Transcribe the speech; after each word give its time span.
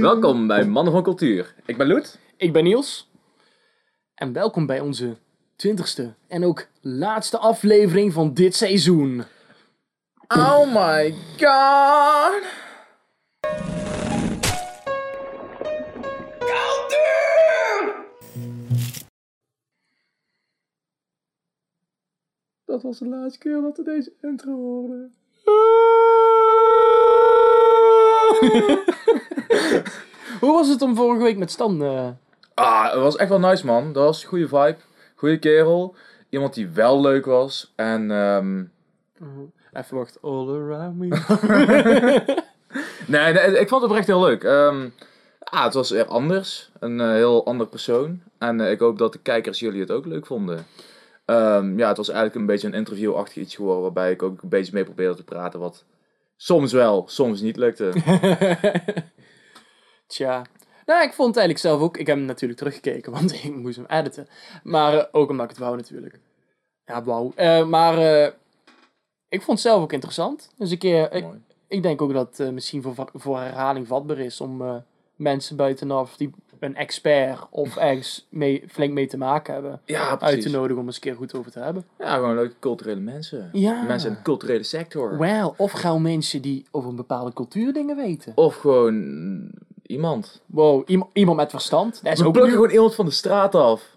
Welkom 0.00 0.46
bij 0.46 0.66
Mannen 0.66 0.92
van 0.92 1.02
Cultuur. 1.02 1.54
Ik 1.66 1.76
ben 1.76 1.86
Loet. 1.86 2.18
Ik 2.36 2.52
ben 2.52 2.64
Niels. 2.64 3.10
En 4.14 4.32
welkom 4.32 4.66
bij 4.66 4.80
onze 4.80 5.16
twintigste 5.56 6.14
en 6.28 6.44
ook 6.44 6.66
laatste 6.80 7.38
aflevering 7.38 8.12
van 8.12 8.34
dit 8.34 8.54
seizoen. 8.54 9.24
Oh 10.28 10.74
my 10.74 11.14
god. 11.36 12.42
Dat 22.64 22.82
was 22.82 22.98
de 22.98 23.06
laatste 23.08 23.38
keer 23.38 23.60
dat 23.60 23.76
we 23.76 23.82
deze 23.82 24.12
intro 24.20 24.52
hoorden. 24.52 25.14
Hoe 30.40 30.52
was 30.52 30.68
het 30.68 30.82
om 30.82 30.96
vorige 30.96 31.22
week 31.22 31.38
met 31.38 31.50
Stan? 31.50 31.82
eh? 31.82 32.08
Ah, 32.54 32.84
het 32.84 33.00
was 33.00 33.16
echt 33.16 33.28
wel 33.28 33.38
nice 33.40 33.66
man. 33.66 33.92
Dat 33.92 34.04
was 34.04 34.22
een 34.22 34.28
goede 34.28 34.48
vibe. 34.48 34.76
Goede 35.14 35.38
kerel. 35.38 35.94
Iemand 36.28 36.54
die 36.54 36.68
wel 36.68 37.00
leuk 37.00 37.24
was. 37.24 37.72
En 37.76 38.10
ehm, 38.10 38.62
Even 39.72 39.96
wacht. 39.96 40.18
All 40.22 40.48
around 40.48 40.96
me. 40.96 41.08
nee, 43.06 43.32
nee, 43.32 43.58
ik 43.58 43.68
vond 43.68 43.82
het 43.82 43.90
oprecht 43.90 44.06
heel 44.06 44.20
leuk. 44.20 44.44
Ehm, 44.44 44.88
ah, 45.38 45.64
het 45.64 45.74
was 45.74 45.90
weer 45.90 46.06
anders. 46.06 46.70
Een 46.78 47.00
eh, 47.00 47.08
heel 47.08 47.46
ander 47.46 47.66
persoon. 47.66 48.22
En 48.38 48.60
eh, 48.60 48.70
ik 48.70 48.78
hoop 48.78 48.98
dat 48.98 49.12
de 49.12 49.18
kijkers 49.18 49.58
jullie 49.58 49.80
het 49.80 49.90
ook 49.90 50.06
leuk 50.06 50.26
vonden. 50.26 50.66
Ehm, 51.24 51.78
ja, 51.78 51.88
het 51.88 51.96
was 51.96 52.08
eigenlijk 52.08 52.38
een 52.38 52.46
beetje 52.46 52.66
een 52.66 52.74
interviewachtig 52.74 53.36
iets 53.36 53.54
geworden. 53.54 53.82
Waarbij 53.82 54.10
ik 54.10 54.22
ook 54.22 54.42
een 54.42 54.48
beetje 54.48 54.72
mee 54.74 54.84
probeerde 54.84 55.14
te 55.14 55.24
praten. 55.24 55.60
Wat 55.60 55.84
soms 56.36 56.72
wel, 56.72 57.04
soms 57.08 57.40
niet 57.40 57.56
lukte. 57.56 57.92
Tja. 60.06 60.46
Nou, 60.86 61.02
ik 61.02 61.12
vond 61.12 61.28
het 61.28 61.36
eigenlijk 61.36 61.58
zelf 61.58 61.80
ook. 61.80 61.96
Ik 61.96 62.06
heb 62.06 62.16
hem 62.16 62.26
natuurlijk 62.26 62.58
teruggekeken, 62.58 63.12
want 63.12 63.32
ik 63.32 63.54
moest 63.54 63.76
hem 63.76 63.86
editen. 63.86 64.28
Maar 64.62 64.98
eh, 64.98 65.04
ook 65.12 65.30
omdat 65.30 65.44
ik 65.44 65.50
het 65.50 65.60
wou 65.60 65.76
natuurlijk. 65.76 66.20
Ja, 66.84 67.04
wauw. 67.04 67.32
Eh, 67.34 67.66
maar 67.66 67.98
eh, 67.98 68.32
ik 69.28 69.42
vond 69.42 69.58
het 69.58 69.66
zelf 69.66 69.82
ook 69.82 69.92
interessant. 69.92 70.52
Dus 70.56 70.70
een 70.70 70.78
keer, 70.78 71.24
ik, 71.68 71.82
denk 71.82 72.02
ook 72.02 72.12
dat 72.12 72.36
het 72.36 72.52
misschien 72.52 72.82
voor, 72.82 73.10
voor 73.14 73.38
herhaling 73.38 73.86
vatbaar 73.86 74.18
is 74.18 74.40
om 74.40 74.82
mensen 75.16 75.56
buitenaf 75.56 76.16
die 76.16 76.30
een 76.64 76.76
expert 76.76 77.46
of 77.50 77.76
ergens 77.90 78.26
mee, 78.30 78.64
flink 78.68 78.92
mee 78.92 79.06
te 79.06 79.16
maken 79.16 79.54
hebben, 79.54 79.80
Ja, 79.84 80.20
uit 80.20 80.40
te 80.42 80.50
nodigen 80.50 80.78
om 80.80 80.86
eens 80.86 80.94
een 80.94 81.00
keer 81.02 81.14
goed 81.14 81.34
over 81.34 81.50
te 81.50 81.58
hebben. 81.58 81.84
Ja, 81.98 82.14
gewoon 82.14 82.34
leuke 82.34 82.54
culturele 82.60 83.00
mensen. 83.00 83.50
Ja. 83.52 83.82
Mensen 83.82 84.08
in 84.10 84.14
de 84.16 84.22
culturele 84.22 84.62
sector. 84.62 85.18
Wel, 85.18 85.54
of 85.56 85.72
gauw 85.72 85.98
mensen 85.98 86.42
die 86.42 86.66
over 86.70 86.90
een 86.90 86.96
bepaalde 86.96 87.32
cultuur 87.32 87.72
dingen 87.72 87.96
weten. 87.96 88.32
Of 88.36 88.56
gewoon 88.56 89.50
iemand. 89.82 90.42
Wow, 90.46 90.82
iem- 90.90 91.08
iemand 91.12 91.36
met 91.36 91.50
verstand. 91.50 92.00
Dat 92.02 92.12
is 92.12 92.20
We 92.20 92.26
ook 92.26 92.32
plukken 92.32 92.52
nu- 92.52 92.58
gewoon 92.58 92.74
iemand 92.74 92.94
van 92.94 93.04
de 93.04 93.10
straat 93.10 93.54
af. 93.54 93.96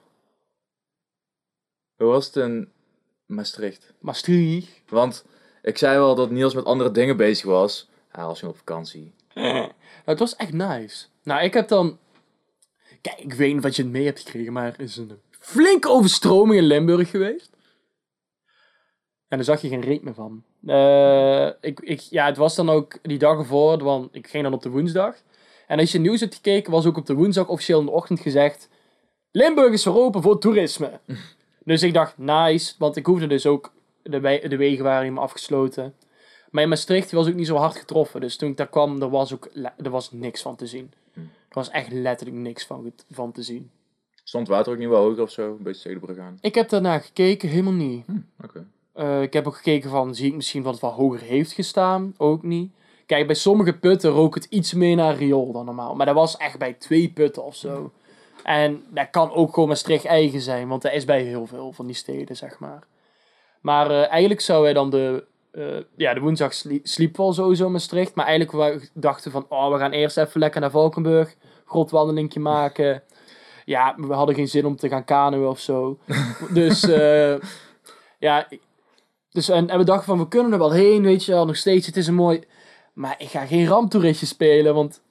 Hoe 1.96 2.08
was 2.08 2.26
het 2.26 2.36
in 2.36 2.70
Maastricht? 3.26 3.94
Maastricht. 4.00 4.82
Want 4.90 5.26
ik 5.62 5.78
zei 5.78 5.98
wel 5.98 6.16
dat 6.16 6.30
Niels 6.32 6.54
met 6.54 6.66
andere 6.66 6.92
dingen 6.92 7.18
bezig 7.18 7.46
was. 7.46 7.90
Hij 8.08 8.26
was 8.26 8.40
gewoon 8.40 8.54
op 8.54 8.60
vakantie. 8.60 9.14
Nou, 10.06 10.20
het 10.20 10.28
was 10.28 10.36
echt 10.36 10.54
nice. 10.54 11.06
Nou, 11.24 11.44
ik 11.44 11.54
heb 11.54 11.68
dan... 11.68 11.98
Ik 13.16 13.34
weet 13.34 13.54
niet 13.54 13.64
wat 13.64 13.76
je 13.76 13.86
mee 13.86 14.06
hebt 14.06 14.20
gekregen, 14.20 14.54
maar 14.54 14.66
er 14.74 14.80
is 14.80 14.98
een 14.98 15.20
flinke 15.40 15.90
overstroming 15.90 16.60
in 16.60 16.66
Limburg 16.68 17.10
geweest. 17.10 17.50
En 19.28 19.38
daar 19.38 19.44
zag 19.44 19.62
je 19.62 19.68
geen 19.68 19.82
reet 19.82 20.04
meer 20.04 20.14
van. 20.14 20.44
Eh, 20.66 21.50
ik, 21.62 21.80
ik, 21.80 22.00
ja, 22.00 22.26
het 22.26 22.38
was 22.38 22.56
dan 22.56 22.70
ook 22.70 22.98
die 23.02 23.18
dag 23.18 23.38
ervoor, 23.38 23.84
want 23.84 24.16
ik 24.16 24.28
ging 24.28 24.44
dan 24.44 24.54
op 24.54 24.62
de 24.62 24.70
woensdag. 24.70 25.16
En 25.68 25.80
als 25.80 25.92
je 25.92 26.00
nieuws 26.00 26.20
hebt 26.20 26.36
gekeken, 26.36 26.72
was 26.72 26.86
ook 26.86 26.98
op 26.98 27.06
de 27.06 27.14
woensdag 27.14 27.48
officieel 27.48 27.80
in 27.80 27.86
de 27.86 27.92
ochtend 27.92 28.20
gezegd... 28.20 28.70
Limburg 29.32 29.74
is 29.74 29.84
weer 29.86 29.96
open 29.98 30.22
voor 30.22 30.40
toerisme. 30.40 31.00
dus 31.66 31.84
ik 31.84 31.94
dacht, 31.94 32.18
nice, 32.18 32.74
want 32.78 32.96
ik 32.96 33.06
hoefde 33.06 33.28
dus 33.28 33.46
ook... 33.46 33.72
De, 34.04 34.20
we- 34.20 34.46
de 34.48 34.58
wegen 34.58 34.84
waren 34.84 35.02
helemaal 35.02 35.24
afgesloten. 35.24 35.94
Maar 36.50 36.64
in 36.64 36.70
Maastricht 36.70 37.12
was 37.12 37.28
ook 37.28 37.34
niet 37.34 37.48
zo 37.48 37.56
hard 37.56 37.76
getroffen. 37.76 38.22
Dus 38.22 38.36
toen 38.36 38.50
ik 38.50 38.58
daar 38.58 38.70
kwam, 38.70 39.02
er 39.02 39.10
was 39.10 39.34
ook 39.34 39.50
er 39.78 39.90
was 39.90 40.12
niks 40.12 40.42
van 40.42 40.56
te 40.56 40.68
zien. 40.68 40.92
Er 41.50 41.56
was 41.56 41.70
echt 41.70 41.92
letterlijk 41.92 42.40
niks 42.40 42.66
van, 42.66 42.94
van 43.12 43.32
te 43.32 43.42
zien. 43.42 43.72
Stond 44.24 44.48
water 44.48 44.72
ook 44.72 44.78
niet 44.78 44.90
wel 44.90 45.04
hoger 45.04 45.24
of 45.24 45.32
zo? 45.32 45.52
Een 45.52 45.64
beetje 45.64 45.82
tegen 45.82 46.00
de 46.00 46.06
brug 46.06 46.18
aan. 46.18 46.38
Ik 46.42 46.56
heb 46.56 46.70
daarna 46.70 47.00
gekeken, 47.00 47.50
helemaal 47.50 47.74
niet. 47.74 48.06
Oké. 48.44 48.68
Eh, 48.94 49.22
ik 49.22 49.34
heb 49.34 49.48
ook 49.48 49.56
gekeken 49.56 49.90
van, 49.90 50.16
zie 50.16 50.28
ik 50.28 50.36
misschien 50.36 50.64
wat 50.64 50.72
het 50.72 50.82
wel 50.82 50.92
hoger 50.92 51.22
heeft 51.22 51.52
gestaan? 51.52 52.14
Ook 52.18 52.44
niet. 52.44 52.72
Kijk, 53.06 53.26
bij 53.26 53.36
sommige 53.36 53.74
putten 53.74 54.10
rook 54.10 54.36
het 54.36 54.46
iets 54.46 54.74
meer 54.74 54.96
naar 54.96 55.16
riool 55.16 55.52
dan 55.52 55.66
normaal. 55.66 55.96
Maar 55.96 56.06
dat 56.06 56.16
was 56.16 56.38
echt 56.38 56.58
bij 56.58 56.74
twee 56.74 57.10
putten 57.10 57.44
of 57.44 57.56
zo. 57.56 57.92
En 58.44 58.84
dat 58.90 59.10
kan 59.10 59.32
ook 59.32 59.54
gewoon 59.54 59.70
Maastricht 59.70 60.06
eigen 60.06 60.42
zijn. 60.42 60.68
Want 60.68 60.82
dat 60.82 60.94
is 60.94 61.06
bij 61.06 61.22
heel 61.22 61.46
veel 61.46 61.72
van 61.72 61.86
die 61.86 61.96
steden, 61.96 62.36
zeg 62.36 62.60
maar. 62.60 62.84
Maar 63.62 63.92
eh, 63.92 64.10
eigenlijk 64.10 64.42
zou 64.42 64.64
wij 64.64 64.74
dan 64.74 64.90
de... 64.90 65.26
eh, 65.58 65.84
ja, 65.96 66.14
de 66.14 66.20
woensdag 66.20 66.54
slie- 66.54 66.82
sliep 66.84 67.18
wel 67.18 67.34
sowieso 67.34 67.70
Maastricht. 67.70 68.16
Maar 68.16 68.26
eigenlijk 68.26 68.82
we 68.82 68.90
dachten 68.94 69.32
van... 69.32 69.46
Oh, 69.50 69.72
we 69.72 69.80
gaan 69.80 69.92
eerst 69.92 70.18
even 70.18 70.40
lekker 70.40 70.62
naar 70.62 70.72
Valkenburg. 70.72 71.36
Grotwandelingje 71.66 72.40
maken. 72.40 73.04
Ja, 73.66 73.96
we 73.98 74.14
hadden 74.14 74.36
geen 74.36 74.48
zin 74.48 74.66
om 74.66 74.76
te 74.76 74.90
gaan 74.90 75.04
kanoën 75.06 75.48
of 75.48 75.60
zo. 75.60 75.98
dus... 76.54 76.84
eh, 76.84 77.36
ja, 78.20 78.48
dus, 79.30 79.50
en, 79.50 79.70
en 79.70 79.78
we 79.78 79.84
dachten 79.84 80.06
van, 80.06 80.18
we 80.18 80.28
kunnen 80.28 80.52
er 80.52 80.58
wel 80.58 80.72
heen, 80.72 81.04
weet 81.04 81.26
je 81.26 81.32
wel, 81.32 81.46
nog 81.46 81.56
steeds. 81.56 81.86
Het 81.88 81.98
is 81.98 82.08
een 82.08 82.16
mooi... 82.16 82.44
Maar 82.94 83.16
ik 83.18 83.28
ga 83.28 83.46
geen 83.46 83.68
ramptoeristje 83.68 84.26
spelen, 84.26 84.74
want 84.74 85.02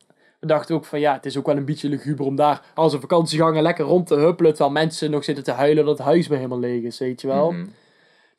we 0.40 0.46
dachten 0.46 0.74
ook 0.74 0.84
van, 0.84 1.00
ja, 1.00 1.12
het 1.12 1.26
is 1.26 1.36
ook 1.38 1.46
wel 1.46 1.56
een 1.56 1.64
beetje 1.64 1.88
luguber 1.88 2.26
om 2.26 2.36
daar 2.36 2.62
als 2.74 2.92
een 2.92 3.00
vakantieganger 3.00 3.62
lekker 3.62 3.84
rond 3.84 4.06
te 4.06 4.14
huppelen, 4.14 4.50
terwijl 4.50 4.72
mensen 4.72 5.10
nog 5.10 5.24
zitten 5.24 5.44
te 5.44 5.50
huilen 5.50 5.84
dat 5.84 5.98
het 5.98 6.06
huis 6.06 6.26
weer 6.26 6.38
helemaal 6.38 6.58
leeg 6.58 6.82
is, 6.82 6.98
weet 6.98 7.20
je 7.20 7.26
wel. 7.26 7.50
Mhm. 7.50 7.66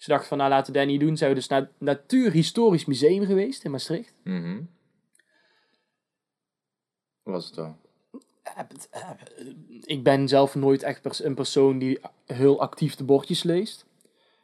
We 0.05 0.11
dachten 0.11 0.27
van, 0.27 0.37
nou, 0.37 0.49
laten 0.49 0.73
we 0.73 0.79
dat 0.79 0.87
niet 0.87 0.99
doen. 0.99 1.17
Zijn 1.17 1.29
we 1.29 1.35
dus 1.35 1.47
naar 1.47 1.61
het 1.61 1.71
Natuurhistorisch 1.77 2.85
Museum 2.85 3.25
geweest 3.25 3.63
in 3.63 3.71
Maastricht. 3.71 4.13
Hoe 7.21 7.33
was 7.33 7.45
het 7.45 7.55
dan? 7.55 7.77
Ik 9.81 10.03
ben 10.03 10.27
zelf 10.27 10.55
nooit 10.55 10.83
echt 10.83 11.01
pers- 11.01 11.23
een 11.23 11.35
persoon 11.35 11.77
die 11.77 11.99
heel 12.25 12.59
actief 12.61 12.95
de 12.95 13.03
bordjes 13.03 13.43
leest. 13.43 13.85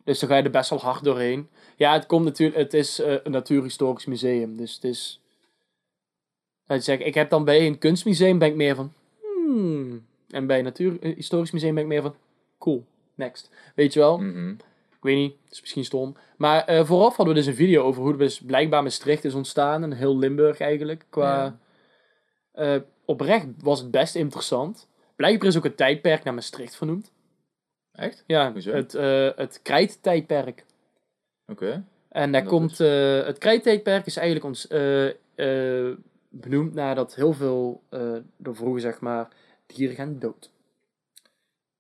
Dus 0.04 0.20
dan 0.20 0.30
ga 0.30 0.36
je 0.36 0.44
er 0.44 0.50
best 0.50 0.70
wel 0.70 0.80
hard 0.80 1.04
doorheen. 1.04 1.50
Ja, 1.76 1.94
het 1.94 2.06
komt 2.06 2.26
natuurlijk, 2.26 2.58
het 2.58 2.74
is 2.74 3.00
eh, 3.00 3.16
een 3.24 3.32
natuurhistorisch 3.32 4.06
museum. 4.06 4.58
Dus 4.58 4.74
het 4.74 4.84
is. 4.84 5.22
laat 6.66 6.88
ik 6.88 7.14
heb 7.14 7.30
dan 7.30 7.46
bij 7.46 7.66
een 7.66 7.78
kunstmuseum 7.78 8.38
ben 8.38 8.48
ik 8.48 8.56
meer 8.56 8.76
van. 8.76 8.94
Hmm. 9.22 10.06
En 10.30 10.48
bij 10.48 10.58
een 10.58 10.64
natuurhistorisch 10.64 11.52
museum 11.52 11.74
ben 11.74 11.84
ik 11.84 11.90
meer 11.90 12.02
van. 12.02 12.16
Cool, 12.58 12.86
next. 13.16 13.50
Weet 13.76 13.94
je 13.94 14.00
wel? 14.00 14.18
Mhm. 14.18 14.56
Ik 15.04 15.10
weet 15.10 15.18
niet, 15.18 15.36
het 15.44 15.54
is 15.54 15.62
misschien 15.62 15.86
stom. 15.86 16.16
Maar 16.38 16.66
eh, 16.66 16.86
vooraf 16.86 17.16
hadden 17.16 17.36
we 17.36 17.40
dus 17.42 17.50
een 17.50 17.56
video 17.56 17.84
over 17.84 18.02
hoe 18.02 18.18
dus 18.18 18.42
blijkbaar 18.42 18.84
Maastricht 18.84 19.26
is 19.26 19.34
ontstaan. 19.34 19.84
En 19.84 19.92
heel 19.92 20.18
Limburg 20.18 20.60
eigenlijk. 20.60 21.06
Qua, 21.10 21.44
Ja. 21.44 21.58
eh, 22.76 22.82
oprecht 23.06 23.48
was 23.62 23.80
het 23.80 23.92
best 23.92 24.16
interessant. 24.16 24.88
Blijkbaar 25.16 25.48
is 25.48 25.58
ook 25.58 25.66
een 25.66 25.76
tijdperk 25.76 26.24
naar 26.24 26.34
Maastricht 26.34 26.76
vernoemd. 26.76 27.12
Echt? 27.92 28.24
Ja, 28.28 28.52
Hoezo? 28.52 28.72
het, 28.72 28.96
eh 28.96 29.30
het 29.36 29.60
krijttijdperk. 29.62 30.66
Oké. 31.48 31.84
En 32.10 32.32
daar 32.32 32.44
komt, 32.46 32.80
eh, 32.80 33.26
het 33.26 33.38
krijttijdperk 33.38 34.06
is 34.06 34.18
eigenlijk 34.18 34.46
ons, 34.46 34.68
benoemd 36.30 36.74
nadat 36.74 37.16
heel 37.16 37.34
veel, 37.34 37.82
door 38.38 38.56
vroeger 38.56 38.82
zeg 38.82 39.00
maar, 39.00 39.28
dieren 39.66 39.96
gaan 39.96 40.20
dood. 40.20 40.52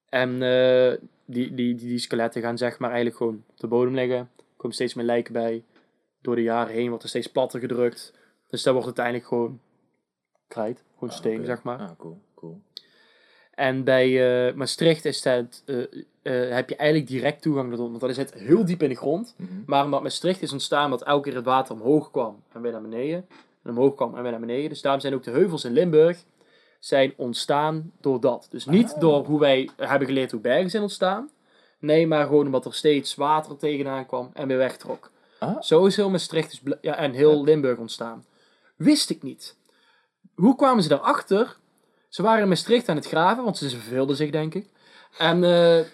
En 0.10 0.42
eh, 0.42 0.94
die, 1.26 1.54
die, 1.54 1.76
die, 1.76 1.88
die 1.88 2.00
skeletten 2.00 2.42
gaan 2.42 2.58
zeg 2.58 2.80
maar 2.80 2.90
eigenlijk 2.90 3.18
gewoon 3.18 3.44
op 3.50 3.60
de 3.60 3.68
bodem 3.68 3.94
liggen. 3.94 4.18
Er 4.18 4.30
komen 4.58 4.76
steeds 4.76 4.94
meer 4.94 5.06
lijken 5.06 5.34
bij. 5.34 5.64
Door 6.22 6.36
de 6.36 6.42
jaren 6.42 6.74
heen 6.74 6.88
wordt 6.88 7.04
er 7.04 7.10
steeds 7.10 7.28
platter 7.28 7.60
gedrukt. 7.60 8.14
Dus 8.50 8.64
dat 8.64 8.74
wordt 8.74 8.88
uiteindelijk 8.88 9.28
gewoon 9.28 9.60
krijt, 10.48 10.84
gewoon 10.94 11.10
Ah, 11.10 11.16
steen 11.16 11.46
zeg 11.46 11.64
maar. 11.64 11.80
Ah, 11.80 11.92
cool. 11.98 12.22
Cool. 12.36 12.62
En 13.54 13.84
bij 13.84 14.48
eh, 14.48 14.54
Maastricht 14.54 15.06
is 15.06 15.22
dat, 15.22 15.64
eh, 15.66 15.82
eh, 16.22 16.56
heb 16.56 16.70
je 16.70 16.76
eigenlijk 16.76 17.10
direct 17.10 17.42
toegang 17.42 17.70
tot, 17.70 17.80
want 17.80 18.00
dat 18.00 18.16
zit 18.16 18.34
heel 18.34 18.66
diep 18.66 18.84
in 18.84 18.90
de 18.90 18.96
grond. 18.96 19.36
Mhm. 19.38 19.50
Maar 19.66 19.84
omdat 19.86 20.02
Maastricht 20.02 20.42
is 20.42 20.52
ontstaan 20.52 20.90
dat 20.90 21.04
elke 21.04 21.24
keer 21.24 21.36
het 21.36 21.46
water 21.46 21.76
omhoog 21.76 22.12
kwam 22.12 22.44
en 22.54 22.62
weer 22.62 22.72
naar 22.72 22.82
beneden. 22.82 23.26
En 23.64 23.70
omhoog 23.70 23.96
kwam 23.96 24.16
en 24.16 24.22
weer 24.22 24.32
naar 24.32 24.40
beneden. 24.40 24.70
Dus 24.70 24.82
daarom 24.82 25.02
zijn 25.02 25.14
ook 25.14 25.24
de 25.24 25.32
heuvels 25.32 25.66
in 25.66 25.72
Limburg 25.72 26.24
zijn 26.84 27.14
ontstaan 27.18 27.92
door 28.02 28.20
dat. 28.22 28.48
Dus 28.50 28.66
niet 28.66 28.94
Ah. 28.94 29.00
door 29.00 29.26
hoe 29.26 29.40
wij 29.40 29.70
hebben 29.78 30.08
geleerd 30.08 30.32
hoe 30.32 30.40
bergen 30.42 30.70
zijn 30.70 30.84
ontstaan. 30.84 31.30
Nee, 31.80 32.08
maar 32.08 32.26
gewoon 32.26 32.46
omdat 32.46 32.66
er 32.66 32.74
steeds 32.74 33.16
water 33.16 33.58
tegenaan 33.58 34.06
kwam 34.06 34.30
en 34.34 34.48
weer 34.48 34.58
wegtrok. 34.58 35.12
Ah. 35.40 35.62
Zo 35.62 35.86
is 35.86 35.96
heel 35.96 36.10
Maastricht 36.10 36.64
dus 36.64 36.76
ja, 36.82 36.96
en 36.96 37.12
heel 37.12 37.44
Limburg 37.44 37.78
ontstaan. 37.78 38.26
Wist 38.76 39.10
ik 39.10 39.24
niet. 39.24 39.56
Hoe 40.36 40.56
kwamen 40.56 40.84
ze 40.84 40.90
daarachter? 40.90 41.58
Ze 42.10 42.22
waren 42.22 42.42
in 42.42 42.48
Maastricht 42.48 42.90
aan 42.90 42.96
het 42.96 43.08
graven, 43.08 43.44
want 43.44 43.58
ze 43.58 43.70
verveelden 43.70 44.16
zich, 44.16 44.30
denk 44.32 44.54
ik. 44.54 44.70
En, 45.18 45.36
eh, 45.44 45.50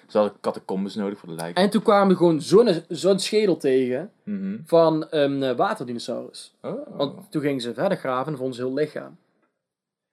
Ze 0.07 0.17
hadden 0.17 0.33
catacombes 0.41 0.95
nodig 0.95 1.19
voor 1.19 1.29
de 1.29 1.35
lijken. 1.35 1.63
en 1.63 1.69
toen 1.69 1.81
kwamen 1.81 2.07
we 2.07 2.15
gewoon 2.15 2.41
zo'n 2.41 2.83
zo'n 2.87 3.19
schedel 3.19 3.57
tegen 3.57 4.11
Mhm. 4.23 4.57
van 4.65 5.07
een 5.09 5.43
eh, 5.43 5.55
waterdinosaurus. 5.55 6.53
Oh. 6.61 6.97
Want 6.97 7.31
toen 7.31 7.41
gingen 7.41 7.61
ze 7.61 7.73
verder 7.73 7.97
graven 7.97 8.31
en 8.31 8.37
vonden 8.37 8.55
ze 8.55 8.61
heel 8.65 8.73
lichaam. 8.73 9.17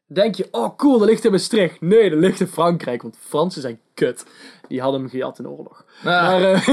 Denk 0.06 0.34
je, 0.34 0.48
oh 0.50 0.76
cool, 0.76 0.98
dat 0.98 1.08
ligt 1.08 1.24
in 1.24 1.30
Maastricht. 1.30 1.80
Nee, 1.80 2.10
dat 2.10 2.18
ligt 2.18 2.40
in 2.40 2.46
Frankrijk, 2.46 3.02
want 3.02 3.16
Fransen 3.20 3.62
zijn 3.62 3.80
kut. 3.94 4.26
Die 4.68 4.80
hadden 4.80 5.00
hem 5.00 5.10
gejat 5.10 5.38
in 5.38 5.44
de 5.44 5.50
oorlog. 5.50 5.84
Maar 6.04 6.42
eh, 6.42 6.66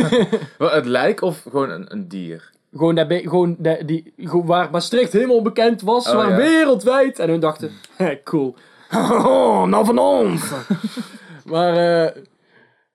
het 0.74 0.86
lijk 0.86 1.22
of 1.22 1.42
gewoon 1.50 1.70
een, 1.70 1.92
een 1.92 2.08
dier? 2.08 2.52
gewoon, 2.76 2.98
gewoon, 3.08 3.56
die, 3.86 4.14
gewoon 4.18 4.46
waar 4.46 4.70
Maastricht 4.72 5.14
helemaal 5.14 5.42
bekend 5.42 5.82
was, 5.82 6.08
Oh, 6.10 6.16
maar 6.16 6.30
ja. 6.30 6.36
wereldwijd. 6.36 7.20
En 7.20 7.30
hun 7.30 7.40
dachten, 7.40 7.72
hé, 7.96 8.24
cool. 8.24 8.56
Oh, 8.96 9.64
nou 9.64 9.86
van 9.86 9.98
ons. 9.98 10.52
maar, 11.46 11.76
eh, 11.76 12.16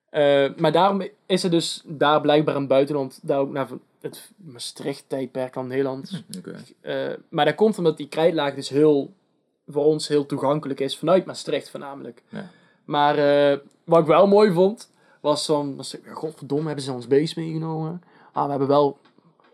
eh, 0.09 0.51
maar 0.57 0.71
daarom 0.71 1.07
is 1.25 1.43
er 1.43 1.49
dus 1.49 1.83
daar 1.85 2.21
blijkbaar 2.21 2.53
in 2.53 2.59
het 2.59 2.69
buitenland, 2.69 3.19
daar 3.21 3.39
ook 3.39 3.51
naar 3.51 3.67
het 4.01 4.31
Maastricht-tijdperk 4.35 5.53
van 5.53 5.67
Nederland. 5.67 6.23
Oké. 6.37 6.55
Eh, 6.81 7.13
maar 7.29 7.45
dat 7.45 7.55
komt 7.55 7.77
omdat 7.77 7.97
die 7.97 8.07
krijtlaag 8.07 8.53
dus 8.53 8.69
heel, 8.69 9.13
voor 9.69 9.85
ons 9.85 10.07
heel 10.07 10.25
toegankelijk 10.25 10.79
is, 10.79 10.97
vanuit 10.97 11.25
Maastricht 11.25 11.69
voornamelijk. 11.69 12.23
Ja. 12.29 12.49
Maar 12.85 13.17
eh, 13.17 13.57
wat 13.83 13.99
ik 13.99 14.05
wel 14.05 14.27
mooi 14.27 14.51
vond, 14.51 14.91
was 15.21 15.45
van, 15.45 15.75
was, 15.75 15.97
godverdomme, 16.13 16.65
hebben 16.65 16.83
ze 16.83 16.91
ons 16.91 17.07
beest 17.07 17.35
meegenomen? 17.35 18.01
Ah, 18.31 18.43
we 18.43 18.49
hebben 18.49 18.67
wel, 18.67 18.97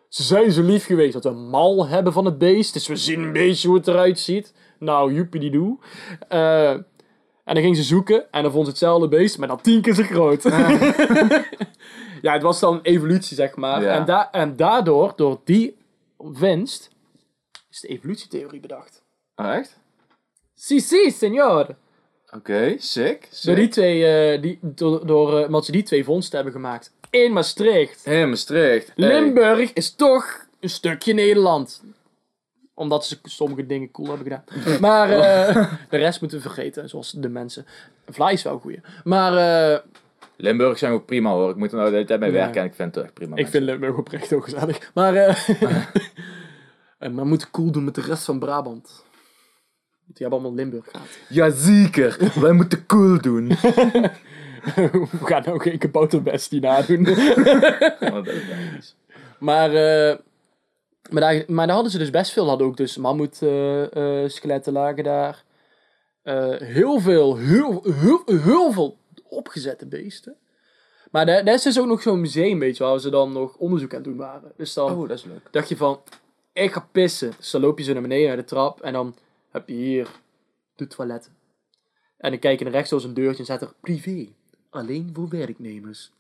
ze 0.09 0.23
zijn 0.23 0.51
zo 0.51 0.61
lief 0.61 0.85
geweest 0.85 1.13
dat 1.13 1.23
we 1.23 1.29
een 1.29 1.49
mal 1.49 1.87
hebben 1.87 2.13
van 2.13 2.25
het 2.25 2.37
beest, 2.37 2.73
dus 2.73 2.87
we 2.87 2.95
zien 2.95 3.21
een 3.21 3.33
beetje 3.33 3.67
hoe 3.67 3.77
het 3.77 3.87
eruit 3.87 4.19
ziet. 4.19 4.53
Nou, 4.79 5.13
joepie 5.13 5.79
Eh 6.27 6.75
en 7.45 7.53
dan 7.53 7.63
ging 7.63 7.75
ze 7.75 7.83
zoeken 7.83 8.31
en 8.31 8.43
dan 8.43 8.51
vond 8.51 8.65
ze 8.65 8.71
hetzelfde 8.71 9.07
beest, 9.07 9.37
maar 9.37 9.47
dan 9.47 9.61
tien 9.61 9.81
keer 9.81 9.93
zo 9.93 10.03
groot. 10.03 10.43
ja, 12.21 12.33
het 12.33 12.41
was 12.41 12.59
dan 12.59 12.73
een 12.73 12.81
evolutie, 12.81 13.35
zeg 13.35 13.55
maar. 13.55 13.81
Ja. 13.81 13.93
En, 13.93 14.05
da 14.05 14.31
en 14.31 14.55
daardoor, 14.55 15.13
door 15.15 15.41
die 15.43 15.77
vindst, 16.17 16.89
is 17.69 17.79
de 17.79 17.87
evolutietheorie 17.87 18.59
bedacht. 18.59 19.03
Oh, 19.35 19.53
echt? 19.53 19.79
Si, 20.55 20.79
si, 20.79 21.11
senor. 21.11 21.75
Oké, 22.35 22.75
sick. 22.77 23.27
sick. 23.31 23.45
Door 23.45 23.55
die 23.55 23.67
twee, 23.67 24.05
eh, 24.05 24.41
die, 24.41 24.59
door, 24.61 25.05
door, 25.07 25.37
eh, 25.39 25.45
omdat 25.45 25.65
ze 25.65 25.71
die 25.71 25.83
twee 25.83 26.03
vondsten 26.03 26.35
hebben 26.35 26.53
gemaakt. 26.53 26.93
In 27.09 27.33
Maastricht. 27.33 28.05
Hé, 28.05 28.25
Maastricht. 28.25 28.91
Hey. 28.95 29.07
Limburg 29.07 29.73
is 29.73 29.95
toch 29.95 30.45
een 30.59 30.69
stukje 30.69 31.13
Nederland. 31.13 31.83
Omdat 32.73 33.05
ze 33.05 33.19
sommige 33.23 33.65
dingen 33.65 33.91
cool 33.91 34.07
hebben 34.07 34.25
gedaan. 34.25 34.79
Maar 34.81 35.09
eh, 35.09 35.73
de 35.89 35.97
rest 35.97 36.19
moeten 36.21 36.37
we 36.37 36.43
vergeten, 36.43 36.89
zoals 36.89 37.11
de 37.11 37.29
mensen. 37.29 37.65
Vlaai 38.07 38.33
is 38.33 38.43
wel 38.43 38.53
een 38.53 38.59
goeie. 38.59 38.81
Maar 39.03 39.81
Limburg 40.37 40.77
zijn 40.77 40.91
ook 40.91 41.05
prima 41.05 41.31
hoor. 41.31 41.49
Ik 41.49 41.55
moet 41.55 41.71
er 41.71 41.77
nou 41.77 41.89
de 41.89 41.95
hele 41.95 42.07
tijd 42.07 42.19
mee 42.19 42.31
Ja. 42.31 42.35
werken 42.35 42.61
en 42.61 42.67
ik 42.67 42.73
vind 42.75 42.95
het 42.95 43.03
echt 43.03 43.13
prima. 43.13 43.29
ik 43.31 43.35
mensen. 43.35 43.53
vind 43.53 43.65
Limburg 43.71 43.97
oprecht 43.97 44.33
ook 44.33 44.43
gezellig. 44.43 44.91
Maar, 44.93 45.13
maar 46.99 47.15
we 47.15 47.23
moeten 47.25 47.51
cool 47.51 47.71
doen 47.71 47.83
met 47.83 47.95
de 47.95 48.01
rest 48.01 48.23
van 48.23 48.39
Brabant. 48.39 49.04
Want 50.05 50.17
die 50.17 50.27
hebben 50.27 50.39
allemaal 50.39 50.53
Limburg 50.55 50.85
gehad. 50.91 51.07
Jazeker, 51.29 52.31
wij 52.41 52.51
moeten 52.51 52.85
cool 52.85 53.21
doen. 53.21 53.47
we 54.75 55.07
gaan 55.23 55.43
nou 55.45 55.59
geen 55.59 55.77
kabouterbestie 55.77 56.59
nadoen. 56.61 57.07
Oh, 57.99 58.13
dat 58.13 58.27
is. 58.77 58.95
Maar, 59.39 59.69
eh, 59.73 60.17
maar, 61.09 61.21
daar, 61.21 61.43
maar 61.47 61.65
daar 61.65 61.75
hadden 61.75 61.91
ze 61.91 61.97
dus 61.97 62.09
best 62.09 62.31
veel. 62.31 62.47
Hadden 62.47 62.67
ook 62.67 62.77
dus 62.77 62.97
mammoet 62.97 63.41
eh, 63.41 64.23
eh, 64.23 64.29
skeletten 64.29 64.73
lagen 64.73 65.03
daar. 65.03 65.43
Eh, 66.21 66.49
heel 66.59 66.99
veel, 66.99 67.37
heel, 67.37 67.81
heel, 67.83 68.21
heel 68.25 68.71
veel 68.71 68.97
opgezette 69.23 69.85
beesten. 69.85 70.35
Maar 71.11 71.25
daar, 71.25 71.45
daar 71.45 71.53
is 71.53 71.61
dus 71.61 71.79
ook 71.79 71.87
nog 71.87 72.01
zo'n 72.01 72.21
museum, 72.21 72.59
weet 72.59 72.77
je, 72.77 72.83
waar 72.83 72.99
ze 72.99 73.09
dan 73.09 73.31
nog 73.31 73.55
onderzoek 73.57 73.89
aan 73.91 73.95
het 73.95 74.07
doen 74.07 74.17
waren. 74.17 74.51
Dus 74.57 74.73
dan 74.73 74.91
Oh, 74.91 75.07
dat 75.07 75.17
is 75.17 75.23
leuk. 75.23 75.47
dacht 75.51 75.69
je 75.69 75.77
van, 75.77 75.99
ik 76.53 76.73
ga 76.73 76.87
pissen. 76.91 77.33
Dus 77.37 77.51
dan 77.51 77.61
loop 77.61 77.77
je 77.77 77.83
zo 77.83 77.93
naar 77.93 78.01
beneden 78.01 78.27
naar 78.27 78.37
de 78.37 78.43
trap 78.43 78.81
en 78.81 78.93
dan 78.93 79.15
heb 79.55 79.67
je 79.67 79.75
hier 79.75 80.09
de 80.75 80.87
toiletten. 80.87 81.31
En 82.17 82.29
dan 82.31 82.39
kijk 82.39 82.57
je 82.57 82.63
naar 82.63 82.73
rechts 82.73 82.89
door 82.89 83.03
een 83.03 83.13
deurtje 83.13 83.37
en 83.37 83.45
staat 83.45 83.61
er 83.61 83.73
privé. 83.81 84.27
Alleen 84.69 85.09
voor 85.13 85.29
werknemers. 85.29 86.11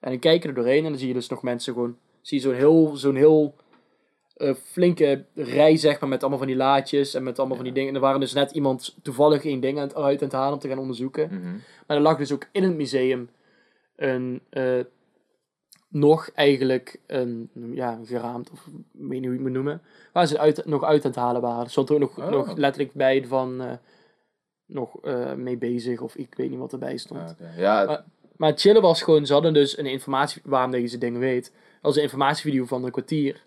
En 0.00 0.10
dan 0.10 0.18
kijk 0.18 0.42
je 0.42 0.48
er 0.48 0.54
doorheen 0.54 0.84
en 0.84 0.90
dan 0.90 0.98
zie 0.98 1.08
je 1.08 1.14
dus 1.14 1.28
nog 1.28 1.42
mensen 1.42 1.72
gewoon, 1.72 1.98
zie 2.20 2.38
je 2.38 2.44
zo'n 2.44 2.54
heel, 2.54 2.96
zo'n 2.96 3.16
heel 3.16 3.54
eh, 4.36 4.54
flinke 4.54 5.24
rij 5.34 5.76
zeg 5.76 6.00
maar 6.00 6.08
met 6.08 6.20
allemaal 6.20 6.38
van 6.38 6.46
die 6.46 6.56
laadjes 6.56 7.14
en 7.14 7.22
met 7.22 7.38
allemaal 7.38 7.56
van 7.56 7.64
die 7.64 7.74
dingen. 7.74 7.88
En 7.88 7.94
er 7.94 8.00
waren 8.00 8.20
dus 8.20 8.32
net 8.32 8.50
iemand 8.50 8.96
toevallig 9.02 9.44
één 9.44 9.60
ding 9.60 9.78
aan 9.78 9.86
het, 9.86 9.94
uit 9.94 10.22
aan 10.22 10.28
het 10.28 10.36
halen 10.36 10.52
om 10.52 10.58
te 10.58 10.68
gaan 10.68 10.78
onderzoeken. 10.78 11.28
Mhm. 11.32 11.56
Maar 11.86 11.96
er 11.96 12.02
lag 12.02 12.16
dus 12.16 12.32
ook 12.32 12.48
in 12.52 12.62
het 12.62 12.76
museum 12.76 13.30
een, 13.96 14.40
eh, 14.50 14.78
nog 15.88 16.30
eigenlijk 16.34 17.00
een, 17.06 17.50
ja, 17.74 17.98
geraamd, 18.04 18.50
of 18.50 18.66
ik 18.66 18.72
weet 18.92 19.10
niet 19.10 19.20
hoe 19.20 19.22
je 19.22 19.28
het 19.32 19.40
moet 19.40 19.52
noemen, 19.52 19.82
waar 20.12 20.26
ze 20.26 20.38
uit, 20.38 20.66
nog 20.66 20.84
uit 20.84 21.04
aan 21.04 21.10
het 21.10 21.20
halen 21.20 21.40
waren. 21.40 21.64
Er 21.64 21.70
stond 21.70 21.88
er 21.88 21.94
ook 21.94 22.00
nog, 22.00 22.18
Oh. 22.18 22.28
nog 22.30 22.56
letterlijk 22.56 22.94
bij 22.94 23.26
van, 23.26 23.60
eh, 23.60 23.72
nog 24.66 25.00
eh, 25.04 25.34
mee 25.34 25.56
bezig, 25.56 26.00
of 26.00 26.14
ik 26.16 26.34
weet 26.36 26.50
niet 26.50 26.58
wat 26.58 26.72
erbij 26.72 26.96
stond. 26.96 27.20
Ah. 27.40 27.56
Ja, 27.58 27.84
Maar- 27.84 28.04
Maar 28.36 28.50
het 28.50 28.60
chillen 28.60 28.82
was 28.82 29.02
gewoon, 29.02 29.26
ze 29.26 29.32
hadden 29.32 29.54
dus 29.54 29.78
een 29.78 29.86
informatie, 29.86 30.42
waarom 30.44 30.70
deze 30.70 30.98
dingen 30.98 31.20
weet, 31.20 31.52
als 31.82 31.96
een 31.96 32.02
informatievideo 32.02 32.64
van 32.64 32.84
een 32.84 32.90
kwartier, 32.90 33.44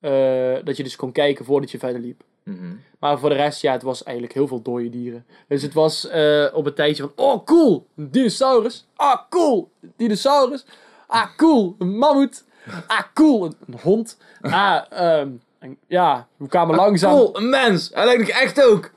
eh, 0.00 0.56
dat 0.64 0.76
je 0.76 0.82
dus 0.82 0.96
kon 0.96 1.12
kijken 1.12 1.44
voordat 1.44 1.70
je 1.70 1.78
verder 1.78 2.00
liep. 2.00 2.22
mhm. 2.44 2.74
Maar 2.98 3.18
voor 3.18 3.28
de 3.28 3.34
rest, 3.34 3.62
ja, 3.62 3.72
het 3.72 3.82
was 3.82 4.02
eigenlijk 4.02 4.34
heel 4.36 4.46
veel 4.46 4.62
dode 4.62 4.88
dieren. 4.90 5.26
Dus 5.48 5.62
het 5.62 5.74
was 5.74 6.04
op 6.52 6.66
een 6.66 6.74
tijdje 6.74 7.02
van, 7.02 7.12
oh 7.26 7.44
cool, 7.44 7.86
een 7.96 8.10
dinosaurus. 8.10 8.86
Ah 8.94 9.18
cool, 9.28 9.70
dinosaurus. 9.96 10.66
Ah 11.08 11.36
cool, 11.36 11.74
een 11.78 11.98
mammoet. 11.98 12.44
Ah 12.86 13.02
cool, 13.14 13.44
een, 13.44 13.54
een 13.66 13.78
hond. 13.82 14.18
Ah, 14.40 14.82
ehm, 14.90 15.30
en 15.58 15.78
ja, 15.86 16.26
we 16.36 16.48
kwamen 16.48 16.76
langzaam. 16.76 17.12
Cool, 17.12 17.36
een 17.36 17.48
mens. 17.48 17.90
Hij 17.92 18.04
lijkt 18.04 18.20
nog 18.20 18.30
echt 18.30 18.62
ook. 18.62 18.90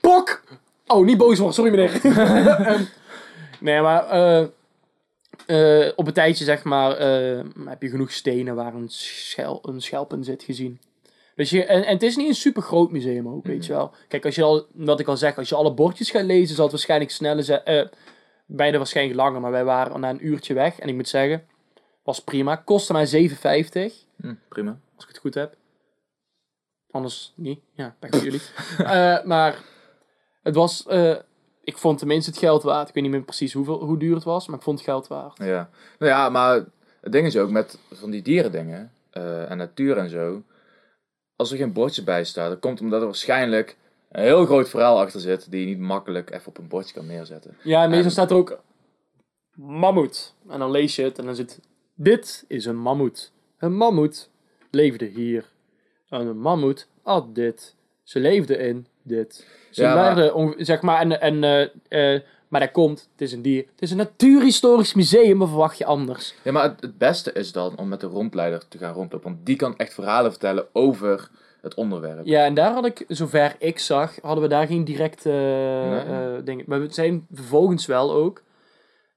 Pok! 0.00 0.42
Oh, 0.86 1.04
niet 1.04 1.18
boos 1.18 1.38
worden, 1.38 1.54
sorry 1.54 1.70
meneer. 1.70 2.00
Ehm, 2.04 2.82
nee, 3.60 3.80
maar 3.80 4.08
eh, 5.46 5.88
op 5.96 6.06
een 6.06 6.12
tijdje 6.12 6.44
zeg 6.44 6.64
maar 6.64 6.96
eh, 6.96 7.44
heb 7.64 7.82
je 7.82 7.88
genoeg 7.88 8.12
stenen 8.12 8.54
waar 8.54 8.74
een, 8.74 8.88
schel, 8.88 9.58
een 9.62 9.82
schelp 9.82 10.12
in 10.12 10.24
zit 10.24 10.42
gezien. 10.42 10.80
Dus 11.34 11.50
je, 11.50 11.64
en, 11.64 11.84
en 11.84 11.92
het 11.92 12.02
is 12.02 12.16
niet 12.16 12.28
een 12.28 12.34
super 12.34 12.62
groot 12.62 12.90
museum 12.90 13.28
ook, 13.28 13.46
weet 13.46 13.66
je 13.66 13.72
wel. 13.72 13.94
Kijk, 14.08 14.24
als 14.24 14.34
je 14.34 14.42
al, 14.42 14.66
wat 14.74 15.00
ik 15.00 15.08
al 15.08 15.16
zeg, 15.16 15.36
als 15.36 15.48
je 15.48 15.54
alle 15.54 15.74
bordjes 15.74 16.10
gaat 16.10 16.24
lezen, 16.24 16.54
zal 16.54 16.64
het 16.64 16.72
waarschijnlijk 16.72 17.10
sneller 17.10 17.44
zijn. 17.44 17.62
Beide 18.46 18.76
waarschijnlijk 18.76 19.16
langer, 19.18 19.40
maar 19.40 19.50
wij 19.50 19.64
waren 19.64 20.00
na 20.00 20.10
een 20.10 20.26
uurtje 20.26 20.54
weg. 20.54 20.78
En 20.78 20.88
ik 20.88 20.94
moet 20.94 21.08
zeggen, 21.08 21.46
was 22.02 22.20
prima. 22.24 22.56
Kostte 22.56 22.92
maar 22.92 23.06
7,50 23.06 24.06
Hm, 24.16 24.34
prima. 24.48 24.78
als 24.94 25.04
ik 25.04 25.08
het 25.08 25.18
goed 25.18 25.34
heb. 25.34 25.56
Anders 26.90 27.32
niet. 27.36 27.60
Ja, 27.72 27.96
pech 27.98 28.10
voor 28.10 28.22
jullie. 28.24 28.40
Eh, 28.78 29.24
maar 29.24 29.58
het 30.42 30.54
was, 30.54 30.86
eh, 30.86 31.16
ik 31.62 31.78
vond 31.78 31.98
tenminste 31.98 32.30
het 32.30 32.38
geld 32.38 32.62
waard. 32.62 32.88
Ik 32.88 32.94
weet 32.94 33.02
niet 33.02 33.12
meer 33.12 33.22
precies 33.22 33.52
hoeveel, 33.52 33.84
hoe 33.84 33.98
duur 33.98 34.14
het 34.14 34.24
was, 34.24 34.46
maar 34.46 34.56
ik 34.56 34.62
vond 34.62 34.78
het 34.78 34.88
geld 34.88 35.06
waard. 35.06 35.38
Ja. 35.38 35.70
Nou 35.98 36.12
ja, 36.12 36.28
maar 36.28 36.54
het 37.00 37.12
ding 37.12 37.26
is 37.26 37.36
ook 37.36 37.50
met 37.50 37.78
van 37.92 38.10
die 38.10 38.22
dierendingen 38.22 38.92
eh 39.10 39.50
en 39.50 39.56
natuur 39.56 39.96
en 39.96 40.10
zo. 40.10 40.42
Als 41.36 41.50
er 41.50 41.56
geen 41.56 41.72
bordje 41.72 42.02
bij 42.04 42.24
staat, 42.24 42.48
dan 42.50 42.58
komt 42.58 42.80
omdat 42.80 43.00
er 43.00 43.06
waarschijnlijk 43.06 43.76
een 44.16 44.22
heel 44.24 44.44
groot 44.46 44.68
verhaal 44.68 45.00
achter 45.00 45.20
zit. 45.20 45.50
Die 45.50 45.60
je 45.60 45.66
niet 45.66 45.78
makkelijk 45.78 46.30
even 46.30 46.46
op 46.48 46.58
een 46.58 46.68
bordje 46.68 46.94
kan 46.94 47.06
neerzetten. 47.06 47.56
Ja, 47.62 47.82
en 47.82 47.88
meestal 47.88 48.04
En- 48.06 48.10
staat 48.12 48.30
er 48.30 48.36
ook 48.36 48.58
mammoet. 49.54 50.34
En 50.48 50.58
dan 50.58 50.70
lees 50.70 50.96
je 50.96 51.02
het 51.02 51.18
en 51.18 51.24
dan 51.24 51.34
zit, 51.34 51.60
dit 51.94 52.44
is 52.48 52.64
een 52.64 52.76
mammoet. 52.78 53.32
Een 53.58 53.74
mammoet 53.76 54.30
leefde 54.70 55.04
hier. 55.04 55.44
En 56.08 56.26
een 56.26 56.38
mammoet 56.38 56.88
had 57.02 57.34
dit. 57.34 57.74
Ze 58.02 58.20
leefde 58.20 58.56
in 58.56 58.86
dit. 59.02 59.46
Ze 59.70 59.82
Ja, 59.82 59.94
maar- 59.94 60.54
zeg 60.56 60.82
maar, 60.82 61.00
en, 61.00 61.20
en, 61.20 61.44
eh, 61.88 62.14
eh, 62.14 62.22
maar 62.48 62.60
dat 62.60 62.70
komt, 62.70 63.08
het 63.12 63.20
is 63.20 63.32
een 63.32 63.42
dier. 63.42 63.64
Het 63.72 63.82
is 63.82 63.90
een 63.90 63.96
natuurhistorisch 63.96 64.94
museum, 64.94 65.36
maar 65.36 65.48
verwacht 65.48 65.78
je 65.78 65.84
anders. 65.84 66.34
Ja, 66.44 66.52
maar 66.52 66.62
het, 66.62 66.80
het 66.80 66.98
beste 66.98 67.32
is 67.32 67.52
dan 67.52 67.78
om 67.78 67.88
met 67.88 68.00
de 68.00 68.06
rondleider 68.06 68.68
te 68.68 68.78
gaan 68.78 68.94
rondlopen. 68.94 69.30
Want 69.32 69.46
die 69.46 69.56
kan 69.56 69.76
echt 69.76 69.94
verhalen 69.94 70.30
vertellen 70.30 70.66
over 70.72 71.30
het 71.66 71.74
onderwerp. 71.74 72.26
Ja, 72.26 72.44
en 72.44 72.54
daar 72.54 72.72
had 72.72 72.86
ik, 72.86 73.04
zover 73.08 73.56
ik 73.58 73.78
zag, 73.78 74.18
hadden 74.22 74.42
we 74.42 74.48
daar 74.48 74.66
geen 74.66 74.84
directe 74.84 75.28
Nee. 75.28 76.00
eh, 76.00 76.44
dingen. 76.44 76.64
Maar 76.68 76.80
we 76.80 76.92
zijn 76.92 77.26
vervolgens 77.32 77.86
wel 77.86 78.12
ook. 78.12 78.42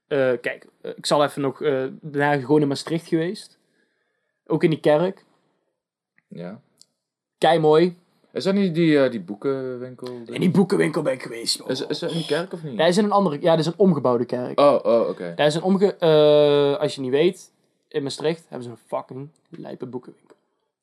eh, 0.08 0.32
kijk, 0.40 0.66
eh, 0.80 0.90
ik 0.96 1.06
zal 1.06 1.24
even 1.24 1.42
nog. 1.42 1.58
daarna 2.00 2.40
gewoon 2.40 2.60
in 2.60 2.68
Maastricht 2.68 3.06
geweest. 3.06 3.58
Ook 4.46 4.64
in 4.64 4.70
die 4.70 4.80
kerk. 4.80 5.24
Ja. 6.28 6.60
Kei 7.38 7.58
mooi. 7.58 7.96
Is 8.32 8.44
dat 8.44 8.54
niet 8.54 8.74
die, 8.74 9.08
die 9.08 9.20
boekenwinkel? 9.20 10.06
In 10.26 10.40
die 10.40 10.50
boekenwinkel 10.50 11.02
ben 11.02 11.12
ik 11.12 11.22
geweest. 11.22 11.58
joh. 11.58 11.68
Is, 11.70 11.86
is 11.86 11.98
dat 11.98 12.10
die 12.10 12.26
kerk 12.26 12.52
of 12.52 12.62
niet? 12.62 12.78
Dat 12.78 12.88
is 12.88 12.98
in 12.98 13.04
een 13.04 13.10
andere. 13.12 13.36
Ja, 13.40 13.50
dat 13.50 13.58
is 13.58 13.66
een 13.66 13.74
omgebouwde 13.78 14.24
kerk. 14.24 14.60
Oh, 14.60 14.78
oh 14.82 15.08
oké. 15.08 15.32
Dat 15.36 15.46
is 15.46 15.54
een 15.54 15.62
omge. 15.62 15.98
als 16.78 16.94
je 16.94 17.00
niet 17.00 17.10
weet, 17.10 17.52
in 17.88 18.02
Maastricht 18.02 18.44
hebben 18.48 18.62
ze 18.62 18.70
een 18.70 18.78
fucking 18.86 19.28
lijpe 19.48 19.86
boekenwinkel. 19.86 20.29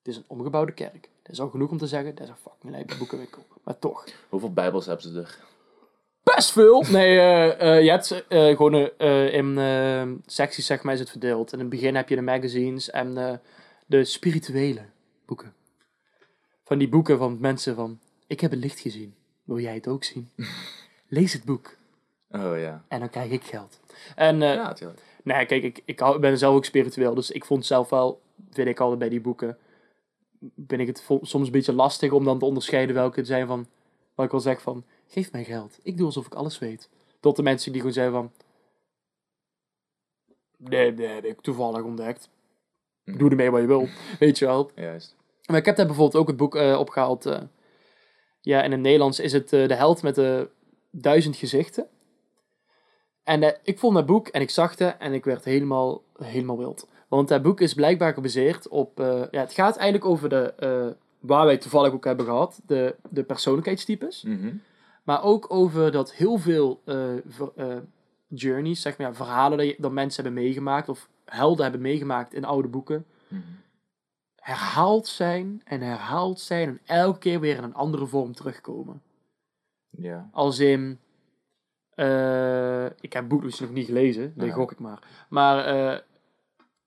Het 0.07 0.15
is 0.15 0.21
een 0.21 0.29
omgebouwde 0.37 0.71
kerk. 0.71 1.09
Dat 1.21 1.31
is 1.31 1.39
al 1.39 1.49
genoeg 1.49 1.69
om 1.69 1.77
te 1.77 1.87
zeggen, 1.87 2.15
dat 2.15 2.23
is 2.23 2.29
een 2.29 2.35
fucking 2.35 2.73
lijpe 2.73 2.97
boekenwinkel. 2.97 3.45
Maar 3.63 3.79
toch. 3.79 4.05
Hoeveel 4.29 4.53
bijbels 4.53 4.85
hebben 4.85 5.05
ze 5.05 5.19
er? 5.19 5.37
best 6.23 6.51
veel. 6.51 6.83
Nee, 6.89 7.19
eh, 7.19 7.81
je 7.83 7.89
hebt 7.89 8.25
eh, 8.27 8.55
gewoon 8.55 8.73
in 9.31 10.21
secties, 10.25 10.65
zeg 10.65 10.83
maar, 10.83 10.93
is 10.93 10.99
het 10.99 11.09
verdeeld. 11.09 11.53
In 11.53 11.59
het 11.59 11.69
begin 11.69 11.95
heb 11.95 12.09
je 12.09 12.15
de 12.15 12.21
magazines 12.21 12.89
en 12.89 13.41
de 13.85 14.03
spirituele 14.03 14.81
boeken. 15.25 15.53
Van 16.63 16.77
die 16.77 16.89
boeken 16.89 17.17
van 17.17 17.37
mensen 17.39 17.75
van, 17.75 17.99
ik 18.27 18.39
heb 18.39 18.51
het 18.51 18.59
licht 18.59 18.79
gezien. 18.79 19.15
wil 19.43 19.59
jij 19.59 19.73
het 19.73 19.87
ook 19.87 20.03
zien? 20.03 20.29
Lees 21.07 21.33
het 21.33 21.43
boek. 21.43 21.75
Oh 22.31 22.59
ja. 22.59 22.83
En 22.87 22.99
dan 22.99 23.09
krijg 23.09 23.31
ik 23.31 23.43
geld. 23.43 23.79
En 24.15 24.39
Ja, 24.39 24.55
natuurlijk. 24.55 25.01
Nee, 25.23 25.45
kijk, 25.45 25.63
ik, 25.63 25.81
ik 25.85 26.19
ben 26.19 26.37
zelf 26.37 26.55
ook 26.55 26.65
spiritueel, 26.65 27.13
dus 27.13 27.31
ik 27.31 27.45
vond 27.45 27.65
zelf 27.65 27.89
wel, 27.89 28.21
vind 28.51 28.67
ik 28.67 28.79
altijd 28.79 28.99
bij 28.99 29.09
die 29.09 29.21
boeken, 29.21 29.57
ben 30.39 30.79
ik 30.79 30.87
het 30.87 31.03
soms 31.21 31.45
een 31.45 31.51
beetje 31.51 31.73
lastig 31.73 32.11
om 32.11 32.23
dan 32.23 32.39
te 32.39 32.45
onderscheiden 32.45 32.95
welke 32.95 33.19
het 33.19 33.27
zijn 33.27 33.47
van, 33.47 33.67
wat 34.15 34.25
ik 34.25 34.31
wel 34.31 34.39
zeg 34.41 34.61
van, 34.61 34.83
geef 35.07 35.31
mij 35.31 35.43
geld, 35.43 35.79
ik 35.83 35.97
doe 35.97 36.05
alsof 36.05 36.25
ik 36.25 36.33
alles 36.33 36.59
weet. 36.59 36.89
Tot 37.19 37.35
de 37.35 37.43
mensen 37.43 37.71
die 37.71 37.81
gewoon 37.81 37.95
zeggen 37.95 38.13
van, 38.13 38.31
nee, 40.57 40.91
nee, 40.91 41.07
heb 41.07 41.25
ik 41.25 41.41
toevallig 41.41 41.81
ontdekt. 41.81 42.29
Mhm. 43.03 43.17
Doe 43.17 43.29
ermee 43.29 43.51
wat 43.51 43.61
je 43.61 43.67
wil, 43.67 43.87
weet 44.19 44.37
je 44.37 44.45
wel. 44.45 44.71
Juist. 44.75 45.15
Maar 45.45 45.57
ik 45.57 45.65
heb 45.65 45.75
daar 45.75 45.85
bijvoorbeeld 45.85 46.21
ook 46.21 46.27
het 46.27 46.37
boek 46.37 46.55
eh, 46.55 46.79
opgehaald. 46.79 47.25
eh, 47.25 47.41
ja, 48.41 48.63
in 48.63 48.71
het 48.71 48.79
Nederlands 48.79 49.19
is 49.19 49.33
het 49.33 49.53
eh, 49.53 49.67
De 49.67 49.73
Held 49.73 50.01
met 50.01 50.15
de 50.15 50.49
Duizend 50.91 51.35
Gezichten. 51.35 51.87
En 53.23 53.59
ik 53.63 53.79
vond 53.79 53.95
dat 53.95 54.05
boek 54.05 54.27
en 54.27 54.41
ik 54.41 54.49
zag 54.49 54.77
het 54.77 54.97
en 54.97 55.13
ik 55.13 55.25
werd 55.25 55.43
helemaal, 55.43 56.01
helemaal 56.17 56.57
wild. 56.57 56.87
Want 57.07 57.27
dat 57.27 57.41
boek 57.41 57.61
is 57.61 57.73
blijkbaar 57.73 58.13
gebaseerd 58.13 58.67
op... 58.67 58.99
eh, 58.99 59.21
ja, 59.31 59.39
het 59.39 59.53
gaat 59.53 59.75
eigenlijk 59.75 60.05
over 60.11 60.29
de... 60.29 60.53
eh, 60.53 60.87
waar 61.19 61.45
wij 61.45 61.57
toevallig 61.57 61.93
ook 61.93 62.05
hebben 62.05 62.25
gehad. 62.25 62.61
De, 62.65 62.95
de 63.09 63.23
persoonlijkheidstypes. 63.23 64.23
Mhm. 64.23 64.55
Maar 65.03 65.23
ook 65.23 65.45
over 65.53 65.91
dat 65.91 66.13
heel 66.13 66.37
veel 66.37 66.81
eh, 66.85 67.09
ver- 67.27 67.83
journeys, 68.27 68.81
zeg 68.81 68.97
maar, 68.97 69.07
ja, 69.07 69.13
verhalen 69.13 69.57
dat, 69.57 69.67
je, 69.67 69.75
dat 69.77 69.91
mensen 69.91 70.23
hebben 70.23 70.43
meegemaakt. 70.43 70.89
Of 70.89 71.09
helden 71.25 71.63
hebben 71.63 71.81
meegemaakt 71.81 72.33
in 72.33 72.45
oude 72.45 72.67
boeken 72.67 73.05
Mhm. 73.27 73.41
herhaald 74.35 75.07
zijn 75.07 75.61
en 75.65 75.81
herhaald 75.81 76.39
zijn 76.39 76.67
en 76.69 76.79
elke 76.85 77.19
keer 77.19 77.39
weer 77.39 77.57
in 77.57 77.63
een 77.63 77.73
andere 77.73 78.05
vorm 78.05 78.33
terugkomen. 78.33 79.01
Ja. 79.89 80.29
Als 80.31 80.59
in, 80.59 80.99
ik 82.99 83.13
heb 83.13 83.21
het 83.23 83.27
boek 83.27 83.41
dus 83.41 83.59
nog 83.59 83.71
niet 83.71 83.85
gelezen, 83.85 84.33
dat 84.35 84.47
Ja. 84.47 84.53
gok 84.53 84.71
ik 84.71 84.79
maar. 84.79 84.99
Maar 85.29 85.57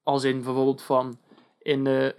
als 0.03 0.25
in 0.25 0.43
bijvoorbeeld 0.43 0.83
van, 0.83 1.19
in 1.59 1.85
de, 1.85 2.15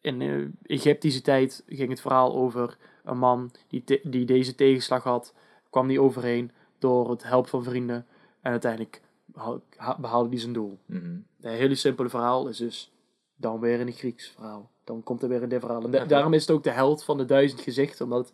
in 0.00 0.18
de 0.18 0.50
Egyptische 0.62 1.22
tijd 1.22 1.62
ging 1.66 1.88
het 1.90 2.00
verhaal 2.00 2.34
over 2.34 2.76
een 3.04 3.18
man 3.18 3.50
die, 3.68 3.84
te- 3.84 4.00
die 4.04 4.24
deze 4.24 4.54
tegenslag 4.54 5.02
had, 5.02 5.34
kwam 5.70 5.88
die 5.88 6.00
overheen 6.00 6.50
door 6.78 7.10
het 7.10 7.22
helpen 7.22 7.50
van 7.50 7.64
vrienden 7.64 8.06
en 8.40 8.50
uiteindelijk 8.50 9.00
behaal- 9.24 9.60
ha- 9.76 9.98
behaalde 10.00 10.28
hij 10.28 10.38
zijn 10.38 10.52
doel. 10.52 10.78
Mhm. 10.86 11.04
Een 11.40 11.52
hele 11.56 11.74
simpele 11.74 12.08
verhaal 12.08 12.48
is 12.48 12.56
dus 12.56 12.92
dan 13.36 13.60
weer 13.60 13.80
in 13.80 13.86
een 13.86 13.92
Grieks 13.92 14.28
verhaal. 14.28 14.70
Dan 14.84 15.02
komt 15.02 15.22
er 15.22 15.28
weer 15.28 15.42
in 15.42 15.48
dit 15.48 15.60
verhaal. 15.60 15.82
En 15.82 15.90
da- 15.90 16.04
daarom 16.04 16.32
is 16.34 16.40
het 16.40 16.50
ook 16.50 16.62
de 16.62 16.70
held 16.70 17.04
van 17.04 17.16
de 17.16 17.24
duizend 17.24 17.60
gezichten. 17.60 18.04
Omdat 18.04 18.32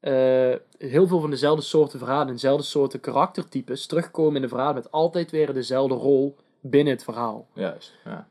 eh, 0.00 0.54
heel 0.78 1.06
veel 1.06 1.20
van 1.20 1.30
dezelfde 1.30 1.62
soorten 1.62 1.98
verhalen, 1.98 2.32
dezelfde 2.32 2.64
soorten 2.66 3.00
karaktertypes 3.00 3.86
terugkomen 3.86 4.36
in 4.36 4.42
de 4.42 4.48
verhaal 4.48 4.74
met 4.74 4.90
altijd 4.90 5.30
weer 5.30 5.54
dezelfde 5.54 5.94
rol 5.94 6.36
binnen 6.70 6.92
het 6.94 7.04
verhaal. 7.04 7.48
Juist. 7.52 7.94
Ja. 8.04 8.28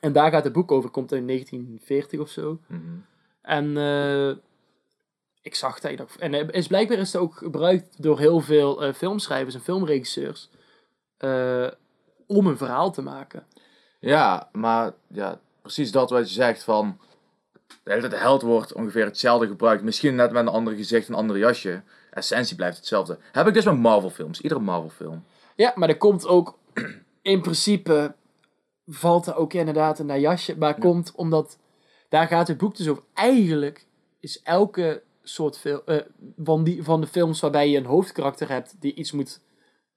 En 0.00 0.12
daar 0.12 0.30
gaat 0.30 0.44
het 0.44 0.52
boek 0.52 0.72
over, 0.72 0.90
komt 0.90 1.12
in 1.12 1.26
1940 1.26 2.20
of 2.20 2.28
zo. 2.28 2.60
Mhm. 2.66 2.80
En 3.42 3.76
eh, 3.76 4.28
ik 5.42 5.54
zag 5.54 5.80
dat. 5.80 5.90
ik 5.90 5.96
dacht- 5.98 6.18
En 6.18 6.32
het 6.32 6.54
is 6.54 6.66
blijkbaar 6.66 6.98
is 6.98 7.12
het 7.12 7.22
ook 7.22 7.36
gebruikt 7.36 8.02
door 8.02 8.18
heel 8.18 8.40
veel 8.40 8.82
eh, 8.84 8.92
filmschrijvers 8.92 9.54
en 9.54 9.60
filmregisseurs 9.60 10.50
eh, 11.16 11.68
om 12.26 12.46
een 12.46 12.56
verhaal 12.56 12.92
te 12.92 13.02
maken. 13.02 13.46
Ja, 13.98 14.48
maar 14.52 14.92
ja, 15.08 15.40
precies 15.62 15.92
dat 15.92 16.10
wat 16.10 16.28
je 16.28 16.34
zegt 16.34 16.64
van... 16.64 16.98
De 17.82 17.90
hele 17.92 18.08
tijd 18.08 18.20
held 18.22 18.42
wordt 18.42 18.72
ongeveer 18.72 19.04
hetzelfde 19.04 19.46
gebruikt. 19.46 19.82
Misschien 19.82 20.14
net 20.14 20.32
met 20.32 20.42
een 20.42 20.52
ander 20.52 20.74
gezicht, 20.74 21.08
een 21.08 21.14
ander 21.14 21.38
jasje. 21.38 21.82
Essentie 22.10 22.56
blijft 22.56 22.76
hetzelfde. 22.76 23.18
Heb 23.32 23.46
ik 23.46 23.54
dus 23.54 23.64
met 23.64 23.78
Marvel 23.78 24.10
films. 24.10 24.40
Iedere 24.40 24.60
Marvel 24.60 24.88
film. 24.88 25.24
Ja, 25.56 25.72
maar 25.74 25.88
er 25.88 25.96
komt 25.96 26.26
ook 26.26 26.58
in 27.30 27.40
principe 27.40 28.14
valt 28.86 29.26
er 29.26 29.36
ook 29.36 29.52
inderdaad 29.52 29.98
in 29.98 30.06
dat 30.06 30.20
jasje, 30.20 30.58
maar 30.58 30.78
komt 30.78 31.12
omdat 31.14 31.58
daar 32.08 32.26
gaat 32.26 32.48
het 32.48 32.58
boek 32.58 32.76
dus 32.76 32.88
over. 32.88 33.02
Eigenlijk 33.14 33.86
is 34.20 34.42
elke 34.42 35.02
soort 35.22 35.58
film 35.58 35.80
van, 36.36 36.64
die, 36.64 36.82
van 36.82 37.00
de 37.00 37.06
films 37.06 37.40
waarbij 37.40 37.70
je 37.70 37.76
een 37.76 37.84
hoofdkarakter 37.84 38.48
hebt 38.48 38.80
die 38.80 38.94
iets 38.94 39.12
moet 39.12 39.40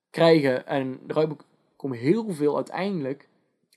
krijgen 0.10 0.68
en 0.68 1.00
eruit 1.08 1.28
moet 1.28 1.44
komen 1.78 1.98
heel 1.98 2.25
veel 2.30 2.56
uiteindelijk 2.56 3.28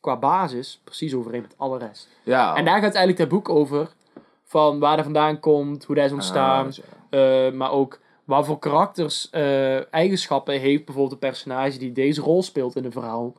qua 0.01 0.19
basis 0.19 0.81
precies 0.85 1.15
overeen 1.15 1.43
met 1.43 1.55
alle 1.57 1.79
rest. 1.79 2.09
Ja. 2.23 2.55
En 2.57 2.65
daar 2.65 2.81
gaat 2.81 2.95
eigenlijk 2.95 3.19
dat 3.19 3.29
boek 3.29 3.49
over 3.49 3.95
van 4.43 4.79
waar 4.79 4.95
hij 4.95 5.03
vandaan 5.03 5.41
komt, 5.41 5.85
hoe 5.85 5.95
dat 5.95 6.05
is 6.05 6.13
ontstaan, 6.13 6.67
Ah, 7.11 7.47
eh, 7.47 7.53
maar 7.53 7.71
ook 7.71 8.01
wat 8.25 8.47
voor 8.47 8.59
karakters, 8.59 9.31
eh, 9.31 9.95
eigenschappen 9.95 10.61
heeft 10.61 10.85
bijvoorbeeld 10.85 11.13
een 11.13 11.29
personage 11.29 11.79
die 11.79 11.93
deze 11.93 12.21
rol 12.21 12.43
speelt 12.43 12.77
in 12.77 12.85
een 12.85 12.93
verhaal 12.93 13.35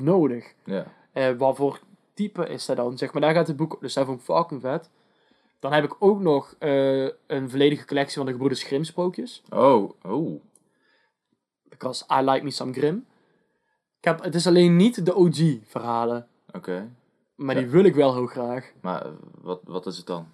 nodig. 0.00 0.54
Ja. 0.64 0.86
Eh, 1.12 1.30
wat 1.36 1.56
voor 1.56 1.80
type 2.14 2.48
is 2.48 2.66
dat 2.66 2.76
dan? 2.76 2.98
Zeg 2.98 3.12
maar, 3.12 3.22
daar 3.22 3.34
gaat 3.34 3.46
het 3.46 3.56
boek, 3.56 3.76
dus 3.80 3.94
dat 3.94 4.06
vond 4.06 4.18
ik 4.18 4.24
fucking 4.24 4.60
vet. 4.60 4.90
Dan 5.58 5.72
heb 5.72 5.84
ik 5.84 5.96
ook 5.98 6.20
nog 6.20 6.54
eh, 6.58 7.02
een 7.26 7.50
volledige 7.50 7.84
collectie 7.86 8.16
van 8.16 8.24
de 8.26 8.32
gebroeders 8.32 8.62
Grimm 8.62 8.84
sprookjes. 8.84 9.42
Oh, 9.50 9.90
oh. 10.02 10.40
Because 11.68 12.04
I 12.20 12.22
like 12.30 12.44
me 12.44 12.50
some 12.50 12.72
Grimm. 12.72 13.06
Ik 13.98 14.04
heb, 14.04 14.22
het 14.22 14.34
is 14.34 14.46
alleen 14.46 14.76
niet 14.76 15.04
de 15.06 15.14
OG 15.14 15.36
verhalen, 15.64 16.26
Oké. 16.52 16.90
maar 17.34 17.54
Ja. 17.54 17.60
die 17.60 17.70
wil 17.70 17.84
ik 17.84 17.94
wel 17.94 18.14
heel 18.14 18.26
graag. 18.26 18.72
Maar 18.80 19.04
eh, 19.04 19.12
wat, 19.40 19.60
wat 19.64 19.86
is 19.86 19.96
het 19.96 20.06
dan? 20.06 20.28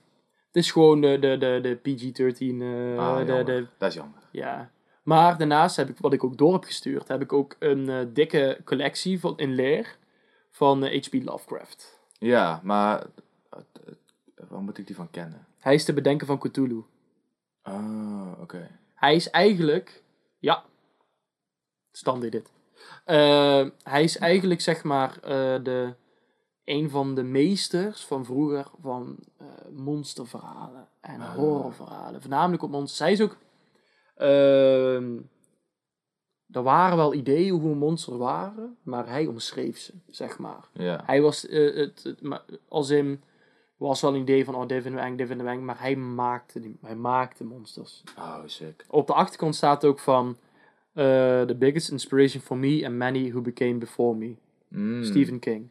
Het 0.46 0.56
is 0.62 0.70
gewoon 0.70 1.00
de, 1.00 1.18
de, 1.18 1.36
de, 1.38 1.58
de 1.62 1.76
PG-13, 1.76 2.60
eh, 2.60 2.98
ah, 2.98 3.26
de, 3.26 3.42
de, 3.44 3.66
Dat 3.78 3.88
is 3.88 3.94
jammer. 3.94 4.18
Ja. 4.30 4.70
Maar 5.10 5.38
daarnaast 5.38 5.76
heb 5.76 5.88
ik, 5.88 5.98
wat 5.98 6.12
ik 6.12 6.24
ook 6.24 6.36
door 6.38 6.52
heb 6.52 6.64
gestuurd, 6.64 7.08
heb 7.08 7.22
ik 7.22 7.32
ook 7.32 7.56
een 7.58 7.88
eh, 7.88 8.06
dikke 8.12 8.60
collectie 8.64 9.20
van, 9.20 9.38
in 9.38 9.54
leer 9.54 9.96
van 10.50 10.84
eh, 10.84 11.02
H.P. 11.02 11.24
Lovecraft. 11.24 11.98
Ja, 12.18 12.60
maar... 12.62 13.06
eh, 13.50 13.60
eh, 13.72 14.44
waar 14.48 14.60
moet 14.60 14.78
ik 14.78 14.86
die 14.86 14.96
van 14.96 15.10
kennen? 15.10 15.46
Hij 15.58 15.74
is 15.74 15.84
te 15.84 15.92
bedenken 15.92 16.26
van 16.26 16.38
Cthulhu. 16.38 16.84
Ah, 17.62 18.32
oké. 18.40 18.70
Hij 18.94 19.14
is 19.14 19.30
eigenlijk, 19.30 20.02
ja, 20.38 20.64
stand 21.92 22.22
dit. 22.30 22.50
Eh, 23.04 23.66
hij 23.82 24.02
is 24.02 24.18
eigenlijk 24.18 24.60
zeg 24.60 24.82
maar 24.84 25.14
eh, 25.22 25.64
de, 25.64 25.94
een 26.64 26.90
van 26.90 27.14
de 27.14 27.22
meesters 27.22 28.04
van 28.04 28.24
vroeger 28.24 28.66
van 28.80 29.16
eh, 29.38 29.46
monsterverhalen 29.72 30.88
en 31.00 31.20
Ah. 31.20 31.34
horrorverhalen. 31.34 32.20
Voornamelijk 32.20 32.62
op 32.62 32.70
monsters. 32.70 32.98
Hij 32.98 33.12
is 33.12 33.20
ook, 33.20 33.36
er 36.52 36.62
waren 36.62 36.96
wel 36.96 37.14
ideeën 37.14 37.52
hoe 37.60 37.74
monsters 37.74 38.16
waren, 38.16 38.76
maar 38.82 39.08
hij 39.08 39.26
omschreef 39.26 39.78
ze, 39.78 39.92
zeg 40.10 40.38
maar. 40.38 40.68
Ja. 40.72 41.02
Hij 41.06 41.20
was, 41.22 41.46
eh, 41.46 41.74
het, 41.76 42.02
het- 42.02 42.20
als 42.68 42.90
in, 42.90 43.20
was 43.76 44.00
wel 44.00 44.14
een 44.14 44.20
idee 44.20 44.44
van, 44.44 44.54
oh, 44.54 44.66
dit 44.66 44.82
vinden 44.82 45.00
we 45.00 45.06
eng, 45.06 45.16
dit 45.16 45.26
vinden 45.26 45.46
we 45.46 45.52
eng, 45.52 45.64
maar 45.64 45.80
hij 45.80 45.96
maakte, 45.96 46.60
die, 46.60 46.76
hij 46.82 46.96
maakte 46.96 47.44
monsters. 47.44 48.02
Oh, 48.18 48.38
sick. 48.46 48.84
Op 48.88 49.06
de 49.06 49.12
achterkant 49.14 49.54
staat 49.54 49.84
ook 49.84 49.98
van, 49.98 50.36
eh, 50.92 51.04
the 51.42 51.56
biggest 51.58 51.90
inspiration 51.90 52.42
for 52.42 52.56
me 52.56 52.86
and 52.86 52.94
many 52.94 53.30
who 53.30 53.40
became 53.40 53.74
before 53.74 54.16
me. 54.16 54.34
Mm. 54.68 55.04
Stephen 55.04 55.38
King. 55.38 55.68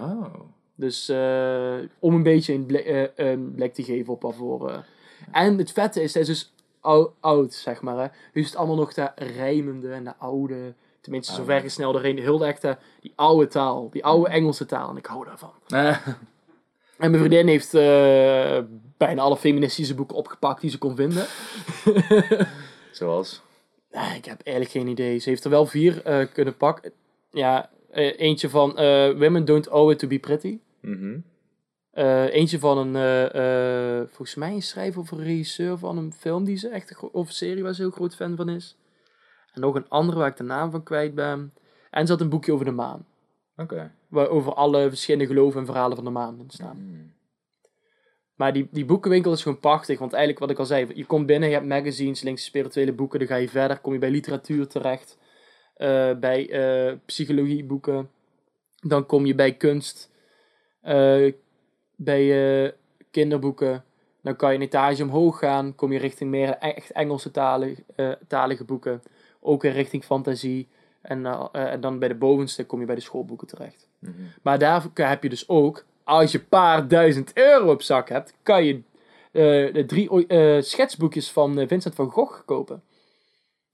Oh. 0.00 0.34
Dus 0.74 1.08
eh, 1.08 1.74
om 1.98 2.14
een 2.14 2.22
beetje 2.22 2.52
een 2.54 2.66
blik, 2.66 3.12
een 3.16 3.52
blik 3.54 3.74
te 3.74 3.82
geven 3.82 4.12
op 4.12 4.22
waarvoor. 4.22 4.84
En 5.32 5.58
het 5.58 5.72
vette 5.72 6.02
is, 6.02 6.12
hij 6.12 6.22
is 6.22 6.28
dus 6.28 6.53
ou- 6.84 7.10
oud, 7.20 7.52
zeg 7.54 7.82
maar. 7.82 7.96
Hè. 7.98 8.06
Nu 8.32 8.42
is 8.42 8.46
het 8.46 8.56
allemaal 8.56 8.76
nog 8.76 8.94
de 8.94 9.10
rijmende 9.14 9.92
en 9.92 10.04
de 10.04 10.16
oude, 10.18 10.74
tenminste 11.00 11.32
Ah, 11.32 11.38
zover 11.38 11.54
ja. 11.54 11.60
ik 11.62 11.70
snel 11.70 11.92
doorheen, 11.92 12.18
heel 12.18 12.38
de 12.38 12.44
echte, 12.44 12.78
die 13.00 13.12
oude 13.16 13.46
taal, 13.46 13.90
die 13.90 14.04
oude 14.04 14.28
Engelse 14.28 14.66
taal. 14.66 14.90
En 14.90 14.96
ik 14.96 15.06
hou 15.06 15.24
daarvan. 15.24 15.52
Eh, 15.68 16.06
En 16.98 17.10
mijn 17.10 17.22
vriendin 17.22 17.48
heeft 17.48 17.74
eh, 17.74 18.58
bijna 18.96 19.22
alle 19.22 19.36
feministische 19.36 19.94
boeken 19.94 20.16
opgepakt 20.16 20.60
die 20.60 20.70
ze 20.70 20.78
kon 20.78 20.96
vinden. 20.96 21.26
Zoals? 22.92 23.42
Nee, 23.92 24.16
ik 24.16 24.24
heb 24.24 24.40
eigenlijk 24.40 24.76
geen 24.76 24.86
idee. 24.86 25.18
Ze 25.18 25.28
heeft 25.28 25.44
er 25.44 25.50
wel 25.50 25.66
vier 25.66 26.02
eh, 26.02 26.26
kunnen 26.32 26.56
pakken. 26.56 26.92
Ja, 27.30 27.70
eentje 27.92 28.48
van 28.48 28.72
Women 29.18 29.44
Don't 29.44 29.68
Owe 29.68 29.92
It 29.92 29.98
To 29.98 30.06
Be 30.08 30.18
Pretty. 30.18 30.58
Mhm. 30.80 31.18
Eh, 31.94 32.34
eentje 32.34 32.58
van 32.58 32.78
een, 32.78 32.96
eh, 32.96 34.00
eh, 34.00 34.06
volgens 34.06 34.34
mij 34.34 34.52
een 34.52 34.62
schrijver 34.62 35.00
of 35.00 35.10
een 35.10 35.22
regisseur 35.22 35.78
van 35.78 35.98
een 35.98 36.12
film 36.12 36.44
die 36.44 36.56
ze 36.56 36.68
echt, 36.68 37.10
of 37.12 37.26
een 37.26 37.32
serie 37.32 37.62
waar 37.62 37.74
ze 37.74 37.82
heel 37.82 37.90
groot 37.90 38.14
fan 38.14 38.36
van 38.36 38.48
is. 38.48 38.76
En 39.52 39.60
nog 39.60 39.74
een 39.74 39.88
andere 39.88 40.18
waar 40.18 40.28
ik 40.28 40.36
de 40.36 40.42
naam 40.42 40.70
van 40.70 40.82
kwijt 40.82 41.14
ben. 41.14 41.54
En 41.90 42.06
ze 42.06 42.12
had 42.12 42.20
een 42.20 42.28
boekje 42.28 42.52
over 42.52 42.64
de 42.64 42.70
maan. 42.70 43.06
Oké. 43.56 43.92
Waar 44.08 44.28
over 44.28 44.54
alle 44.54 44.88
verschillende 44.88 45.26
geloven 45.26 45.60
en 45.60 45.66
verhalen 45.66 45.96
van 45.96 46.04
de 46.04 46.10
maan 46.10 46.38
in 46.38 46.50
staan. 46.50 46.76
Mm. 46.76 47.12
Maar 48.34 48.52
die, 48.52 48.68
die 48.70 48.84
boekenwinkel 48.84 49.32
is 49.32 49.42
gewoon 49.42 49.60
prachtig. 49.60 49.98
Want 49.98 50.12
eigenlijk 50.12 50.40
wat 50.40 50.50
ik 50.50 50.58
al 50.58 50.66
zei, 50.66 50.86
je 50.94 51.06
komt 51.06 51.26
binnen, 51.26 51.48
je 51.48 51.54
hebt 51.54 51.66
magazines, 51.66 52.22
links 52.22 52.44
spirituele 52.44 52.92
boeken. 52.92 53.18
Dan 53.18 53.28
ga 53.28 53.36
je 53.36 53.48
verder, 53.48 53.78
kom 53.78 53.92
je 53.92 53.98
bij 53.98 54.10
literatuur 54.10 54.66
terecht. 54.66 55.18
bij 56.20 56.50
psychologieboeken. 57.06 58.10
Dan 58.80 59.06
kom 59.06 59.26
je 59.26 59.34
bij 59.34 59.54
kunst. 59.54 60.10
eh, 60.80 61.32
bij 61.96 62.64
eh, 62.64 62.72
kinderboeken. 63.10 63.84
Dan 64.24 64.36
kan 64.36 64.50
je 64.50 64.56
een 64.56 64.62
etage 64.62 65.02
omhoog 65.02 65.38
gaan, 65.38 65.74
kom 65.74 65.92
je 65.92 65.98
richting 65.98 66.30
meer 66.30 66.50
echt 66.50 66.92
Engelse 66.92 67.30
talige, 67.30 67.82
eh, 67.96 68.12
talige 68.28 68.64
boeken. 68.64 69.02
Ook 69.40 69.62
weer 69.62 69.72
richting 69.72 70.04
fantasie. 70.04 70.68
En, 71.00 71.26
eh, 71.26 71.44
eh, 71.52 71.72
en 71.72 71.80
dan 71.80 71.98
bij 71.98 72.08
de 72.08 72.14
bovenste 72.14 72.66
kom 72.66 72.80
je 72.80 72.86
bij 72.86 72.94
de 72.94 73.00
schoolboeken 73.00 73.46
terecht. 73.46 73.88
Mhm. 73.98 74.12
Maar 74.42 74.58
daar 74.58 74.86
heb 74.94 75.22
je 75.22 75.28
dus 75.28 75.48
ook, 75.48 75.84
als 76.04 76.32
je 76.32 76.38
een 76.38 76.48
paar 76.48 76.88
duizend 76.88 77.30
euro 77.34 77.70
op 77.70 77.82
zak 77.82 78.08
hebt, 78.08 78.34
kan 78.42 78.64
je 78.64 78.82
de 79.32 79.84
drie 79.86 80.26
schetsboekjes 80.62 81.32
van 81.32 81.68
Vincent 81.68 81.94
van 81.94 82.10
Gogh 82.10 82.44
kopen. 82.44 82.82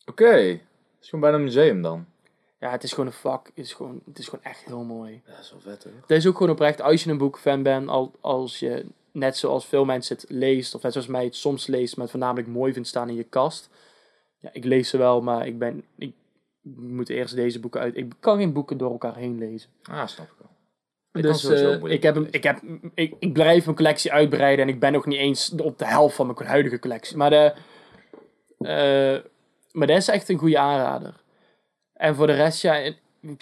Oké. 0.07 0.25
Het 0.25 0.61
is 1.01 1.09
gewoon 1.09 1.21
bijna 1.21 1.37
een 1.37 1.45
museum 1.45 1.83
dan. 1.83 2.07
Ja, 2.61 2.71
het 2.71 2.83
is 2.83 2.91
gewoon 2.91 3.07
een 3.07 3.13
vak. 3.13 3.47
Het 3.47 3.65
is 3.65 3.73
gewoon, 3.73 4.01
het 4.07 4.19
is 4.19 4.29
gewoon 4.29 4.45
echt 4.45 4.65
heel 4.65 4.83
mooi. 4.85 5.23
Ja, 5.27 5.33
dat 5.33 5.41
is 5.41 5.51
wel 5.51 5.61
vet 5.61 5.85
hoor. 5.85 5.93
Het 6.01 6.11
is 6.11 6.27
ook 6.27 6.37
gewoon 6.37 6.53
oprecht, 6.53 6.81
als 6.81 7.05
je 7.05 7.11
een 7.11 7.19
boekfan 7.19 7.63
bent, 7.63 7.89
al, 7.89 8.13
als 8.21 8.59
je 8.59 8.87
net 9.13 9.37
zoals 9.37 9.67
veel 9.67 9.85
mensen 9.85 10.17
het 10.17 10.25
leest, 10.29 10.75
of 10.75 10.83
net 10.83 10.93
zoals 10.93 11.07
mij 11.07 11.25
het 11.25 11.37
soms 11.37 11.67
leest, 11.67 11.95
maar 11.95 12.03
het 12.03 12.11
voornamelijk 12.11 12.49
mooi 12.49 12.73
vindt 12.73 12.89
staan 12.89 13.09
in 13.09 13.15
je 13.15 13.25
kast. 13.25 13.69
Ja, 14.39 14.51
ik 14.53 14.65
lees 14.65 14.89
ze 14.89 14.97
wel, 14.97 15.23
maar 15.23 15.47
ik 15.47 15.59
ben, 15.59 15.85
ik 15.99 16.13
moet 16.77 17.09
eerst 17.09 17.35
deze 17.35 17.61
boeken 17.61 17.81
uit. 17.81 17.97
Ik 17.97 18.13
kan 18.21 18.39
geen 18.39 18.53
boeken 18.53 18.79
door 18.79 18.91
elkaar 18.91 19.17
heen 19.17 19.39
lezen. 19.39 19.71
Ah, 19.83 20.07
snap 20.07 20.27
ik 20.27 20.35
wel. 20.39 20.51
Ik 21.13 21.23
dus 21.23 21.45
eh, 21.45 21.93
ik, 21.93 22.03
heb 22.03 22.17
ik, 22.17 22.43
heb, 22.43 22.61
ik, 22.95 23.15
ik 23.19 23.33
blijf 23.33 23.65
mijn 23.65 23.77
collectie 23.77 24.13
uitbreiden 24.13 24.65
en 24.65 24.75
ik 24.75 24.81
ben 24.81 24.93
nog 24.93 25.07
niet 25.07 25.19
eens 25.19 25.53
op 25.63 25.79
de 25.79 25.87
helft 25.87 26.17
van 26.17 26.27
mijn 26.27 26.49
huidige 26.49 26.79
collectie. 26.79 27.17
Maar, 27.17 27.31
de, 27.31 27.53
eh, 28.59 29.31
maar 29.73 29.87
dat 29.87 29.97
is 29.97 30.09
echt 30.09 30.29
een 30.29 30.39
goede 30.39 30.59
aanrader. 30.59 31.21
En 32.01 32.15
voor 32.15 32.27
de 32.27 32.33
rest, 32.33 32.63
ja, 32.63 32.93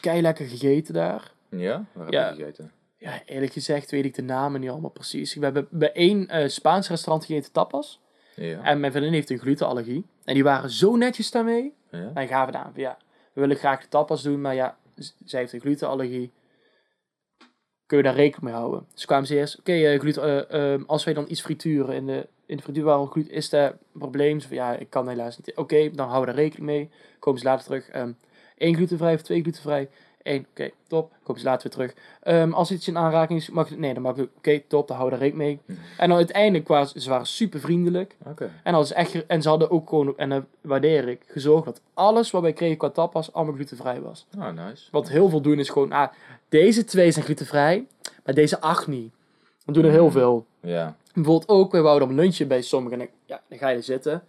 kei 0.00 0.22
lekker 0.22 0.46
gegeten 0.46 0.94
daar. 0.94 1.32
Ja? 1.48 1.84
Waar 1.92 2.04
heb 2.04 2.12
Ja. 2.14 2.28
je 2.28 2.34
gegeten? 2.34 2.72
Ja, 2.96 3.22
eerlijk 3.26 3.52
gezegd 3.52 3.90
weet 3.90 4.04
ik 4.04 4.14
de 4.14 4.22
namen 4.22 4.60
niet 4.60 4.70
allemaal 4.70 4.90
precies. 4.90 5.34
We 5.34 5.44
hebben 5.44 5.66
bij 5.70 5.92
één 5.92 6.28
eh, 6.28 6.48
Spaans 6.48 6.88
restaurant 6.88 7.24
gegeten, 7.24 7.52
tapas. 7.52 8.00
Ja. 8.34 8.62
En 8.62 8.80
mijn 8.80 8.92
vriendin 8.92 9.12
heeft 9.12 9.30
een 9.30 9.38
glutenallergie. 9.38 10.06
En 10.24 10.34
die 10.34 10.42
waren 10.44 10.70
zo 10.70 10.96
netjes 10.96 11.30
daarmee. 11.30 11.74
ja. 11.90 12.10
En 12.14 12.28
gaven 12.28 12.54
aan 12.54 12.72
ja, 12.74 12.98
we 13.32 13.40
willen 13.40 13.56
graag 13.56 13.80
de 13.82 13.88
tapas 13.88 14.22
doen, 14.22 14.40
maar 14.40 14.54
ja, 14.54 14.76
zij 15.24 15.40
heeft 15.40 15.52
een 15.52 15.60
glutenallergie. 15.60 16.32
Kun 17.86 17.96
je 17.96 18.02
daar 18.02 18.14
rekening 18.14 18.42
mee 18.44 18.54
houden? 18.54 18.86
Dus 18.94 19.04
kwamen 19.04 19.26
ze 19.26 19.34
eerst, 19.36 19.58
oké, 19.58 19.72
eh, 19.72 20.00
gluten, 20.00 20.48
eh, 20.50 20.72
ehm, 20.72 20.82
als 20.86 21.04
wij 21.04 21.14
dan 21.14 21.24
iets 21.28 21.40
frituren 21.40 21.94
in 21.94 22.06
de, 22.06 22.26
in 22.46 22.56
de 22.56 22.62
gluten, 22.62 23.30
is 23.30 23.48
dat 23.48 23.72
een 23.72 23.78
probleem? 23.98 24.40
Ja, 24.50 24.76
ik 24.76 24.90
kan 24.90 25.08
helaas 25.08 25.38
niet. 25.38 25.56
Oké, 25.56 25.90
dan 25.90 26.08
houden 26.08 26.28
we 26.28 26.34
daar 26.34 26.44
rekening 26.44 26.66
mee. 26.66 26.90
Komen 27.18 27.40
ze 27.40 27.46
later 27.46 27.64
terug. 27.64 27.88
ehm 27.88 28.12
één 28.58 28.74
glutenvrij 28.74 29.14
of 29.14 29.22
twee 29.22 29.40
glutenvrij? 29.42 29.88
Eén, 30.22 30.46
oké, 30.50 30.70
top. 30.86 31.12
Komen 31.22 31.40
ze 31.40 31.46
later 31.46 31.62
weer 31.70 31.72
terug. 31.88 32.02
Ehm, 32.22 32.52
als 32.52 32.70
iets 32.70 32.88
in 32.88 32.96
aanraking 32.98 33.38
is, 33.40 33.50
mag 33.50 33.76
nee, 33.76 33.94
dan 33.94 34.02
mag 34.02 34.16
ik, 34.16 34.28
oké, 34.36 34.60
top, 34.68 34.88
dan 34.88 34.96
houden 34.96 35.18
we 35.18 35.24
daar 35.24 35.34
rekening 35.34 35.60
mee. 35.66 35.76
En 35.98 36.08
dan 36.08 36.16
uiteindelijk 36.16 36.68
waren 36.68 37.00
ze 37.00 37.08
waren 37.08 37.26
super 37.26 37.60
vriendelijk. 37.60 38.16
Oké. 38.26 38.50
En, 38.62 38.74
is 38.74 38.92
echt, 38.92 39.26
en 39.26 39.42
ze 39.42 39.48
hadden 39.48 39.70
ook 39.70 39.88
gewoon, 39.88 40.16
en 40.16 40.28
dat 40.28 40.44
waardeer 40.60 41.08
ik, 41.08 41.22
gezorgd 41.26 41.64
dat 41.64 41.80
alles 41.94 42.30
wat 42.30 42.42
wij 42.42 42.52
kregen 42.52 42.76
qua 42.76 42.90
tapas 42.90 43.32
allemaal 43.32 43.54
glutenvrij 43.54 44.00
was. 44.00 44.26
Ah, 44.38 44.66
nice. 44.66 44.88
Wat 44.90 45.08
heel 45.08 45.28
veel 45.28 45.40
doen 45.40 45.58
is 45.58 45.68
gewoon, 45.68 45.92
ah, 45.92 46.08
deze 46.48 46.84
twee 46.84 47.10
zijn 47.10 47.24
glutenvrij, 47.24 47.86
maar 48.24 48.34
deze 48.34 48.60
acht 48.60 48.86
niet. 48.86 49.12
We 49.64 49.72
doen 49.72 49.84
er 49.84 49.90
heel 49.90 50.04
Mm. 50.04 50.10
veel. 50.12 50.46
Ja. 50.60 50.96
Bijvoorbeeld 51.14 51.48
ook, 51.48 51.72
we 51.72 51.80
wouden 51.80 52.08
op 52.08 52.14
lunchje 52.14 52.46
bij 52.46 52.62
sommigen, 52.62 52.98
en 53.00 53.04
ik- 53.06 53.12
ja, 53.26 53.40
dan 53.48 53.58
ga 53.58 53.68
je 53.68 53.76
er 53.76 53.82
zitten. 53.82 54.22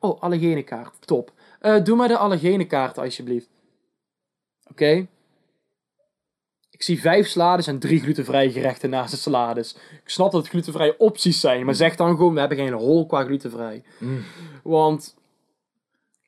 Oh, 0.00 0.22
allergene 0.22 0.62
kaart, 0.62 0.94
top. 1.06 1.32
Eh, 1.60 1.84
doe 1.84 1.96
maar 1.96 2.08
de 2.08 2.16
allergene 2.16 2.64
kaart 2.66 2.98
alsjeblieft. 2.98 3.48
Oké. 4.70 5.06
Ik 6.70 6.82
zie 6.84 7.00
vijf 7.00 7.26
salades 7.28 7.66
en 7.66 7.78
drie 7.78 8.00
glutenvrije 8.00 8.50
gerechten 8.50 8.90
naast 8.90 9.10
de 9.10 9.16
salades. 9.16 9.74
Ik 9.74 10.08
snap 10.10 10.30
dat 10.32 10.40
het 10.40 10.50
glutenvrije 10.50 10.98
opties 10.98 11.40
zijn, 11.40 11.64
maar 11.64 11.74
zeg 11.74 11.96
dan 11.96 12.16
gewoon, 12.16 12.34
we 12.34 12.40
hebben 12.40 12.58
geen 12.58 12.72
hol 12.72 13.06
qua 13.06 13.24
glutenvrij. 13.24 13.82
Mm. 13.98 14.22
Want, 14.62 15.16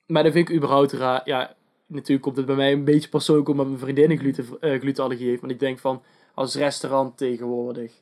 maar 0.06 0.23
dat 0.23 0.32
vind 0.32 0.49
ik 0.49 0.56
überhaupt 0.56 0.92
raar. 0.92 1.20
Ja, 1.25 1.54
natuurlijk 1.87 2.23
komt 2.23 2.37
het 2.37 2.47
bij 2.47 2.54
mij 2.54 2.73
een 2.73 2.84
beetje 2.84 3.08
persoonlijk 3.08 3.49
omdat 3.49 3.67
mijn 3.67 3.78
vriendin 3.78 4.10
een 4.10 4.19
gluten, 4.19 4.45
glutenallergie 4.60 5.28
heeft. 5.28 5.41
Want 5.41 5.52
ik 5.52 5.60
denk 5.60 5.78
van, 5.78 6.02
als 6.34 6.54
restaurant 6.54 7.17
tegenwoordig, 7.17 7.93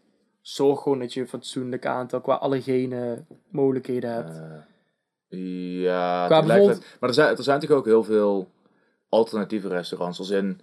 zorg 0.40 0.82
gewoon 0.82 0.98
dat 0.98 1.12
je 1.12 1.20
een 1.20 1.28
fatsoenlijk 1.28 1.86
aantal 1.86 2.20
qua 2.20 2.34
allergene 2.34 3.24
mogelijkheden 3.50 4.12
hebt. 4.12 4.30
Eh, 5.28 5.82
ja, 5.82 6.26
Qua 6.26 6.42
bijvoorbeeld- 6.42 6.84
maar 7.00 7.08
er 7.08 7.14
zijn, 7.14 7.36
er 7.36 7.42
zijn 7.42 7.60
natuurlijk 7.60 7.80
ook 7.80 7.92
heel 7.92 8.04
veel 8.04 8.48
alternatieve 9.08 9.68
restaurants. 9.68 10.18
Als 10.18 10.30
in, 10.30 10.60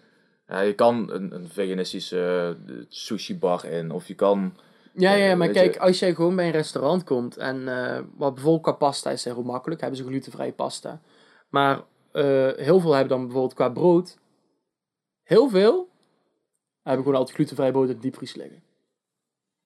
ja, 0.48 0.60
je 0.62 0.74
kan 0.74 1.12
een, 1.12 1.34
een 1.36 1.48
veganistische 1.48 2.56
eh, 2.68 2.74
sushi 2.90 3.38
bar 3.38 3.66
in, 3.66 3.92
of 3.92 4.08
je 4.08 4.16
kan... 4.16 4.54
Ja, 4.94 5.14
ja, 5.14 5.26
ja, 5.26 5.36
maar 5.36 5.50
kijk, 5.50 5.74
je- 5.74 5.80
als 5.80 6.00
jij 6.00 6.14
gewoon 6.16 6.36
bij 6.36 6.46
een 6.46 6.52
restaurant 6.52 7.04
komt 7.04 7.38
en 7.38 7.68
eh, 7.68 8.00
wat 8.18 8.34
bijvoorbeeld 8.34 8.64
qua 8.64 8.72
pasta 8.72 9.10
is 9.12 9.24
heel 9.24 9.44
makkelijk, 9.44 9.82
hebben 9.82 10.00
ze 10.00 10.06
glutenvrije 10.06 10.52
pasta. 10.52 11.02
Maar 11.50 11.84
eh, 12.12 12.50
heel 12.56 12.80
veel 12.80 12.92
hebben 12.92 13.10
dan 13.10 13.22
bijvoorbeeld 13.24 13.54
qua 13.54 13.70
brood, 13.70 14.18
heel 15.24 15.50
veel 15.50 15.90
hebben 16.82 17.04
gewoon 17.04 17.18
altijd 17.20 17.36
glutenvrije 17.36 17.72
brood 17.72 17.90
in 17.90 17.96
de 17.96 18.02
diepvries 18.02 18.36
liggen. 18.36 18.64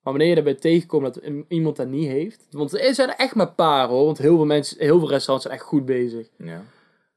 Maar 0.04 0.14
wanneer 0.14 0.28
je 0.32 0.36
erbij 0.36 0.54
tegenkomt 0.56 1.04
dat 1.14 1.22
iemand 1.48 1.76
dat 1.76 1.88
niet 1.88 2.08
heeft, 2.08 2.48
want 2.52 2.74
er 2.80 2.94
zijn 2.94 3.10
er 3.10 3.16
echt 3.16 3.36
maar 3.36 3.52
paar 3.54 3.88
hoor, 3.88 4.06
want 4.06 4.18
heel 4.18 4.36
veel 4.36 4.46
mensen, 4.46 4.78
heel 4.80 5.00
veel 5.00 5.10
restaurants 5.10 5.46
zijn 5.46 5.58
echt 5.58 5.68
goed 5.68 5.86
bezig. 5.86 6.28
Ja. 6.38 6.64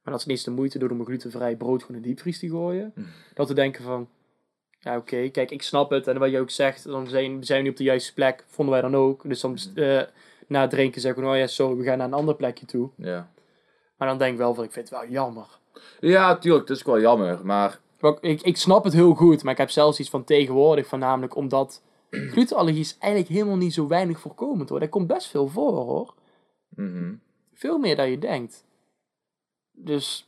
Maar 0.02 0.12
dat 0.12 0.22
ze 0.22 0.28
niet 0.28 0.36
eens 0.36 0.46
de 0.46 0.50
moeite 0.50 0.78
doen 0.78 0.90
om 0.90 1.00
een 1.00 1.06
glutenvrij 1.06 1.56
brood 1.56 1.80
gewoon 1.80 1.96
in 1.96 2.02
de 2.02 2.08
diepvries 2.08 2.38
te 2.38 2.48
gooien. 2.48 2.92
Mm. 2.94 3.06
Dat 3.34 3.48
we 3.48 3.54
denken 3.54 3.84
van, 3.84 4.08
ja 4.78 4.96
oké, 4.96 5.28
kijk 5.28 5.50
ik 5.50 5.62
snap 5.62 5.90
het. 5.90 6.06
En 6.06 6.18
wat 6.18 6.30
je 6.30 6.40
ook 6.40 6.50
zegt, 6.50 6.84
dan 6.84 7.06
zijn, 7.06 7.44
zijn 7.44 7.58
we 7.58 7.64
niet 7.64 7.72
op 7.72 7.78
de 7.78 7.84
juiste 7.84 8.14
plek. 8.14 8.44
Vonden 8.46 8.74
wij 8.74 8.82
dan 8.82 8.96
ook. 8.96 9.22
Dus 9.28 9.40
dan 9.40 9.58
eh, 9.74 10.02
na 10.46 10.60
het 10.60 10.70
drinken 10.70 11.00
zeggen 11.00 11.22
we, 11.22 11.28
oh 11.28 11.36
ja 11.36 11.46
sorry, 11.46 11.76
we 11.76 11.84
gaan 11.84 11.98
naar 11.98 12.06
een 12.06 12.12
ander 12.12 12.34
plekje 12.34 12.66
toe. 12.66 12.90
Ja. 12.96 13.30
Maar 13.96 14.08
dan 14.08 14.18
denk 14.18 14.32
ik 14.32 14.38
wel 14.38 14.54
van, 14.54 14.64
ik 14.64 14.72
vind 14.72 14.90
het 14.90 14.98
wel 14.98 15.08
jammer. 15.08 15.46
ja, 16.00 16.38
tuurlijk, 16.38 16.66
dat 16.66 16.76
is 16.76 16.82
wel 16.82 17.00
jammer, 17.00 17.46
maar... 17.46 17.80
Ik, 18.20 18.42
ik 18.42 18.56
snap 18.56 18.84
het 18.84 18.92
heel 18.92 19.14
goed, 19.14 19.42
maar 19.42 19.52
ik 19.52 19.58
heb 19.58 19.70
zelfs 19.70 20.00
iets 20.00 20.10
van 20.10 20.24
tegenwoordig, 20.24 20.86
voornamelijk 20.86 21.36
omdat 21.36 21.82
glutenallergie 22.10 22.80
is 22.80 22.96
eigenlijk 22.98 23.32
helemaal 23.32 23.56
niet 23.56 23.74
zo 23.74 23.86
weinig 23.86 24.20
voorkomend 24.20 24.68
hoor. 24.68 24.80
Dat 24.80 24.88
komt 24.88 25.06
best 25.06 25.26
veel 25.26 25.48
voor 25.48 25.72
hoor. 25.72 26.14
mhm. 26.68 27.14
Veel 27.54 27.78
meer 27.78 27.96
dan 27.96 28.10
je 28.10 28.18
denkt. 28.18 28.64
Dus, 29.72 30.26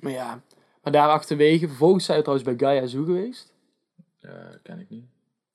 maar 0.00 0.12
ja. 0.12 0.40
Maar 0.82 0.92
daar 0.92 1.08
achterwege, 1.08 1.66
vervolgens 1.68 2.04
zijn 2.04 2.16
we 2.18 2.24
trouwens 2.24 2.48
bij 2.56 2.68
Gaia 2.68 2.86
Zoo 2.86 3.04
geweest. 3.04 3.52
Eh, 4.20 4.30
ken 4.62 4.80
ik 4.80 4.90
niet. 4.90 5.04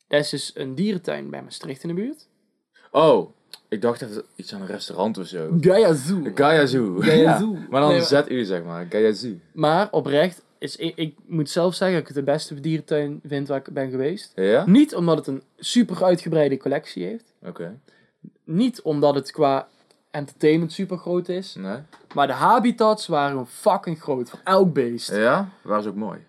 Dat 0.07 0.19
is 0.19 0.29
dus 0.29 0.51
een 0.55 0.75
dierentuin 0.75 1.29
bij 1.29 1.43
Maastricht 1.43 1.83
in 1.83 1.89
de 1.89 1.95
buurt. 1.95 2.27
Oh, 2.91 3.29
ik 3.67 3.81
dacht 3.81 3.99
dat 3.99 4.09
het 4.09 4.25
iets 4.35 4.53
aan 4.53 4.61
een 4.61 4.67
restaurant 4.67 5.17
of 5.17 5.27
zo. 5.27 5.57
Gaia 5.61 5.93
Zoo. 5.93 6.21
Gaia 6.35 6.65
Zoo. 6.65 6.99
Gaia 6.99 7.21
Ja, 7.21 7.37
Zoo. 7.39 7.53
Maar 7.69 7.81
dan 7.81 7.89
Nee, 7.89 7.99
maar- 8.11 8.23
ZU 8.27 8.43
zeg 8.43 8.63
maar, 8.63 8.85
Gaia 8.89 9.13
Zoo. 9.13 9.33
Maar 9.53 9.87
oprecht, 9.91 10.43
is, 10.57 10.75
ik, 10.75 10.95
ik 10.95 11.15
moet 11.25 11.49
zelf 11.49 11.75
zeggen 11.75 11.99
dat 11.99 12.09
ik 12.09 12.15
het 12.15 12.25
de 12.25 12.31
beste 12.31 12.59
dierentuin 12.59 13.19
vind 13.25 13.47
waar 13.47 13.57
ik 13.57 13.73
ben 13.73 13.89
geweest. 13.89 14.31
Ja? 14.35 14.65
Niet 14.65 14.95
omdat 14.95 15.17
het 15.17 15.27
een 15.27 15.43
super 15.57 16.03
uitgebreide 16.03 16.57
collectie 16.57 17.03
heeft. 17.05 17.33
Oké. 17.45 17.79
Niet 18.43 18.81
omdat 18.81 19.15
het 19.15 19.31
qua 19.31 19.67
entertainment 20.11 20.71
super 20.71 20.97
groot 20.97 21.29
is. 21.29 21.55
Nee? 21.55 21.79
Maar 22.13 22.27
de 22.27 22.33
habitats 22.33 23.07
waren 23.07 23.47
fucking 23.47 24.01
groot. 24.01 24.29
Voor 24.29 24.39
elk 24.43 24.73
beest. 24.73 25.09
Ja? 25.15 25.49
Waren 25.61 25.83
ze 25.83 25.89
ook 25.89 25.95
mooi? 25.95 26.25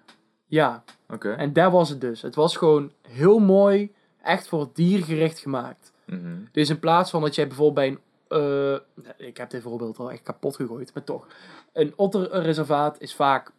Ja, 0.47 0.85
Oké. 1.09 1.33
en 1.33 1.53
daar 1.53 1.71
was 1.71 1.89
het 1.89 2.01
dus. 2.01 2.23
Het 2.23 2.35
was 2.35 2.57
gewoon 2.57 2.93
heel 3.09 3.39
mooi. 3.39 3.93
Echt 4.23 4.49
voor 4.49 4.61
het 4.61 4.75
dier 4.77 5.05
gericht 5.05 5.39
gemaakt. 5.39 5.93
Mhm. 6.05 6.37
Dus 6.53 6.69
in 6.71 6.79
plaats 6.79 7.11
van 7.11 7.21
dat 7.21 7.35
jij 7.35 7.47
bijvoorbeeld 7.47 7.75
bij 7.75 7.99
een... 8.29 8.81
eh, 9.19 9.27
ik 9.27 9.37
heb 9.37 9.51
dit 9.51 9.63
voorbeeld 9.63 9.99
al 9.99 10.11
echt 10.11 10.23
kapot 10.23 10.57
gegooid, 10.57 10.95
maar 10.95 11.05
toch. 11.05 11.27
Een 11.73 11.93
otterreservaat 11.97 13.01
is 13.01 13.15
vaak, 13.15 13.53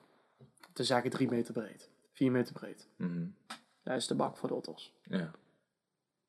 te 0.73 0.83
zeggen, 0.83 1.09
3 1.09 1.29
meter 1.29 1.53
breed. 1.53 1.89
4 2.13 2.31
meter 2.31 2.53
breed. 2.53 2.87
Dat 3.83 3.95
is 3.95 4.07
de 4.07 4.15
bak 4.15 4.37
voor 4.37 4.49
de 4.49 4.55
otters. 4.55 4.93
Ja. 5.03 5.31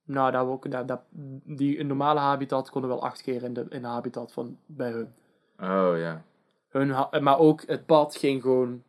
Nou, 0.04 0.30
daar, 0.32 0.46
ook, 0.46 0.70
daar, 0.70 0.86
daar, 0.86 1.02
die 1.44 1.84
normale 1.84 2.20
habitat 2.20 2.70
konden 2.70 2.90
wel 2.90 3.02
acht 3.02 3.22
keer 3.22 3.42
in 3.42 3.54
de, 3.54 3.66
in 3.68 3.82
de 3.82 3.88
habitat 3.88 4.32
van 4.32 4.56
bij 4.66 4.90
hun. 4.90 5.12
Oh 5.60 5.92
ja. 5.98 6.24
hun 6.68 6.90
ha- 6.90 7.20
maar 7.20 7.38
ook 7.38 7.62
het 7.66 7.86
pad 7.86 8.16
ging 8.16 8.42
gewoon... 8.42 8.82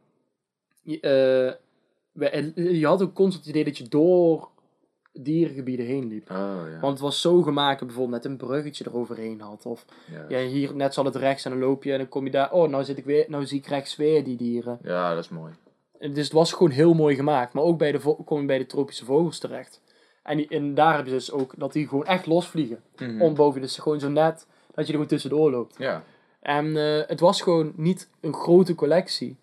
Eh, 1.01 1.47
en 2.13 2.53
je 2.55 2.85
had 2.85 3.01
ook 3.01 3.13
constant 3.13 3.45
het 3.45 3.53
idee 3.53 3.63
dat 3.63 3.77
je 3.77 3.87
door 3.87 4.49
dierengebieden 5.13 5.85
heen 5.85 6.07
liep. 6.07 6.29
Oh 6.31 6.37
ja. 6.71 6.79
Want 6.79 6.93
het 6.93 6.99
was 7.01 7.21
zo 7.21 7.41
gemaakt, 7.41 7.79
dat 7.79 7.87
bijvoorbeeld 7.87 8.23
net 8.23 8.31
een 8.31 8.37
bruggetje 8.37 8.85
eroverheen 8.87 9.41
had. 9.41 9.65
Of 9.65 9.85
Ja, 10.11 10.25
ja, 10.39 10.47
hier 10.47 10.75
net 10.75 10.93
zal 10.93 11.05
het 11.05 11.15
rechts 11.15 11.45
en 11.45 11.51
dan 11.51 11.59
loop 11.59 11.83
je 11.83 11.91
en 11.91 11.97
dan 11.97 12.09
kom 12.09 12.25
je 12.25 12.31
daar. 12.31 12.51
Oh, 12.51 12.69
nou, 12.69 12.83
zit 12.83 12.97
ik 12.97 13.05
weer, 13.05 13.25
nou 13.27 13.45
zie 13.45 13.59
ik 13.59 13.65
rechts 13.67 13.95
weer 13.95 14.23
die 14.23 14.37
dieren. 14.37 14.79
ja 14.81 15.13
dat 15.13 15.23
is 15.23 15.29
mooi. 15.29 15.53
Dus 15.99 16.23
het 16.23 16.31
was 16.31 16.53
gewoon 16.53 16.71
heel 16.71 16.93
mooi 16.93 17.15
gemaakt. 17.15 17.53
Maar 17.53 17.63
ook 17.63 17.77
bij 17.77 17.91
de, 17.91 18.15
kom 18.25 18.39
je 18.39 18.45
bij 18.45 18.57
de 18.57 18.65
tropische 18.65 19.05
vogels 19.05 19.39
terecht. 19.39 19.81
En, 20.25 20.37
die, 20.37 20.47
en 20.47 20.73
daar 20.73 20.95
heb 20.95 21.05
je 21.05 21.11
dus 21.11 21.31
ook 21.31 21.53
dat 21.57 21.73
die 21.73 21.87
gewoon 21.87 22.05
echt 22.05 22.25
losvliegen. 22.25 22.79
Mhm. 22.97 23.21
Om 23.21 23.35
boven, 23.35 23.61
dus 23.61 23.77
gewoon 23.77 23.99
zo 23.99 24.09
net 24.09 24.47
dat 24.67 24.75
je 24.75 24.81
er 24.81 24.85
gewoon 24.85 25.07
tussendoor 25.07 25.51
loopt. 25.51 25.75
Ja. 25.77 26.03
En 26.39 26.77
eh, 26.77 27.07
het 27.07 27.19
was 27.19 27.41
gewoon 27.41 27.73
niet 27.75 28.09
een 28.19 28.33
grote 28.33 28.75
collectie. 28.75 29.37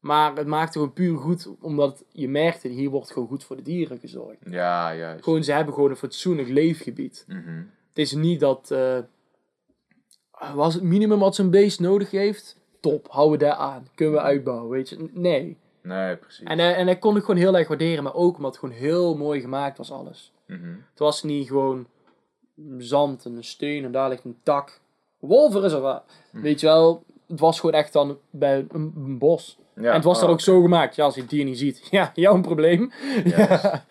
Maar 0.00 0.36
het 0.36 0.46
maakte 0.46 0.72
gewoon 0.72 0.92
puur 0.92 1.16
goed, 1.16 1.48
omdat 1.60 2.04
je 2.12 2.28
merkte, 2.28 2.68
hier 2.68 2.90
wordt 2.90 3.10
gewoon 3.12 3.28
goed 3.28 3.44
voor 3.44 3.56
de 3.56 3.62
dieren 3.62 3.98
gezorgd. 3.98 4.38
Ja, 4.50 4.94
juist. 4.94 5.24
Gewoon, 5.24 5.44
ze 5.44 5.52
hebben 5.52 5.74
gewoon 5.74 5.90
een 5.90 5.96
fatsoenlijk 5.96 6.48
leefgebied. 6.48 7.24
Mhm. 7.28 7.56
Het 7.88 7.98
is 7.98 8.12
niet 8.12 8.40
dat... 8.40 8.70
eh, 8.70 8.98
was 10.54 10.74
het 10.74 10.82
minimum 10.82 11.18
wat 11.18 11.34
zo'n 11.34 11.50
beest 11.50 11.80
nodig 11.80 12.10
heeft? 12.10 12.56
Top, 12.80 13.06
houden 13.10 13.38
we 13.38 13.44
daar 13.44 13.54
aan. 13.54 13.88
Kunnen 13.94 14.14
we 14.14 14.20
uitbouwen, 14.20 14.70
weet 14.70 14.88
je? 14.88 15.08
Nee. 15.12 15.56
Nee, 15.86 16.16
precies. 16.16 16.46
En, 16.46 16.58
en 16.58 16.86
dat 16.86 16.98
kon 16.98 17.16
ik 17.16 17.24
gewoon 17.24 17.40
heel 17.40 17.56
erg 17.56 17.68
waarderen. 17.68 18.04
Maar 18.04 18.14
ook 18.14 18.36
omdat 18.36 18.50
het 18.50 18.60
gewoon 18.60 18.74
heel 18.74 19.16
mooi 19.16 19.40
gemaakt 19.40 19.78
was 19.78 19.92
alles. 19.92 20.32
Mhm. 20.46 20.68
Het 20.90 20.98
was 20.98 21.22
niet 21.22 21.48
gewoon 21.48 21.86
zand 22.78 23.24
en 23.24 23.36
een 23.36 23.44
steen 23.44 23.84
en 23.84 23.92
daar 23.92 24.08
ligt 24.08 24.24
een 24.24 24.38
tak. 24.42 24.80
Wolvenreservaat. 25.18 26.04
Hm. 26.30 26.40
Weet 26.40 26.60
je 26.60 26.66
wel, 26.66 27.04
het 27.26 27.40
was 27.40 27.60
gewoon 27.60 27.74
echt 27.74 27.92
dan 27.92 28.18
bij 28.30 28.66
een, 28.68 28.92
een 28.96 29.18
bos. 29.18 29.58
Ja, 29.74 29.88
en 29.88 29.94
het 29.94 30.04
was 30.04 30.18
dan 30.18 30.28
oh, 30.28 30.34
ook 30.34 30.40
zo 30.40 30.62
gemaakt. 30.62 30.96
Ja, 30.96 31.04
als 31.04 31.14
je 31.14 31.20
het 31.20 31.30
dier 31.30 31.44
niet 31.44 31.58
ziet. 31.58 31.88
Ja, 31.90 32.10
jouw 32.14 32.40
probleem. 32.40 32.92
Ja. 33.24 33.84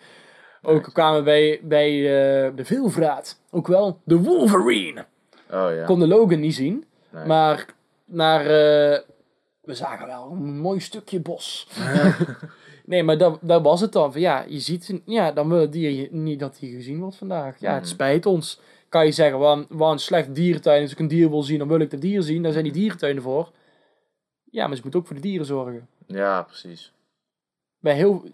Ook 0.62 0.82
kwamen 0.92 1.18
we 1.18 1.24
bij, 1.24 1.60
bij 1.62 1.96
eh, 1.96 2.56
de 2.56 2.64
veelvraat. 2.64 3.40
Ook 3.50 3.66
wel 3.66 4.00
de 4.04 4.16
Wolverine. 4.16 5.04
Oh 5.50 5.74
ja. 5.74 5.84
Kon 5.84 5.98
de 5.98 6.06
Logan 6.06 6.40
niet 6.40 6.54
zien. 6.54 6.84
Nee. 7.10 7.26
Maar 7.26 7.66
naar, 8.04 8.46
eh, 8.46 9.00
we 9.66 9.74
zagen 9.74 10.06
wel 10.06 10.30
een 10.30 10.58
mooi 10.58 10.80
stukje 10.80 11.20
bos. 11.20 11.68
nee, 12.84 13.02
maar 13.02 13.18
dat, 13.18 13.38
dat 13.42 13.62
was 13.62 13.80
het 13.80 13.92
dan. 13.92 14.12
Van, 14.12 14.20
ja, 14.20 14.44
je 14.48 14.60
ziet, 14.60 15.00
ja, 15.04 15.32
dan 15.32 15.48
wil 15.48 15.60
het 15.60 15.72
dier 15.72 16.08
niet 16.10 16.40
dat 16.40 16.58
hij 16.58 16.68
gezien 16.68 16.98
wordt 17.00 17.16
vandaag. 17.16 17.60
Ja, 17.60 17.72
het 17.72 17.82
Mhm. 17.82 17.90
spijt 17.92 18.26
ons. 18.26 18.60
Kan 18.88 19.04
je 19.06 19.12
zeggen, 19.12 19.38
wat 19.38 19.66
wat 19.68 19.92
een 19.92 19.98
slecht 19.98 20.34
dierentuin. 20.34 20.82
Als 20.82 20.92
ik 20.92 20.98
een 20.98 21.08
dier 21.08 21.30
wil 21.30 21.42
zien, 21.42 21.58
dan 21.58 21.68
wil 21.68 21.80
ik 21.80 21.90
dat 21.90 22.00
dier 22.00 22.22
zien. 22.22 22.42
Daar 22.42 22.52
zijn 22.52 22.64
die 22.64 22.72
dierentuinen 22.72 23.22
voor. 23.22 23.50
Ja, 24.50 24.66
maar 24.66 24.76
ze 24.76 24.82
moeten 24.82 25.00
ook 25.00 25.06
voor 25.06 25.16
de 25.16 25.22
dieren 25.22 25.46
zorgen. 25.46 25.88
Ja, 26.06 26.42
precies. 26.42 26.92
Bij 27.78 27.94
heel, 27.94 28.24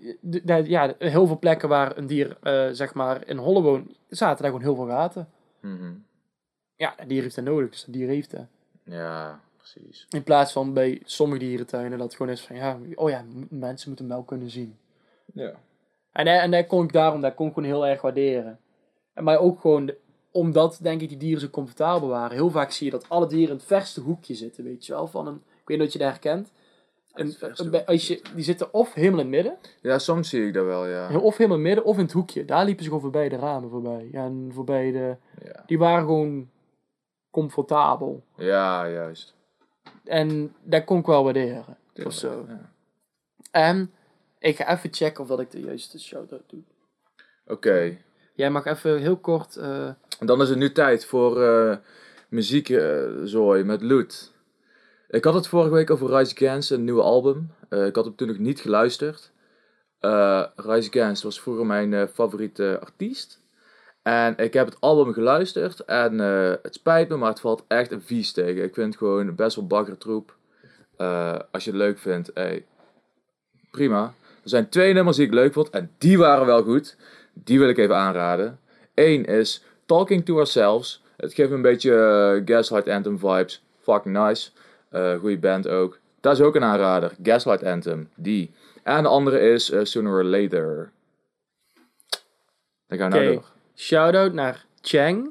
ja, 0.64 0.94
heel 0.98 1.26
veel 1.26 1.38
plekken 1.38 1.68
waar 1.68 1.96
een 1.96 2.06
dier, 2.06 2.36
eh, 2.42 2.68
zeg 2.72 2.94
maar, 2.94 3.26
in 3.28 3.36
holle 3.36 3.62
woont, 3.62 3.90
zaten 4.08 4.42
daar 4.42 4.52
gewoon 4.52 4.66
heel 4.66 4.74
veel 4.74 4.94
gaten. 4.94 5.28
Mhm. 5.60 5.92
Ja, 6.76 6.94
dat 6.96 7.08
dier 7.08 7.22
heeft 7.22 7.34
dat 7.34 7.44
nodig, 7.44 7.70
dus 7.70 7.84
dat 7.84 7.94
dier 7.94 8.08
heeft 8.08 8.30
dat. 8.30 8.46
Ja, 8.84 9.40
precies. 9.70 10.06
In 10.10 10.22
plaats 10.22 10.52
van 10.52 10.72
bij 10.72 11.00
sommige 11.04 11.40
dierentuinen 11.40 11.98
dat 11.98 12.06
het 12.06 12.16
gewoon 12.16 12.32
is 12.32 12.40
van 12.40 12.56
ja, 12.56 12.78
oh 12.94 13.10
ja, 13.10 13.24
mensen 13.50 13.88
moeten 13.88 14.08
wel 14.08 14.22
kunnen 14.22 14.50
zien. 14.50 14.76
Ja. 15.32 15.52
En, 16.12 16.26
en 16.26 16.50
dat 16.50 16.66
kon 16.66 16.84
ik 16.84 16.92
daarom, 16.92 17.20
dat 17.20 17.34
kon 17.34 17.46
ik 17.46 17.54
gewoon 17.54 17.68
heel 17.68 17.86
erg 17.86 18.00
waarderen. 18.00 18.58
En 19.14 19.24
maar 19.24 19.38
ook 19.38 19.60
gewoon, 19.60 19.92
omdat 20.30 20.78
denk 20.82 21.00
ik 21.00 21.08
die 21.08 21.18
dieren 21.18 21.40
zo 21.40 21.48
comfortabel 21.48 22.08
waren. 22.08 22.36
Heel 22.36 22.50
vaak 22.50 22.70
zie 22.70 22.84
je 22.86 22.92
dat 22.92 23.08
alle 23.08 23.26
dieren 23.26 23.48
in 23.48 23.54
het 23.56 23.64
verste 23.64 24.00
hoekje 24.00 24.34
zitten, 24.34 24.64
weet 24.64 24.86
je 24.86 24.92
wel. 24.92 25.06
Van 25.06 25.26
een, 25.26 25.34
ik 25.34 25.68
weet 25.68 25.78
niet 25.78 25.86
of 25.86 25.92
je 25.92 25.98
dat 25.98 26.08
herkent. 26.08 26.50
Bij- 27.70 27.86
als 27.86 28.06
je, 28.08 28.22
die 28.34 28.44
zitten 28.44 28.74
of 28.74 28.94
helemaal 28.94 29.20
in 29.20 29.24
het 29.26 29.34
midden, 29.34 29.56
Ja, 29.82 29.98
soms 29.98 30.28
zie 30.28 30.46
ik 30.46 30.54
dat 30.54 30.64
wel, 30.64 30.86
ja. 30.86 31.18
of 31.18 31.36
helemaal 31.36 31.58
in 31.58 31.64
het 31.64 31.74
midden, 31.74 31.84
of 31.84 31.96
in 31.96 32.02
het 32.04 32.12
hoekje. 32.12 32.44
Daar 32.44 32.64
liepen 32.64 32.82
ze 32.82 32.88
gewoon 32.88 33.02
voorbij 33.02 33.28
de 33.28 33.36
ramen 33.36 33.70
voorbij. 33.70 34.08
Ja, 34.12 34.24
en 34.24 34.50
voorbij 34.52 34.92
de, 34.92 35.16
Ja, 35.44 35.62
die 35.66 35.78
waren 35.78 36.04
gewoon 36.04 36.50
comfortabel. 37.30 38.22
ja 38.36 38.88
juist. 38.88 39.34
En 40.04 40.54
dat 40.62 40.84
kon 40.84 40.98
ik 40.98 41.06
wel 41.06 41.24
waarderen. 41.24 41.64
Of 42.04 42.12
zo. 42.12 42.46
Ja. 42.48 42.70
En 43.50 43.90
ik 44.38 44.56
ga 44.56 44.72
even 44.76 44.92
checken 44.94 45.22
of 45.22 45.28
dat 45.28 45.40
ik 45.40 45.50
de 45.50 45.60
juiste 45.60 46.00
shout-out 46.00 46.42
doe. 46.46 46.62
Oké. 47.46 47.98
Jij 48.34 48.50
mag 48.50 48.64
even 48.64 48.98
heel 49.00 49.16
kort... 49.16 49.56
eh, 49.56 49.86
En 50.18 50.26
dan 50.26 50.42
is 50.42 50.48
het 50.48 50.58
nu 50.58 50.72
tijd 50.72 51.04
voor 51.04 51.42
eh 51.42 51.76
muziekzooi 52.28 53.64
met 53.64 53.82
Loot. 53.82 54.32
Ik 55.08 55.24
had 55.24 55.34
het 55.34 55.46
vorige 55.48 55.74
week 55.74 55.90
over 55.90 56.16
Rise 56.16 56.34
Against, 56.34 56.70
een 56.70 56.84
nieuwe 56.84 57.02
album. 57.02 57.50
Eh, 57.68 57.86
ik 57.86 57.94
had 57.94 58.04
hem 58.04 58.14
toen 58.16 58.28
nog 58.28 58.38
niet 58.38 58.60
geluisterd. 58.60 59.30
Eh 59.98 60.44
Rise 60.56 60.88
Against 60.88 61.22
was 61.22 61.40
vroeger 61.40 61.66
mijn 61.66 61.94
eh, 61.94 62.06
favoriete 62.12 62.78
artiest. 62.80 63.41
En 64.02 64.36
ik 64.36 64.52
heb 64.52 64.66
het 64.66 64.80
album 64.80 65.12
geluisterd 65.12 65.80
en 65.80 66.20
eh, 66.20 66.52
het 66.62 66.74
spijt 66.74 67.08
me, 67.08 67.16
maar 67.16 67.30
het 67.30 67.40
valt 67.40 67.64
echt 67.68 67.92
een 67.92 68.02
vies 68.02 68.32
tegen. 68.32 68.64
Ik 68.64 68.74
vind 68.74 68.86
het 68.86 68.96
gewoon 68.96 69.34
best 69.34 69.56
wel 69.56 69.66
baggertroep. 69.66 70.36
Eh 70.96 71.38
als 71.50 71.64
je 71.64 71.70
het 71.70 71.78
leuk 71.78 71.98
vindt, 71.98 72.30
hey, 72.34 72.64
prima. 73.70 74.14
Er 74.42 74.48
zijn 74.48 74.68
twee 74.68 74.92
nummers 74.92 75.16
die 75.16 75.26
ik 75.26 75.32
leuk 75.32 75.52
vond 75.52 75.70
en 75.70 75.90
die 75.98 76.18
waren 76.18 76.46
wel 76.46 76.62
goed. 76.62 76.96
Die 77.32 77.58
wil 77.58 77.68
ik 77.68 77.78
even 77.78 77.96
aanraden. 77.96 78.58
Eén 78.94 79.24
is 79.24 79.64
Talking 79.86 80.24
to 80.24 80.36
Ourselves. 80.36 81.02
Het 81.16 81.34
geeft 81.34 81.48
me 81.48 81.54
een 81.54 81.62
beetje 81.62 81.94
eh, 81.94 82.54
Gaslight 82.54 82.88
Anthem 82.88 83.18
vibes. 83.18 83.62
Fucking 83.80 84.16
nice. 84.16 84.50
Goede 85.20 85.38
band 85.38 85.68
ook. 85.68 85.98
Dat 86.20 86.32
is 86.32 86.40
ook 86.40 86.54
een 86.54 86.64
aanrader. 86.64 87.12
Gaslight 87.22 87.62
Anthem. 87.64 88.08
Die. 88.14 88.50
En 88.82 89.02
de 89.02 89.08
andere 89.08 89.40
is 89.40 89.72
Sooner 89.82 90.12
or 90.12 90.24
Later. 90.24 90.90
Dan 92.86 92.98
gaan 92.98 93.10
we 93.10 93.16
nou 93.16 93.28
Oké. 93.30 93.34
door. 93.34 93.51
Shout-out 93.76 94.32
naar 94.32 94.64
Chang. 94.80 95.30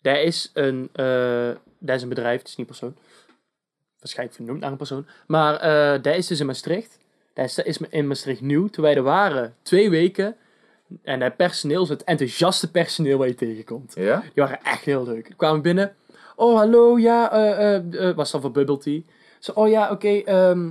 Dat 0.00 0.16
is 0.16 0.50
een, 0.54 0.88
eh 0.92 1.50
dat 1.78 1.96
is 1.96 2.02
een 2.02 2.08
bedrijf, 2.08 2.38
het 2.38 2.48
is 2.48 2.56
niet 2.56 2.68
een 2.68 2.76
persoon. 2.78 2.96
Waarschijnlijk 3.98 4.36
vernoemd 4.36 4.60
naar 4.60 4.70
een 4.70 4.76
persoon. 4.76 5.06
Maar 5.26 5.56
eh 5.56 6.02
dat 6.02 6.16
is 6.16 6.26
dus 6.26 6.40
in 6.40 6.46
Maastricht. 6.46 6.98
Dat 7.34 7.44
is, 7.44 7.58
is 7.58 7.78
in 7.78 8.06
Maastricht 8.06 8.40
nieuw. 8.40 8.68
Toen 8.68 8.84
wij 8.84 8.94
er 8.94 9.02
waren, 9.02 9.54
twee 9.62 9.90
weken. 9.90 10.36
En 11.02 11.18
dat 11.18 11.36
personeel 11.36 11.88
het 11.88 12.04
enthousiaste 12.04 12.70
personeel 12.70 13.18
waar 13.18 13.28
je 13.28 13.34
tegenkomt. 13.34 13.94
Ja? 13.94 14.20
Die 14.20 14.30
waren 14.34 14.62
echt 14.62 14.84
heel 14.84 15.04
leuk. 15.04 15.26
Die 15.26 15.34
kwamen 15.34 15.62
binnen. 15.62 15.94
Oh, 16.36 16.56
hallo, 16.56 16.98
ja, 16.98 17.32
eh, 17.32 18.14
was 18.14 18.30
dan 18.30 18.40
voor 18.40 18.50
Bubble 18.50 18.78
Tea. 18.78 19.00
Zo, 19.38 19.52
oh 19.52 19.68
ja, 19.68 19.90
oké, 19.90 20.08
ehm, 20.08 20.70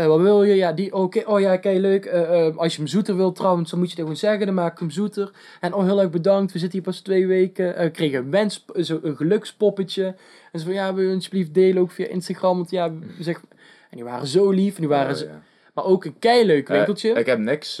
eh, 0.00 0.06
wat 0.06 0.20
wil 0.20 0.42
je? 0.42 0.54
Ja, 0.54 0.72
die, 0.72 0.94
oké, 0.94 1.22
oh 1.26 1.40
ja, 1.40 1.56
kijk, 1.56 1.78
leuk. 1.78 2.04
Eh, 2.04 2.46
eh, 2.46 2.56
als 2.56 2.72
je 2.72 2.78
hem 2.78 2.86
zoeter 2.86 3.16
wilt 3.16 3.36
trouwens, 3.36 3.70
dan 3.70 3.78
moet 3.78 3.88
je 3.88 3.94
dat 3.94 4.04
gewoon 4.04 4.20
zeggen. 4.20 4.46
Dan 4.46 4.54
maak 4.54 4.72
ik 4.72 4.78
hem 4.78 4.90
zoeter. 4.90 5.30
En 5.60 5.74
oh, 5.74 5.84
heel 5.84 6.00
erg 6.00 6.10
bedankt. 6.10 6.52
We 6.52 6.58
zitten 6.58 6.78
hier 6.78 6.88
pas 6.88 7.00
twee 7.00 7.26
weken. 7.26 7.74
We 7.78 7.90
kregen 7.90 8.18
een 8.18 8.30
wens, 8.30 8.64
zo 8.80 8.98
een 9.02 9.16
gelukspoppetje. 9.16 10.04
En 10.52 10.58
ze 10.58 10.64
van, 10.64 10.74
ja, 10.74 10.94
wil 10.94 11.08
je 11.08 11.14
alsjeblieft 11.14 11.54
delen 11.54 11.82
ook 11.82 11.90
via 11.90 12.06
Instagram? 12.06 12.56
Want 12.56 12.70
ja, 12.70 12.92
zeggen... 13.18 13.48
En 13.90 13.96
die 13.96 14.04
waren 14.04 14.26
zo 14.26 14.50
lief. 14.50 14.74
En 14.74 14.80
die 14.80 14.88
waren 14.88 15.14
Oh, 15.14 15.20
ja. 15.20 15.42
Maar 15.74 15.84
ook 15.84 16.04
een 16.04 16.18
keileuk 16.18 16.68
winkeltje. 16.68 17.10
Ik 17.10 17.26
heb 17.26 17.38
niks 17.38 17.74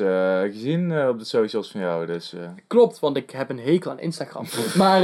gezien 0.50 1.08
op 1.08 1.18
de 1.18 1.24
socials 1.24 1.70
van 1.70 1.80
jou, 1.80 2.06
dus... 2.06 2.34
Klopt, 2.66 2.98
want 2.98 3.16
ik 3.16 3.30
heb 3.30 3.50
een 3.50 3.58
hekel 3.58 3.90
aan 3.90 4.00
Instagram. 4.00 4.44
maar 4.76 5.02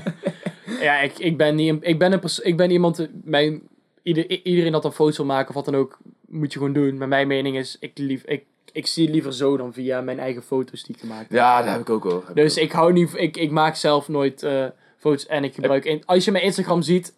ja, 0.88 1.00
ik, 1.00 1.18
ik, 1.18 1.36
ben 1.36 1.54
niet, 1.54 1.76
ik, 1.80 1.98
ben 1.98 2.12
een 2.12 2.20
pers- 2.20 2.40
ik 2.40 2.56
ben 2.56 2.70
iemand, 2.70 3.08
mijn, 3.24 3.62
iedereen 4.02 4.72
dat 4.72 4.84
een 4.84 4.92
foto 4.92 5.16
wil 5.16 5.34
maken 5.34 5.48
of 5.48 5.54
wat 5.54 5.64
dan 5.64 5.76
ook, 5.76 5.98
moet 6.28 6.52
je 6.52 6.58
gewoon 6.58 6.74
doen. 6.74 6.98
Maar 6.98 7.08
mijn 7.08 7.26
mening 7.26 7.56
is, 7.56 7.76
ik, 7.80 7.98
lief, 7.98 8.24
ik, 8.24 8.44
ik 8.72 8.86
zie 8.86 9.10
liever 9.10 9.34
zo 9.34 9.56
dan 9.56 9.72
via 9.72 10.00
mijn 10.00 10.18
eigen 10.18 10.42
foto's 10.42 10.82
die 10.82 10.94
ik 10.94 11.00
gemaakt 11.00 11.28
heb. 11.28 11.30
ja, 11.30 11.62
dat 11.62 11.70
heb 11.70 11.80
ik 11.80 11.90
ook 11.90 12.02
hoor. 12.02 12.24
Heb 12.26 12.36
Dus 12.36 12.56
ik 12.56 12.62
ik 12.62 12.72
hou 12.72 12.92
niet, 12.92 13.14
ik, 13.14 13.36
ik 13.36 13.50
maak 13.50 13.74
zelf 13.74 14.08
nooit 14.08 14.42
eh, 14.42 14.66
foto's 14.96 15.26
en 15.26 15.44
ik 15.44 15.54
gebruik, 15.54 15.84
in, 15.84 16.02
als 16.06 16.24
je 16.24 16.30
mijn 16.30 16.44
Instagram 16.44 16.82
ziet, 16.82 17.14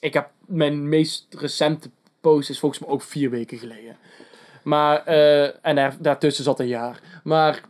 ik 0.00 0.14
heb 0.14 0.30
mijn 0.46 0.88
meest 0.88 1.26
recente 1.30 1.90
post 2.20 2.50
is 2.50 2.58
volgens 2.58 2.80
mij 2.80 2.90
ook 2.90 3.02
vier 3.02 3.30
weken 3.30 3.58
geleden. 3.58 3.96
Maar, 4.62 5.04
eh, 5.04 5.66
en 5.66 5.74
daar, 5.74 5.96
daartussen 6.00 6.44
zat 6.44 6.60
een 6.60 6.66
jaar. 6.66 7.00
Maar 7.24 7.62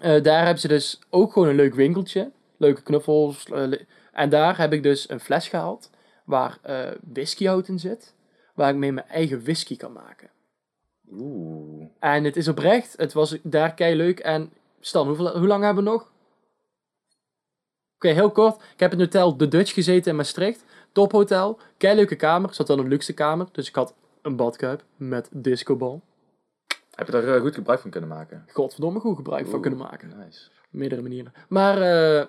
eh, 0.00 0.22
daar 0.22 0.42
hebben 0.42 0.60
ze 0.60 0.68
dus 0.68 0.98
ook 1.10 1.32
gewoon 1.32 1.48
een 1.48 1.54
leuk 1.54 1.74
winkeltje. 1.74 2.30
Leuke 2.56 2.82
knuffels. 2.82 3.44
en 4.12 4.28
daar 4.28 4.58
heb 4.58 4.72
ik 4.72 4.82
dus 4.82 5.10
een 5.10 5.20
fles 5.20 5.48
gehaald 5.48 5.90
waar 6.24 6.58
whiskyhout 7.12 7.68
in 7.68 7.78
zit. 7.78 8.14
Waar 8.54 8.70
ik 8.70 8.76
mee 8.76 8.92
mijn 8.92 9.08
eigen 9.08 9.42
whisky 9.42 9.76
kan 9.76 9.92
maken. 9.92 10.30
Oeh. 11.12 11.86
En 11.98 12.24
het 12.24 12.36
is 12.36 12.48
oprecht, 12.48 12.94
het 12.96 13.12
was 13.12 13.38
daar 13.42 13.74
kei 13.74 13.96
leuk. 13.96 14.18
En 14.20 14.52
Stan, 14.80 15.06
hoeveel, 15.06 15.38
hoe 15.38 15.46
lang 15.46 15.64
hebben 15.64 15.84
we 15.84 15.90
nog? 15.90 16.12
Oké, 17.94 18.08
heel 18.08 18.30
kort. 18.30 18.62
Ik 18.62 18.80
heb 18.80 18.92
in 18.92 19.00
het 19.00 19.12
hotel 19.12 19.36
De 19.36 19.48
Dutch 19.48 19.72
gezeten 19.72 20.10
in 20.10 20.16
Maastricht. 20.16 20.64
Tophotel, 20.92 21.58
kei 21.76 21.94
leuke 21.96 22.16
kamer. 22.16 22.54
Zat 22.54 22.66
dan 22.66 22.78
een 22.78 22.88
luxe 22.88 23.12
kamer. 23.12 23.46
Dus 23.52 23.68
ik 23.68 23.74
had 23.74 23.94
een 24.22 24.36
badkuip 24.36 24.84
met 24.96 25.28
discobal. 25.32 26.02
Heb 26.94 27.06
je 27.06 27.12
daar 27.12 27.34
eh, 27.34 27.40
goed 27.40 27.54
gebruik 27.54 27.80
van 27.80 27.90
kunnen 27.90 28.10
maken? 28.10 28.44
Godverdomme 28.52 29.00
goed 29.00 29.16
gebruik 29.16 29.46
van 29.46 29.60
kunnen 29.60 29.78
maken. 29.78 30.12
Nice. 30.24 30.48
Meerdere 30.70 31.02
manieren. 31.02 31.32
Maar, 31.48 31.80
eh 31.80 32.26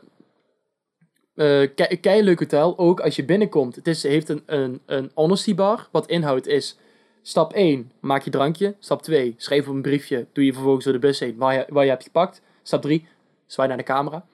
eh, 1.36 1.70
kei, 1.76 2.00
kei 2.00 2.24
leuk 2.24 2.40
hotel. 2.40 2.78
Ook 2.78 3.00
als 3.00 3.16
je 3.16 3.26
binnenkomt. 3.26 3.76
Het 3.76 3.88
is, 3.88 4.04
heeft 4.04 4.30
een, 4.30 4.44
een, 4.46 4.82
een 4.86 5.12
honesty 5.14 5.56
bar. 5.56 5.88
Wat 5.92 6.08
inhoudt 6.08 6.48
is... 6.48 6.78
Stap 7.22 7.54
1, 7.54 7.92
maak 8.00 8.22
je 8.22 8.30
drankje. 8.30 8.76
Stap 8.80 9.02
2, 9.02 9.34
schrijf 9.38 9.68
op 9.68 9.74
een 9.74 9.82
briefje. 9.82 10.28
Doe 10.34 10.46
je 10.46 10.54
vervolgens 10.54 10.84
door 10.84 10.94
de 10.94 11.00
bus 11.00 11.20
heen 11.20 11.36
waar 11.38 11.54
je, 11.54 11.66
waar 11.70 11.84
je 11.84 11.90
hebt 11.90 12.04
gepakt. 12.04 12.42
Stap 12.64 12.82
3, 12.82 13.08
zwaai 13.46 13.68
naar 13.70 13.78
de 13.78 13.84
camera. 13.84 14.26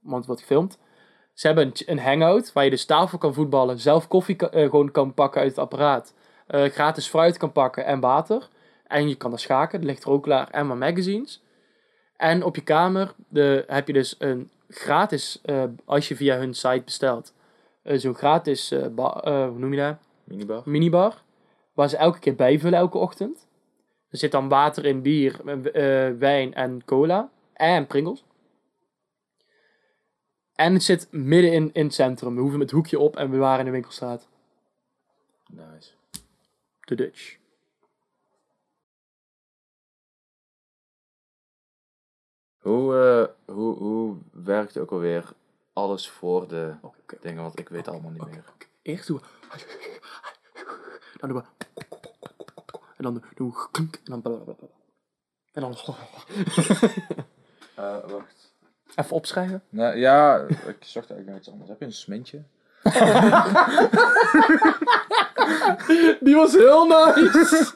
Want 0.00 0.16
het 0.16 0.26
wordt 0.26 0.40
gefilmd. 0.40 0.78
Ze 1.34 1.46
hebben 1.46 1.66
een, 1.66 1.72
een 1.86 1.98
hangout 1.98 2.52
waar 2.52 2.64
je 2.64 2.70
dus 2.70 2.84
tafel 2.84 3.18
kan 3.18 3.34
voetballen. 3.34 3.80
Zelf 3.80 4.08
koffie 4.08 4.36
eh, 4.36 4.62
gewoon 4.70 4.90
kan 4.90 5.14
pakken 5.14 5.40
uit 5.40 5.50
het 5.50 5.58
apparaat. 5.58 6.14
eh, 6.46 6.64
gratis 6.64 7.08
fruit 7.08 7.36
kan 7.36 7.52
pakken 7.52 7.84
en 7.84 8.00
water. 8.00 8.48
En 8.86 9.08
je 9.08 9.14
kan 9.14 9.32
er 9.32 9.38
schaken. 9.38 9.80
Er 9.80 9.86
ligt 9.86 10.04
er 10.04 10.10
ook 10.10 10.22
klaar. 10.22 10.50
En 10.50 10.68
wat 10.68 10.78
magazines. 10.78 11.42
En 12.16 12.42
op 12.42 12.54
je 12.56 12.62
kamer 12.62 13.14
de, 13.28 13.64
heb 13.66 13.86
je 13.86 13.92
dus 13.92 14.14
een 14.18 14.50
gratis, 14.68 15.40
eh, 15.42 15.64
als 15.84 16.08
je 16.08 16.16
via 16.16 16.38
hun 16.38 16.54
site 16.54 16.82
bestelt, 16.84 17.34
eh, 17.82 17.98
zo'n 17.98 18.14
gratis, 18.14 18.70
eh, 18.70 18.80
hoe 19.24 19.58
noem 19.58 19.72
je 19.72 19.80
dat? 19.80 19.96
Minibar? 20.24 20.62
Minibar. 20.64 21.22
Waar 21.72 21.88
ze 21.88 21.96
elke 21.96 22.18
keer 22.18 22.34
bijvullen 22.34 22.78
elke 22.78 22.98
ochtend. 22.98 23.46
Er 24.10 24.18
zit 24.18 24.30
dan 24.30 24.48
water 24.48 24.84
in, 24.84 25.02
bier, 25.02 25.40
wijn 26.18 26.54
en 26.54 26.84
cola. 26.84 27.30
En 27.52 27.86
Pringles. 27.86 28.24
En 30.54 30.72
het 30.72 30.82
zit 30.82 31.08
midden 31.10 31.52
in, 31.52 31.70
in 31.72 31.84
het 31.84 31.94
centrum. 31.94 32.34
We 32.34 32.40
hoeven 32.40 32.58
met 32.58 32.70
het 32.70 32.76
hoekje 32.76 32.98
op 32.98 33.16
en 33.16 33.30
we 33.30 33.36
waren 33.36 33.58
in 33.58 33.64
de 33.64 33.70
winkelstraat. 33.70 34.28
Nice. 35.46 35.90
De 36.80 36.94
Dutch. 36.94 37.36
Hoe, 42.66 42.96
eh, 43.46 43.54
hoe, 43.54 43.76
hoe 43.76 44.16
werkt 44.32 44.78
ook 44.78 44.90
alweer 44.90 45.24
alles 45.72 46.10
voor 46.10 46.48
de 46.48 46.74
oké. 46.80 47.16
dingen? 47.20 47.42
Want 47.42 47.58
ik 47.58 47.68
weet 47.68 47.88
allemaal 47.88 48.10
niet 48.10 48.26
meer. 48.26 48.44
Eerst 48.82 49.06
doen 49.06 49.20
we... 49.20 49.24
Dan 51.16 51.28
doen 51.28 51.38
we... 51.38 51.44
En 52.96 53.02
dan 53.02 53.22
doen 53.34 53.50
we... 53.50 53.68
En 53.72 53.90
dan... 54.04 54.22
blablabla. 54.22 54.68
En 55.52 55.60
dan... 55.60 55.76
Eh, 57.74 58.08
wacht. 58.08 58.54
Even 58.94 59.16
opschrijven. 59.16 59.62
Nou, 59.68 59.96
ja, 59.96 60.38
ik 60.48 60.76
zocht 60.80 61.10
eigenlijk 61.10 61.26
naar 61.26 61.36
iets 61.36 61.50
anders. 61.50 61.68
Heb 61.68 61.78
je 61.78 61.84
een 61.84 61.92
smintje? 61.92 62.42
Die 66.20 66.34
was 66.34 66.52
heel 66.52 66.86
nice. 66.86 67.74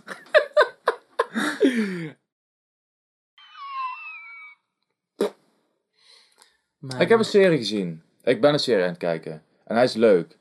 Maar- 6.80 7.00
Ik 7.00 7.08
heb 7.08 7.18
een 7.18 7.24
serie 7.24 7.58
gezien. 7.58 8.02
Ik 8.22 8.40
ben 8.40 8.52
een 8.52 8.58
serie 8.58 8.82
aan 8.82 8.88
het 8.88 8.98
kijken. 8.98 9.42
En 9.64 9.74
hij 9.74 9.84
is 9.84 9.94
leuk. 9.94 10.38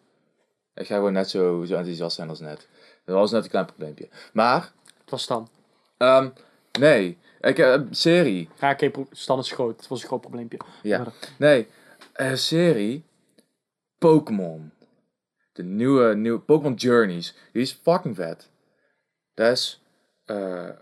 Ik 0.74 0.86
ga 0.88 0.96
gewoon 0.96 1.14
net 1.14 1.30
zo, 1.30 1.64
zo 1.66 1.76
enthousiast 1.76 2.16
zijn 2.16 2.30
als 2.30 2.40
net. 2.40 2.68
Dat 3.06 3.16
was 3.16 3.32
net 3.32 3.44
een 3.44 3.50
klein 3.50 3.66
probleempje. 3.66 4.10
Maar, 4.34 4.72
Het 5.02 5.10
was 5.10 5.22
Stan. 5.24 5.50
ehm, 5.98 6.30
nee. 6.80 7.18
Ik 7.42 7.58
heb 7.58 7.74
een 7.88 7.96
serie. 7.96 8.50
Ja, 8.60 8.72
oké, 8.72 8.92
Stan 9.12 9.40
is 9.40 9.52
groot. 9.52 9.78
Het 9.80 9.88
was 9.88 10.02
een 10.02 10.08
groot 10.08 10.22
probleempje. 10.22 10.60
Ja. 10.84 10.98
Maar- 10.98 11.14
Nee, 11.38 11.68
een 12.14 12.38
serie. 12.38 13.04
Pokémon. 13.98 14.72
De 15.54 15.64
nieuwe, 15.64 16.16
nieuwe 16.16 16.40
Pokémon 16.40 16.74
Journeys. 16.74 17.36
Die 17.52 17.62
is 17.62 17.80
fucking 17.82 18.16
vet. 18.16 18.50
Dat 19.34 19.52
is 19.52 19.82
eh, 20.30 20.68
eh, 20.68 20.74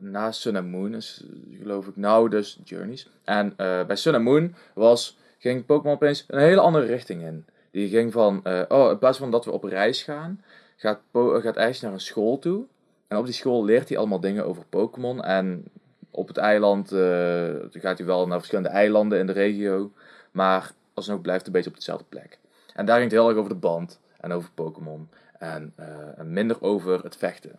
na 0.00 0.32
Sun 0.32 0.56
and 0.56 0.70
Moon 0.70 0.94
is 0.94 1.24
geloof 1.58 1.86
ik 1.86 1.96
nou 1.96 2.28
dus 2.28 2.58
Journeys. 2.64 3.08
En 3.24 3.52
eh, 3.56 3.84
bij 3.86 3.96
Sun 3.96 4.14
and 4.14 4.24
Moon 4.24 4.54
was, 4.74 5.18
ging 5.38 5.66
Pokémon 5.66 5.94
opeens 5.94 6.24
een 6.28 6.38
hele 6.38 6.60
andere 6.60 6.86
richting 6.86 7.22
in. 7.22 7.46
Die 7.70 7.88
ging 7.88 8.12
van, 8.12 8.42
oh 8.68 8.90
in 8.90 8.98
plaats 8.98 9.18
van 9.18 9.30
dat 9.30 9.44
we 9.44 9.50
op 9.50 9.64
reis 9.64 10.02
gaan, 10.02 10.44
gaat, 10.76 11.00
Po- 11.10 11.40
gaat 11.40 11.80
naar 11.80 11.92
een 11.92 12.00
school 12.00 12.38
toe. 12.38 12.64
En 13.08 13.16
op 13.16 13.24
die 13.24 13.34
school 13.34 13.64
leert 13.64 13.88
hij 13.88 13.98
allemaal 13.98 14.20
dingen 14.20 14.46
over 14.46 14.64
Pokémon. 14.68 15.22
En 15.22 15.64
op 16.10 16.28
het 16.28 16.36
eiland 16.36 16.92
eh, 16.92 17.54
gaat 17.70 17.98
hij 17.98 18.06
wel 18.06 18.26
naar 18.26 18.38
verschillende 18.38 18.70
eilanden 18.70 19.18
in 19.18 19.26
de 19.26 19.32
regio. 19.32 19.92
Maar 20.30 20.72
alsnog 20.94 21.20
blijft 21.20 21.40
hij 21.40 21.46
een 21.46 21.52
beetje 21.52 21.70
op 21.70 21.76
dezelfde 21.76 22.06
plek. 22.08 22.38
En 22.74 22.86
daar 22.86 22.98
ging 22.98 23.10
het 23.10 23.20
heel 23.20 23.28
erg 23.28 23.38
over 23.38 23.50
de 23.50 23.56
band. 23.56 24.00
En 24.20 24.32
over 24.32 24.50
Pokémon. 24.54 25.08
En, 25.38 25.72
en 26.16 26.32
minder 26.32 26.62
over 26.62 27.02
het 27.02 27.16
vechten. 27.16 27.58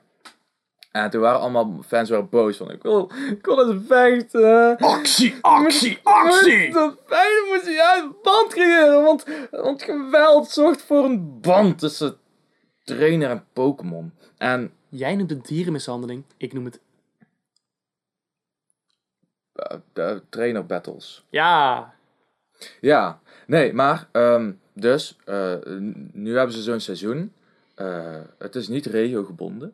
En 0.94 1.10
toen 1.10 1.22
waren 1.22 1.40
allemaal 1.40 1.80
fans 1.86 2.10
waren 2.10 2.30
boos 2.30 2.58
van... 2.58 2.72
Ik 2.72 2.82
wil, 2.84 3.12
ik 3.30 3.46
wil 3.46 3.72
eens 3.72 3.84
vechten. 3.88 4.78
Actie, 4.78 5.36
actie, 5.42 6.00
actie! 6.04 6.72
Dat 6.72 6.98
vechten 7.06 7.48
moet 7.48 7.66
je 7.66 7.84
uit 7.84 8.04
een 8.04 8.16
band 8.22 8.54
creëren. 8.54 9.04
Want, 9.04 9.26
want 9.52 9.84
geweld 9.84 10.50
zorgt 10.50 10.82
voor 10.82 11.04
een 11.04 11.40
band 11.42 11.80
tussen 11.80 12.18
trainer 12.84 13.30
en 13.30 13.46
Pokémon. 13.54 14.14
En 14.38 14.72
Jij 14.90 15.16
noemt 15.16 15.30
het 15.30 15.48
dierenmishandeling. 15.48 16.24
Ik 16.38 16.54
noem 16.54 16.66
het... 16.66 16.80
eh, 19.54 19.78
de 19.94 20.22
trainer 20.30 20.66
battles. 20.66 21.26
Ja. 21.30 21.94
Ja, 22.82 23.20
nee, 23.48 23.74
maar 23.74 24.08
ehm, 24.12 24.52
dus, 24.74 25.18
eh, 25.26 25.56
nu 26.12 26.36
hebben 26.38 26.56
ze 26.56 26.62
zo'n 26.62 26.80
seizoen. 26.80 27.34
Eh, 27.76 28.22
het 28.38 28.56
is 28.56 28.68
niet 28.68 28.86
regio-gebonden. 28.86 29.74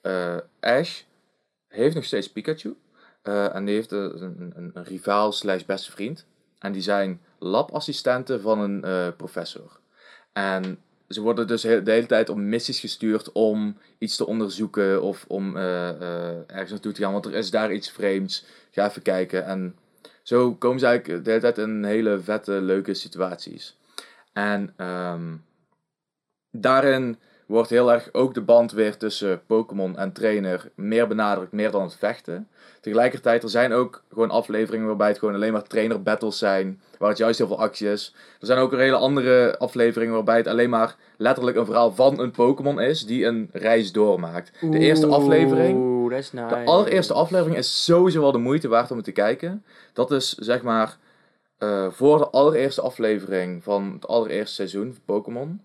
Eh, 0.00 0.36
Ash 0.60 1.02
heeft 1.68 1.94
nog 1.94 2.04
steeds 2.04 2.32
Pikachu. 2.32 2.76
Eh, 3.22 3.54
en 3.54 3.64
die 3.64 3.74
heeft 3.74 3.92
een, 3.92 4.22
een, 4.22 4.52
een, 4.56 4.70
een 4.74 4.84
rivaal 4.84 5.32
slash 5.32 5.64
beste 5.64 5.90
vriend. 5.90 6.26
En 6.58 6.72
die 6.72 6.82
zijn 6.82 7.20
labassistenten 7.38 8.40
van 8.40 8.60
een 8.60 8.84
eh, 8.84 9.08
professor. 9.16 9.80
En 10.32 10.78
ze 11.08 11.20
worden 11.20 11.46
dus 11.46 11.62
de 11.62 11.82
hele 11.84 12.06
tijd 12.06 12.28
op 12.28 12.36
missies 12.36 12.80
gestuurd 12.80 13.32
om 13.32 13.76
iets 13.98 14.16
te 14.16 14.26
onderzoeken 14.26 15.02
of 15.02 15.24
om 15.28 15.56
eh, 15.56 15.88
eh, 15.88 16.36
ergens 16.46 16.70
naartoe 16.70 16.92
te 16.92 17.02
gaan. 17.02 17.12
Want 17.12 17.26
er 17.26 17.34
is 17.34 17.50
daar 17.50 17.72
iets 17.72 17.90
vreemds. 17.90 18.44
Ga 18.70 18.88
even 18.88 19.02
kijken. 19.02 19.44
En 19.44 19.76
zo 20.22 20.54
komen 20.54 20.78
ze 20.78 20.86
eigenlijk 20.86 21.24
de 21.24 21.30
hele 21.30 21.42
tijd 21.42 21.58
in 21.58 21.84
hele 21.84 22.20
vette, 22.20 22.52
leuke 22.52 22.94
situaties. 22.94 23.78
En 24.32 24.72
ehm, 24.76 25.36
daarin 26.50 27.18
wordt 27.50 27.70
heel 27.70 27.92
erg 27.92 28.08
ook 28.12 28.34
de 28.34 28.40
band 28.40 28.72
weer 28.72 28.96
tussen 28.96 29.42
Pokémon 29.46 29.98
en 29.98 30.12
trainer 30.12 30.70
meer 30.74 31.06
benadrukt, 31.06 31.52
meer 31.52 31.70
dan 31.70 31.82
het 31.82 31.94
vechten. 31.94 32.48
Tegelijkertijd, 32.80 33.42
er 33.42 33.48
zijn 33.48 33.72
ook 33.72 34.02
gewoon 34.12 34.30
afleveringen 34.30 34.86
waarbij 34.86 35.08
het 35.08 35.18
gewoon 35.18 35.34
alleen 35.34 35.52
maar 35.52 35.62
trainer 35.62 36.02
battles 36.02 36.38
zijn, 36.38 36.80
waar 36.98 37.08
het 37.08 37.18
juist 37.18 37.38
heel 37.38 37.46
veel 37.46 37.60
actie 37.60 37.90
is. 37.90 38.14
Er 38.40 38.46
zijn 38.46 38.58
ook 38.58 38.72
een 38.72 38.78
hele 38.78 38.96
andere 38.96 39.58
afleveringen 39.58 40.14
waarbij 40.14 40.36
het 40.36 40.46
alleen 40.46 40.70
maar 40.70 40.96
letterlijk 41.16 41.56
een 41.56 41.64
verhaal 41.64 41.92
van 41.92 42.20
een 42.20 42.30
Pokémon 42.30 42.80
is, 42.80 43.06
die 43.06 43.24
een 43.24 43.48
reis 43.52 43.92
doormaakt. 43.92 44.52
De 44.60 44.78
eerste 44.78 45.06
aflevering 45.06 46.08
nice. 46.08 46.30
de 46.32 46.64
allereerste 46.64 47.12
aflevering 47.14 47.56
is 47.56 47.84
sowieso 47.84 48.20
wel 48.20 48.32
de 48.32 48.38
moeite 48.38 48.68
waard 48.68 48.90
om 48.90 49.02
te 49.02 49.12
kijken. 49.12 49.64
Dat 49.92 50.10
is 50.10 50.34
zeg 50.34 50.62
maar 50.62 50.96
eh, 51.58 51.86
voor 51.90 52.18
de 52.18 52.28
allereerste 52.28 52.80
aflevering 52.80 53.62
van 53.62 53.92
het 53.92 54.06
allereerste 54.06 54.54
seizoen 54.54 54.92
van 54.92 55.02
Pokémon. 55.04 55.60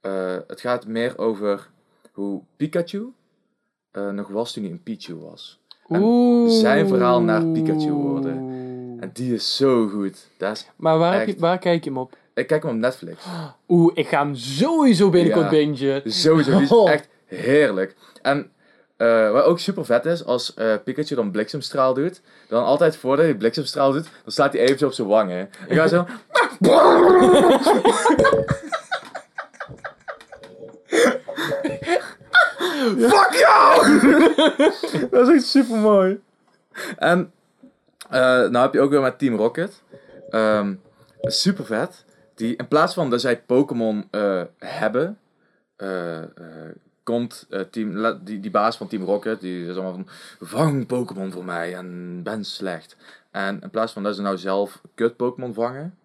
Eh, 0.00 0.36
het 0.46 0.60
gaat 0.60 0.86
meer 0.86 1.18
over 1.18 1.68
hoe 2.12 2.42
Pikachu 2.56 3.12
eh, 3.90 4.08
nog 4.10 4.28
was 4.28 4.52
toen 4.52 4.62
hij 4.62 4.72
een 4.72 4.82
Pichu 4.82 5.14
was. 5.14 5.58
en 5.88 6.02
Oeh. 6.02 6.50
zijn 6.50 6.88
verhaal 6.88 7.20
naar 7.22 7.46
Pikachu 7.46 7.92
worden. 7.92 8.36
En 9.00 9.10
die 9.12 9.34
is 9.34 9.56
zo 9.56 9.88
goed. 9.88 10.28
Dat 10.36 10.56
is, 10.56 10.68
Maar 10.76 10.98
waar, 10.98 11.12
heb 11.12 11.26
je, 11.26 11.32
Echt. 11.32 11.40
waar 11.40 11.58
kijk 11.58 11.84
je 11.84 11.90
hem 11.90 11.98
op? 11.98 12.16
ik 12.34 12.46
kijk 12.46 12.62
hem 12.62 12.72
op 12.72 12.78
Netflix. 12.78 13.24
Oeh, 13.68 13.92
ik 13.94 14.08
ga 14.08 14.18
hem 14.18 14.34
sowieso 14.34 15.10
binnenkort 15.10 15.44
Ja. 15.44 15.50
bingen. 15.50 16.12
Sowieso, 16.12 16.52
die 16.52 16.62
is 16.62 16.72
Oh. 16.72 16.90
echt 16.90 17.08
heerlijk. 17.24 17.96
En 18.22 18.50
eh, 18.96 19.30
wat 19.30 19.44
ook 19.44 19.58
super 19.58 19.84
vet 19.84 20.04
is, 20.06 20.24
als 20.24 20.54
Pikachu 20.84 21.14
dan 21.14 21.30
bliksemstraal 21.30 21.94
doet, 21.94 22.20
dan 22.48 22.64
altijd 22.64 22.96
voordat 22.96 23.24
hij 23.24 23.36
bliksemstraal 23.36 23.92
doet, 23.92 24.08
dan 24.22 24.32
slaat 24.32 24.52
hij 24.52 24.62
even 24.62 24.86
op 24.86 24.92
zijn 24.92 25.08
wangen. 25.08 25.50
En 25.68 25.76
gaat 25.76 25.88
zo... 25.90 26.06
Fuck 32.96 33.32
jou! 33.32 34.00
dat 35.10 35.28
is 35.28 35.34
echt 35.34 35.46
super 35.46 35.76
mooi. 35.76 36.20
En 36.96 37.32
eh 38.10 38.20
nou 38.20 38.56
heb 38.56 38.72
je 38.72 38.80
ook 38.80 38.90
weer 38.90 39.00
met 39.00 39.18
Team 39.18 39.36
Rocket. 39.36 39.82
Ehm, 40.30 40.74
super 41.20 41.64
vet. 41.64 42.04
Die 42.34 42.56
in 42.56 42.68
plaats 42.68 42.94
van 42.94 43.10
dat 43.10 43.20
zij 43.20 43.42
Pokémon 43.42 44.08
eh, 44.10 44.42
hebben, 44.58 45.18
eh, 45.76 46.18
komt 47.02 47.46
team, 47.70 48.18
die, 48.24 48.40
die 48.40 48.50
baas 48.50 48.76
van 48.76 48.88
Team 48.88 49.02
Rocket, 49.02 49.40
die 49.40 49.66
is 49.66 49.74
allemaal 49.74 49.92
van, 49.92 50.08
vang 50.40 50.86
Pokémon 50.86 51.32
voor 51.32 51.44
mij 51.44 51.74
en 51.74 52.20
ben 52.22 52.44
slecht. 52.44 52.96
En 53.30 53.60
in 53.60 53.70
plaats 53.70 53.92
van 53.92 54.02
dat 54.02 54.14
ze 54.14 54.22
nou 54.22 54.36
zelf 54.36 54.80
kut 54.94 55.16
Pokémon 55.16 55.54
vangen, 55.54 55.98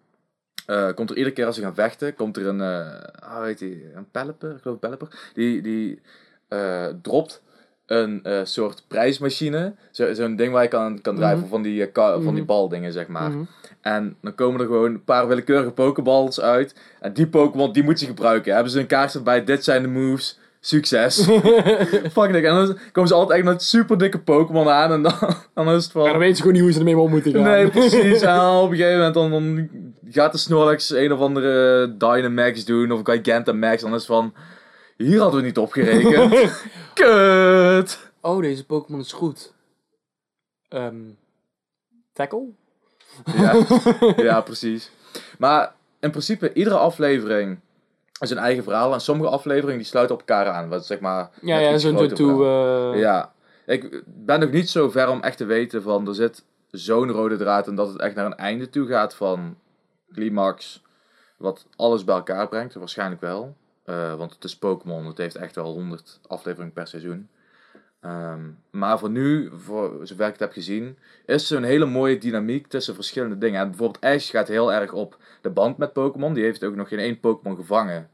komt 0.94 1.10
er 1.10 1.16
iedere 1.16 1.34
keer 1.34 1.46
als 1.46 1.56
ze 1.56 1.62
gaan 1.62 1.74
vechten, 1.74 2.14
komt 2.14 2.36
er 2.36 2.46
een, 2.46 2.60
eh 2.60 3.28
ah, 3.28 3.40
weet 3.40 3.58
je, 3.58 3.92
een 3.94 4.10
Pelipper, 4.10 4.54
ik 4.54 4.62
geloof 4.62 4.78
Pelipper, 4.78 5.30
die, 5.34 5.62
die 5.62 6.00
eh, 6.48 6.84
dropt 7.02 7.42
een 7.86 8.20
eh, 8.22 8.40
soort 8.44 8.84
prijsmachine, 8.88 9.74
Zo- 9.90 10.14
zo'n 10.14 10.36
ding 10.36 10.52
waar 10.52 10.62
je 10.62 10.68
kan, 10.68 11.00
kan 11.00 11.16
drijven 11.16 11.38
Mhm. 11.38 11.48
van 11.48 11.62
die, 11.62 11.86
eh, 11.86 12.12
van 12.12 12.22
die 12.22 12.32
Mhm. 12.32 12.44
baldingen, 12.44 12.92
zeg 12.92 13.06
maar. 13.06 13.30
Mhm. 13.30 13.42
En 13.80 14.16
dan 14.22 14.34
komen 14.34 14.60
er 14.60 14.66
gewoon 14.66 14.90
een 14.90 15.04
paar 15.04 15.28
willekeurige 15.28 15.70
Pokéballs 15.70 16.40
uit. 16.40 16.74
En 17.00 17.12
die 17.12 17.26
Pokémon, 17.26 17.72
die 17.72 17.82
moet 17.82 18.00
je 18.00 18.06
gebruiken. 18.06 18.54
Hebben 18.54 18.72
ze 18.72 18.80
een 18.80 18.86
kaart 18.86 19.14
erbij, 19.14 19.44
dit 19.44 19.64
zijn 19.64 19.82
de 19.82 19.88
moves. 19.88 20.38
Succes. 20.60 21.24
Fuck. 22.12 22.32
En 22.34 22.42
dan 22.42 22.76
komen 22.92 23.08
ze 23.08 23.14
altijd 23.14 23.38
echt 23.38 23.44
met 23.48 23.62
super 23.62 23.98
dikke 23.98 24.18
Pokémon 24.18 24.68
aan. 24.68 24.92
En 24.92 25.02
dan, 25.02 25.12
dan 25.54 25.68
is 25.70 25.82
het 25.82 25.92
van... 25.92 26.04
En 26.04 26.10
dan 26.10 26.18
weet 26.18 26.30
je 26.36 26.36
gewoon 26.36 26.52
niet 26.52 26.62
hoe 26.62 26.72
ze 26.72 26.78
ermee 26.78 26.98
om 26.98 27.10
moeten 27.10 27.32
gaan. 27.32 27.42
Nee, 27.42 27.68
precies. 27.68 28.20
En 28.32 28.40
op 28.40 28.70
een 28.70 28.76
gegeven 28.76 28.96
moment 28.96 29.14
dan, 29.14 29.30
dan 29.30 29.68
gaat 30.10 30.32
de 30.32 30.38
Snorlax 30.38 30.90
een 30.90 31.12
of 31.12 31.20
andere 31.20 31.94
Dynamax 31.98 32.64
doen. 32.64 32.92
Of 32.92 33.00
Gigantamax. 33.04 33.82
Dan 33.82 33.90
is 33.90 33.96
het 33.96 34.06
van... 34.06 34.34
Hier 34.96 35.20
hadden 35.20 35.40
we 35.40 35.46
niet 35.46 35.58
op 35.58 35.72
gerekend. 35.72 36.62
Kut. 36.94 38.10
Oh, 38.20 38.40
deze 38.40 38.66
Pokémon 38.66 39.00
is 39.00 39.12
goed. 39.12 39.52
Ehm 40.68 40.94
tackle? 42.12 42.46
Ja, 43.36 43.64
ja, 44.16 44.40
precies. 44.40 44.90
Maar 45.38 45.74
in 46.00 46.10
principe, 46.10 46.52
iedere 46.52 46.76
aflevering 46.76 47.58
is 48.20 48.30
een 48.30 48.38
eigen 48.38 48.62
verhaal. 48.64 48.92
En 48.92 49.00
sommige 49.00 49.30
afleveringen 49.30 49.78
die 49.78 49.86
sluiten 49.86 50.14
op 50.14 50.20
elkaar 50.20 50.48
aan. 50.48 50.68
Wat 50.68 50.86
zeg 50.86 51.00
maar. 51.00 51.30
Ja, 51.40 51.58
ja, 51.58 51.78
zo'n 51.78 52.08
toe. 52.08 52.44
eh 52.46 53.00
Ja. 53.00 53.32
Ik 53.66 54.02
ben 54.06 54.40
nog 54.40 54.50
niet 54.50 54.70
zo 54.70 54.90
ver 54.90 55.08
om 55.08 55.20
echt 55.22 55.36
te 55.36 55.44
weten 55.44 55.82
van 55.82 56.08
er 56.08 56.14
zit 56.14 56.44
zo'n 56.70 57.10
rode 57.10 57.36
draad 57.36 57.66
en 57.68 57.74
dat 57.74 57.88
het 57.88 58.00
echt 58.00 58.14
naar 58.14 58.26
een 58.26 58.36
einde 58.36 58.70
toe 58.70 58.86
gaat 58.86 59.14
van 59.14 59.56
climax 60.12 60.82
wat 61.36 61.66
alles 61.76 62.04
bij 62.04 62.14
elkaar 62.14 62.48
brengt. 62.48 62.74
Waarschijnlijk 62.74 63.20
wel. 63.20 63.56
Eh, 63.84 64.14
want 64.14 64.34
het 64.34 64.44
is 64.44 64.56
Pokémon. 64.56 65.06
Het 65.06 65.18
heeft 65.18 65.36
echt 65.36 65.54
wel 65.54 65.72
100 65.72 66.20
afleveringen 66.26 66.72
per 66.72 66.86
seizoen. 66.86 67.28
Ehm, 68.00 68.40
maar 68.70 68.98
voor 68.98 69.10
nu, 69.10 69.50
voor 69.56 69.98
zover 70.02 70.24
ik 70.26 70.30
het 70.32 70.40
heb 70.40 70.52
gezien, 70.52 70.98
is 71.26 71.50
er 71.50 71.56
een 71.56 71.64
hele 71.64 71.84
mooie 71.86 72.18
dynamiek 72.18 72.66
tussen 72.66 72.94
verschillende 72.94 73.38
dingen. 73.38 73.60
En 73.60 73.68
bijvoorbeeld 73.68 74.04
Ash 74.04 74.30
gaat 74.30 74.48
heel 74.48 74.72
erg 74.72 74.92
op 74.92 75.16
de 75.40 75.50
band 75.50 75.76
met 75.76 75.92
Pokémon. 75.92 76.34
Die 76.34 76.44
heeft 76.44 76.64
ook 76.64 76.74
nog 76.74 76.88
geen 76.88 76.98
één 76.98 77.20
Pokémon 77.20 77.56
gevangen. 77.56 78.10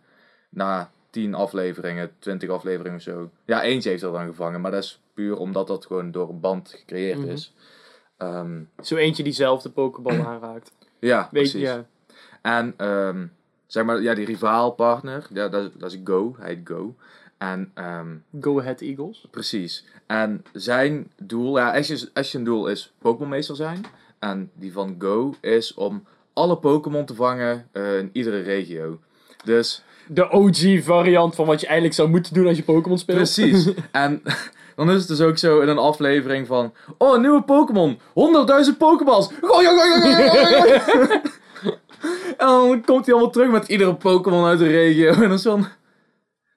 Na 0.49 0.91
10 1.11 1.35
afleveringen, 1.35 2.11
20 2.19 2.49
afleveringen 2.49 2.97
of 2.97 3.03
zo. 3.03 3.31
Ja, 3.45 3.63
eentje 3.63 3.91
heeft 3.91 4.03
er 4.03 4.13
dan 4.13 4.27
gevangen. 4.27 4.61
Maar 4.61 4.71
dat 4.71 4.83
is 4.83 5.01
puur 5.15 5.37
omdat 5.37 5.67
dat 5.67 5.87
gewoon 5.87 6.11
door 6.11 6.29
een 6.29 6.41
band 6.41 6.75
gecreëerd 6.79 7.19
Mhm. 7.19 7.29
is. 7.31 7.55
Ehm, 8.17 8.61
Zo 8.83 8.97
eentje 8.97 9.23
die 9.23 9.33
zelf 9.33 9.63
de 9.63 9.71
Pokéball 9.71 10.21
aanraakt. 10.27 10.73
ja, 10.99 11.21
Weet 11.21 11.31
precies. 11.43 11.61
ja. 11.61 11.87
En 12.43 12.75
ehm, 12.77 13.27
zeg 13.71 13.85
maar, 13.85 14.03
ja, 14.03 14.15
die 14.15 14.25
rivaalpartner, 14.27 15.27
ja, 15.33 15.49
dat, 15.49 15.63
is- 15.65 15.71
dat 15.79 15.93
is 15.93 15.99
Go. 16.05 16.37
Hij 16.39 16.49
heet 16.49 16.61
Go. 16.65 16.95
En 17.39 17.71
ehm, 17.75 18.07
Go 18.41 18.61
Ahead 18.61 18.81
Eagles. 18.81 19.27
precies. 19.31 19.85
En 20.07 20.45
zijn 20.53 21.11
doel, 21.19 21.59
ja, 21.59 21.73
Ash's, 21.75 22.11
Ash's 22.13 22.43
doel 22.43 22.67
is 22.69 22.93
Pokémonmeester 22.99 23.57
zijn. 23.57 23.85
En 24.19 24.51
die 24.55 24.73
van 24.73 24.95
Go 24.99 25.35
is 25.41 25.75
om 25.75 26.05
alle 26.33 26.57
Pokémon 26.57 27.05
te 27.05 27.15
vangen 27.15 27.69
eh, 27.73 27.99
in 27.99 28.11
iedere 28.13 28.41
regio. 28.41 28.99
Dus 29.45 29.85
De 30.09 30.31
OG 30.31 30.83
variant 30.85 31.35
van 31.35 31.47
wat 31.47 31.61
je 31.61 31.67
eigenlijk 31.67 31.97
zou 31.97 32.09
moeten 32.09 32.35
doen 32.35 32.47
als 32.47 32.57
je 32.57 32.63
Pokémon 32.63 32.99
speelt. 32.99 33.17
Precies. 33.19 33.71
en 33.91 34.23
dan 34.77 34.91
is 34.91 34.99
het 34.99 35.09
dus 35.09 35.21
ook 35.21 35.39
zo 35.39 35.61
in 35.61 35.69
een 35.69 35.79
aflevering 35.79 36.47
van... 36.47 36.73
Oh, 36.99 37.15
een 37.15 37.21
nieuwe 37.21 37.43
Pokémon. 37.43 37.99
100.000 37.99 38.77
Pokéballs. 38.79 39.31
en 42.01 42.35
dan 42.47 42.85
komt 42.85 43.05
hij 43.05 43.15
allemaal 43.15 43.33
terug 43.33 43.51
met 43.51 43.69
iedere 43.69 43.95
Pokémon 43.95 44.45
uit 44.45 44.59
de 44.59 44.69
regio. 44.69 45.13
En 45.13 45.21
dan 45.21 45.33
is 45.33 45.43
van... 45.43 45.67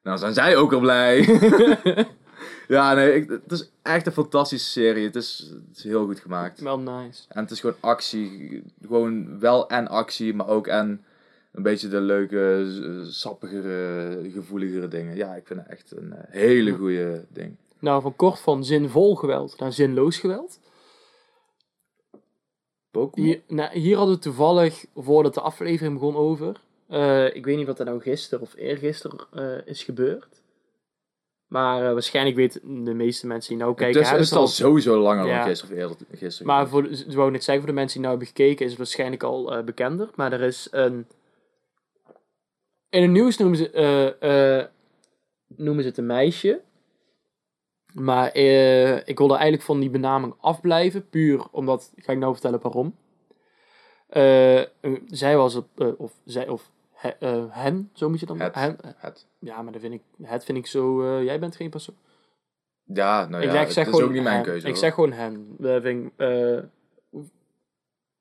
Nou, 0.04 0.18
zijn 0.18 0.34
zij 0.34 0.56
ook 0.56 0.74
al 0.74 0.80
blij. 0.80 1.40
ja, 2.68 2.94
nee, 2.94 3.16
ik, 3.16 3.30
het 3.30 3.52
is 3.52 3.72
echt 3.82 4.06
een 4.06 4.12
fantastische 4.12 4.70
serie. 4.70 5.06
Het 5.06 5.16
is, 5.16 5.52
het 5.68 5.78
is 5.78 5.84
heel 5.84 6.06
goed 6.06 6.20
gemaakt. 6.20 6.60
Wel 6.60 6.80
nice. 6.80 7.24
En 7.28 7.42
het 7.42 7.52
is 7.52 7.60
gewoon 7.60 7.76
actie. 7.80 8.64
Gewoon 8.82 9.40
wel 9.40 9.70
en 9.70 9.88
actie, 9.88 10.34
maar 10.34 10.48
ook 10.48 10.68
en 10.68 11.04
een 11.52 11.64
beetje 11.64 11.88
de 11.88 12.02
leuke, 12.02 12.68
sappigere, 13.10 14.20
gevoeligere 14.34 14.88
dingen. 14.88 15.16
Ja, 15.16 15.34
ik 15.36 15.48
vind 15.48 15.60
het 15.60 15.70
echt 15.70 15.92
een 15.96 16.14
eh, 16.14 16.24
hele 16.30 16.72
goede 16.72 17.26
ding. 17.30 17.56
Nou, 17.80 18.02
van 18.02 18.16
kort 18.16 18.40
van 18.40 18.66
zinvol 18.66 19.16
geweld 19.16 19.60
naar 19.60 19.74
zinloos 19.74 20.18
geweld. 20.18 20.60
Hier, 23.14 23.42
nou, 23.48 23.80
hier 23.80 23.98
hadden 23.98 24.16
we 24.16 24.22
toevallig, 24.22 24.86
voordat 24.96 25.34
de 25.34 25.42
aflevering 25.42 25.94
begon, 25.94 26.16
over. 26.16 26.62
Eh, 26.88 27.36
ik 27.36 27.46
weet 27.46 27.58
niet 27.58 27.68
wat 27.68 27.80
er 27.80 27.86
nou 27.86 28.02
gisteren 28.02 28.44
of 28.44 28.56
eergisteren 28.56 29.20
eh 29.34 29.68
is 29.68 29.84
gebeurd. 29.84 30.42
Maar 31.48 31.86
eh, 31.86 31.94
waarschijnlijk 31.94 32.36
weten 32.36 32.84
de 32.84 32.94
meeste 32.94 33.28
mensen 33.28 33.50
die 33.50 33.64
nou 33.64 33.76
kijken... 33.76 34.02
Dus 34.02 34.10
het 34.10 34.20
is 34.20 34.30
het 34.30 34.40
al 34.40 34.48
sowieso 34.48 35.00
langer 35.00 35.26
Ja. 35.26 35.38
dan 35.38 35.48
gisteren 35.48 35.76
of 35.76 35.82
eerder. 35.82 36.18
gisteren. 36.18 36.48
Maar 36.48 36.68
voor, 36.68 36.86
ik 36.90 37.14
wou 37.14 37.32
net 37.32 37.44
zeggen, 37.44 37.64
voor 37.64 37.74
de 37.74 37.80
mensen 37.80 38.02
die 38.02 38.08
nou 38.08 38.20
hebben 38.20 38.36
gekeken, 38.36 38.64
is 38.66 38.72
het 38.72 38.80
waarschijnlijk 38.80 39.24
al 39.24 39.64
bekender. 39.64 40.10
Maar 40.16 40.34
er 40.34 40.42
is 40.42 40.68
een... 40.72 41.08
In 42.90 43.02
het 43.02 43.12
nieuws 43.12 43.38
noemen 43.38 43.58
ze, 43.58 44.70
noemen 45.48 45.84
ze 45.84 45.90
het 45.90 45.98
een 45.98 46.06
meisje. 46.06 46.62
Maar 47.94 48.32
eh, 48.32 49.08
ik 49.08 49.18
wil 49.18 49.28
er 49.28 49.34
eigenlijk 49.36 49.64
van 49.64 49.80
die 49.80 49.90
benaming 49.90 50.36
afblijven. 50.40 51.10
Puur 51.10 51.46
omdat, 51.52 51.92
ga 51.96 52.12
ik 52.12 52.18
nou 52.18 52.32
vertellen 52.34 52.62
waarom. 52.62 52.96
Eh, 54.08 54.60
eh, 54.62 54.68
zij 55.06 55.38
was, 55.38 55.56
op, 55.56 55.68
eh, 55.82 55.88
of 55.98 56.14
zij, 56.26 56.48
of 56.48 56.72
he- 56.92 57.48
hen, 57.50 57.90
zo 57.94 58.10
moet 58.10 58.20
je 58.20 58.26
dan... 58.26 58.40
Het. 58.40 58.56
hen- 58.56 58.78
Het. 58.98 59.28
ja, 59.40 59.62
maar 59.62 59.72
dat 59.72 59.82
vind 59.82 59.94
ik, 59.94 60.02
het 60.22 60.44
vind 60.46 60.58
ik 60.58 60.68
zo... 60.68 61.04
jij 61.24 61.40
bent 61.40 61.56
geen 61.56 61.70
persoon. 61.70 61.96
Ja, 62.84 63.26
nou 63.28 63.44
ja, 63.44 63.52
ik, 63.52 63.60
het 63.60 63.74
zeg 63.74 63.86
is 63.86 63.92
gewoon 63.92 64.06
ook 64.08 64.14
niet 64.14 64.24
mijn 64.24 64.36
hen. 64.36 64.44
keuze. 64.44 64.68
Ik 64.68 64.76
zeg 64.76 64.94
gewoon 64.94 65.12
hen. 65.12 65.56
Dat 65.58 65.82
vind 65.82 66.06
ik, 66.06 66.14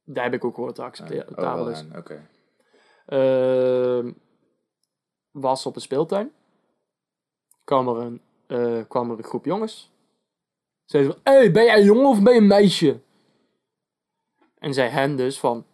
daar 0.04 0.24
heb 0.24 0.34
ik 0.34 0.44
ook 0.44 0.54
gewoon 0.54 0.72
te 0.72 0.80
Ja, 0.80 0.86
accepteren. 0.86 1.60
oh, 1.62 1.70
is. 1.70 1.78
hen, 1.78 1.96
Oké. 1.96 2.26
Ehm, 3.06 4.12
was 5.30 5.66
op 5.66 5.74
een 5.74 5.80
speeltuin. 5.82 6.32
Kwam 7.64 7.88
er 7.88 7.96
een, 7.96 8.20
eh, 8.52 8.82
kwam 8.88 9.10
er 9.10 9.18
een 9.18 9.24
groep 9.24 9.44
jongens. 9.44 9.90
Zeiden 10.84 11.12
van, 11.12 11.20
hey, 11.32 11.52
ben 11.52 11.64
jij 11.64 11.78
een 11.78 11.84
jongen 11.84 12.06
of 12.06 12.22
ben 12.22 12.34
je 12.34 12.40
een 12.40 12.46
meisje? 12.46 13.00
En 14.58 14.74
zei 14.74 14.88
hen 14.88 15.16
dus 15.16 15.38
van, 15.38 15.64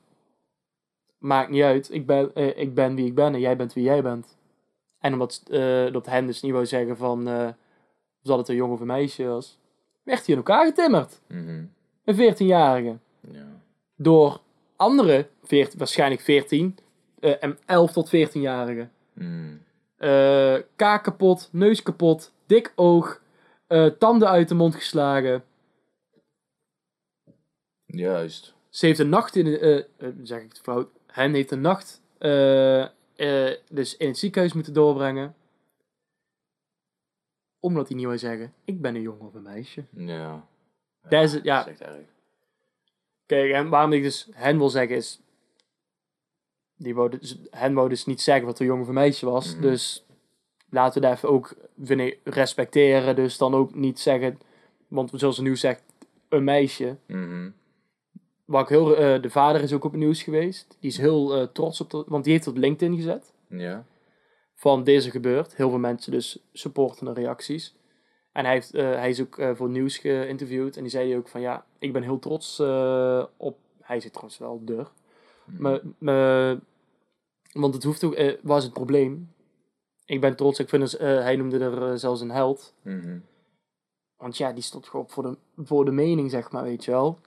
maakt 1.19 1.51
niet 1.51 1.63
uit, 1.63 1.93
ik 1.93 2.07
ben, 2.07 2.35
eh, 2.35 2.59
ik 2.59 2.75
ben 2.75 2.95
wie 2.95 3.07
ik 3.07 3.15
ben 3.15 3.35
en 3.35 3.41
jij 3.41 3.57
bent 3.57 3.73
wie 3.73 3.85
jij 3.85 4.03
bent. 4.03 4.37
En 4.99 5.13
omdat 5.13 5.43
eh, 5.51 5.93
dat 5.93 6.07
hen 6.07 6.27
dus 6.27 6.43
niet 6.43 6.53
wou 6.53 6.67
zeggen 6.67 6.97
van, 6.97 7.29
of 7.29 8.23
dat 8.23 8.39
het 8.39 8.49
een 8.49 8.55
jongen 8.55 8.75
of 8.75 8.81
een 8.81 8.87
meisje 8.87 9.25
was, 9.25 9.59
werd 10.03 10.27
hij 10.27 10.29
in 10.29 10.37
elkaar 10.37 10.67
getimmerd. 10.67 11.21
Mhm. 11.27 11.65
Een 12.05 12.15
14-jarige 12.35 12.97
Ja. 13.21 13.47
door 13.97 14.41
andere, 14.77 15.29
14, 15.43 15.79
waarschijnlijk 15.79 16.21
14 16.21 16.79
eh, 17.21 17.35
en 17.41 17.59
11 17.67 17.93
tot 17.93 18.09
14-jarigen. 18.09 18.93
Mm. 19.13 19.61
Eh, 19.99 20.57
kaak 20.77 21.05
kapot, 21.05 21.49
neus 21.53 21.83
kapot, 21.83 22.33
dik 22.47 22.73
oog, 22.75 23.23
eh, 23.67 23.87
tanden 23.87 24.29
uit 24.29 24.49
de 24.49 24.55
mond 24.55 24.75
geslagen. 24.75 25.45
Juist. 27.87 28.55
Ze 28.69 28.87
heeft 28.87 28.99
een 28.99 29.09
nacht 29.09 29.37
in 29.37 29.59
eh, 29.59 29.85
zeg 30.23 30.43
ik 30.43 30.49
het 30.49 30.61
fout, 30.61 30.89
hen 31.07 31.35
heeft 31.35 31.51
een 31.51 31.61
nacht 31.61 32.03
dus 33.69 33.97
in 33.97 34.09
het 34.09 34.19
ziekenhuis 34.19 34.53
moeten 34.53 34.73
doorbrengen. 34.73 35.35
Omdat 37.61 37.89
hij 37.89 37.97
niet 37.97 38.07
wil 38.07 38.19
zeggen, 38.19 38.53
ik 38.65 38.81
ben 38.81 38.95
een 38.95 39.03
jongen 39.03 39.27
of 39.27 39.35
een 39.35 39.43
meisje. 39.43 39.85
Ja. 39.91 40.47
Dat 41.09 41.23
is 41.23 41.33
het, 41.33 41.45
ja. 41.45 41.59
Dat 41.59 41.67
is 41.67 41.81
echt 41.81 41.91
erg. 41.91 42.07
Kijk, 43.27 43.53
en 43.53 43.69
waarom 43.69 43.93
ik 43.93 44.03
dus 44.03 44.29
hen 44.33 44.59
wil 44.59 44.69
zeggen 44.69 44.97
is... 44.97 45.21
Die 46.79 46.95
wou 46.95 47.11
dus, 47.19 47.39
hen 47.51 47.75
wou 47.75 47.89
dus 47.89 48.07
niet 48.07 48.21
zeggen 48.21 48.47
wat 48.47 48.59
een 48.59 48.67
jongen 48.67 48.83
of 48.83 48.89
een 48.89 48.95
meisje 48.95 49.27
was. 49.27 49.53
Mhm. 49.53 49.63
Dus 49.63 50.07
laten 50.71 51.01
we 51.01 51.09
dat 51.09 51.17
even 51.17 51.29
ook 51.29 51.55
vind 51.83 52.01
ik, 52.01 52.19
respecteren. 52.25 53.17
Dus 53.17 53.39
dan 53.39 53.55
ook 53.55 53.75
niet 53.75 54.01
zeggen... 54.01 54.39
Want 54.89 55.11
zoals 55.15 55.37
ze 55.37 55.43
nu 55.43 55.57
zegt, 55.57 55.83
een 56.29 56.45
meisje. 56.45 56.97
Mhm. 57.07 57.51
Wat 58.45 58.63
ik 58.63 58.69
heel, 58.69 58.97
eh, 58.97 59.23
de 59.23 59.31
vader 59.31 59.63
is 59.63 59.73
ook 59.73 59.85
op 59.85 59.91
het 59.93 60.01
nieuws 60.01 60.23
geweest. 60.23 60.77
Die 60.81 60.91
is 60.91 60.97
heel 60.97 61.35
eh, 61.35 61.47
trots 61.53 61.81
op... 61.81 61.91
De, 61.91 62.05
want 62.07 62.25
die 62.25 62.33
heeft 62.33 62.45
het 62.45 62.55
op 62.55 62.61
LinkedIn 62.61 62.97
gezet. 62.97 63.33
Ja. 63.49 63.85
Van 64.55 64.85
deze 64.85 65.11
gebeurt. 65.11 65.57
Heel 65.57 65.71
veel 65.71 65.79
mensen 65.79 66.13
dus 66.13 66.39
supporten 66.53 67.07
de 67.07 67.13
reacties. 67.13 67.77
En 68.33 68.45
hij, 68.45 68.55
heeft, 68.55 68.75
eh, 68.75 68.85
hij 68.85 69.09
is 69.09 69.21
ook 69.21 69.43
voor 69.55 69.69
nieuws 69.69 69.99
geïnterviewd. 69.99 70.77
En 70.77 70.83
die 70.83 70.91
zei 70.91 71.17
ook 71.17 71.29
van 71.29 71.41
ja, 71.41 71.65
ik 71.79 71.93
ben 71.93 72.03
heel 72.03 72.19
trots 72.19 72.61
op... 73.37 73.59
Hij 73.81 74.01
zit 74.01 74.13
trouwens 74.13 74.39
wel 74.39 74.61
deur. 74.65 74.91
Me, 75.51 75.83
me, 75.99 76.61
want 77.53 77.75
het 77.75 77.83
hoeft 77.85 78.05
ook, 78.05 78.15
eh, 78.15 78.39
was 78.43 78.65
het 78.65 78.73
probleem. 78.73 79.33
Ik 80.05 80.21
ben 80.21 80.37
trots, 80.37 80.59
ik 80.59 80.69
vind 80.69 80.83
het, 80.83 80.95
eh, 81.01 81.09
hij 81.09 81.37
noemde 81.37 81.59
er 81.59 81.91
eh, 81.91 81.95
zelfs 81.97 82.21
een 82.21 82.31
held. 82.31 82.75
Mhm. 82.83 83.19
Want 84.17 84.37
ja, 84.37 84.53
die 84.53 84.63
stond 84.63 84.89
gewoon 84.89 85.09
voor 85.09 85.23
de, 85.23 85.37
voor 85.57 85.85
de 85.85 85.91
mening, 85.91 86.31
zeg 86.31 86.51
maar, 86.51 86.63
weet 86.63 86.85
je 86.85 86.91
wel. 86.91 87.19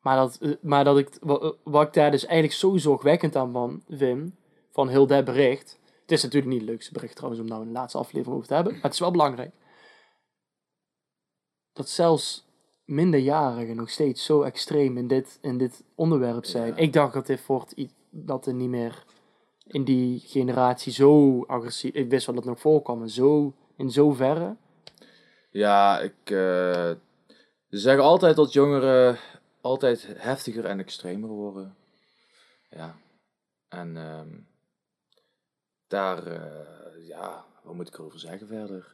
Maar 0.00 0.16
dat, 0.16 0.38
eh, 0.40 0.52
maar 0.60 0.84
dat 0.84 0.98
ik, 0.98 1.08
wa- 1.20 1.52
wat 1.64 1.86
ik 1.86 1.92
daar 1.92 2.10
dus 2.10 2.24
eigenlijk 2.24 2.54
zo 2.58 2.76
zorgwekkend 2.76 3.36
aan 3.36 3.52
van 3.52 3.82
vind, 3.88 4.34
van 4.70 4.88
heel 4.88 5.06
dat 5.06 5.24
bericht. 5.24 5.78
Het 6.02 6.12
is 6.12 6.22
natuurlijk 6.22 6.52
niet 6.52 6.60
het 6.60 6.70
leukste 6.70 6.92
bericht 6.92 7.14
trouwens 7.16 7.42
om 7.42 7.48
nou 7.48 7.62
een 7.62 7.72
laatste 7.72 7.98
aflevering 7.98 8.34
over 8.36 8.48
te 8.48 8.54
hebben, 8.54 8.72
maar 8.72 8.82
het 8.82 8.92
is 8.92 8.98
wel 8.98 9.10
belangrijk. 9.10 9.52
Dat 11.72 11.88
zelfs 11.88 12.44
minderjarigen 12.84 13.76
nog 13.76 13.90
steeds 13.90 14.24
zo 14.24 14.42
extreem 14.42 14.96
in 14.96 15.06
dit, 15.08 15.38
in 15.40 15.58
dit 15.58 15.84
onderwerp 15.94 16.44
zijn. 16.44 16.66
Ja. 16.68 16.76
Ik 16.76 16.92
dacht 16.92 17.12
dat 17.14 17.26
dit 17.26 17.40
voor 17.40 17.60
het, 17.60 17.76
i- 17.78 17.90
dat 18.10 18.46
er 18.46 18.54
niet 18.54 18.68
meer 18.68 19.04
in 19.66 19.84
die 19.84 20.20
generatie 20.20 20.92
zo 20.92 21.42
agressief... 21.44 21.94
Ik 21.94 22.10
wist 22.10 22.26
wel 22.26 22.34
dat 22.34 22.44
het 22.44 22.52
nog 22.52 22.62
voorkwam, 22.62 22.98
maar 22.98 23.08
zo, 23.08 23.54
in 23.76 23.90
zoverre... 23.90 24.56
Ja, 25.50 26.00
ik. 26.00 26.14
eh, 26.24 26.90
ze 27.70 27.78
zeggen 27.80 28.04
altijd 28.04 28.36
dat 28.36 28.52
jongeren 28.52 29.18
altijd 29.60 30.06
heftiger 30.16 30.64
en 30.64 30.78
extremer 30.78 31.28
worden. 31.28 31.76
Ja. 32.70 32.96
En 33.68 33.96
ehm, 33.96 34.28
daar, 35.88 36.26
eh, 36.26 37.08
ja, 37.08 37.44
wat 37.62 37.74
moet 37.74 37.88
ik 37.88 37.94
erover 37.94 38.18
zeggen 38.18 38.46
verder? 38.46 38.92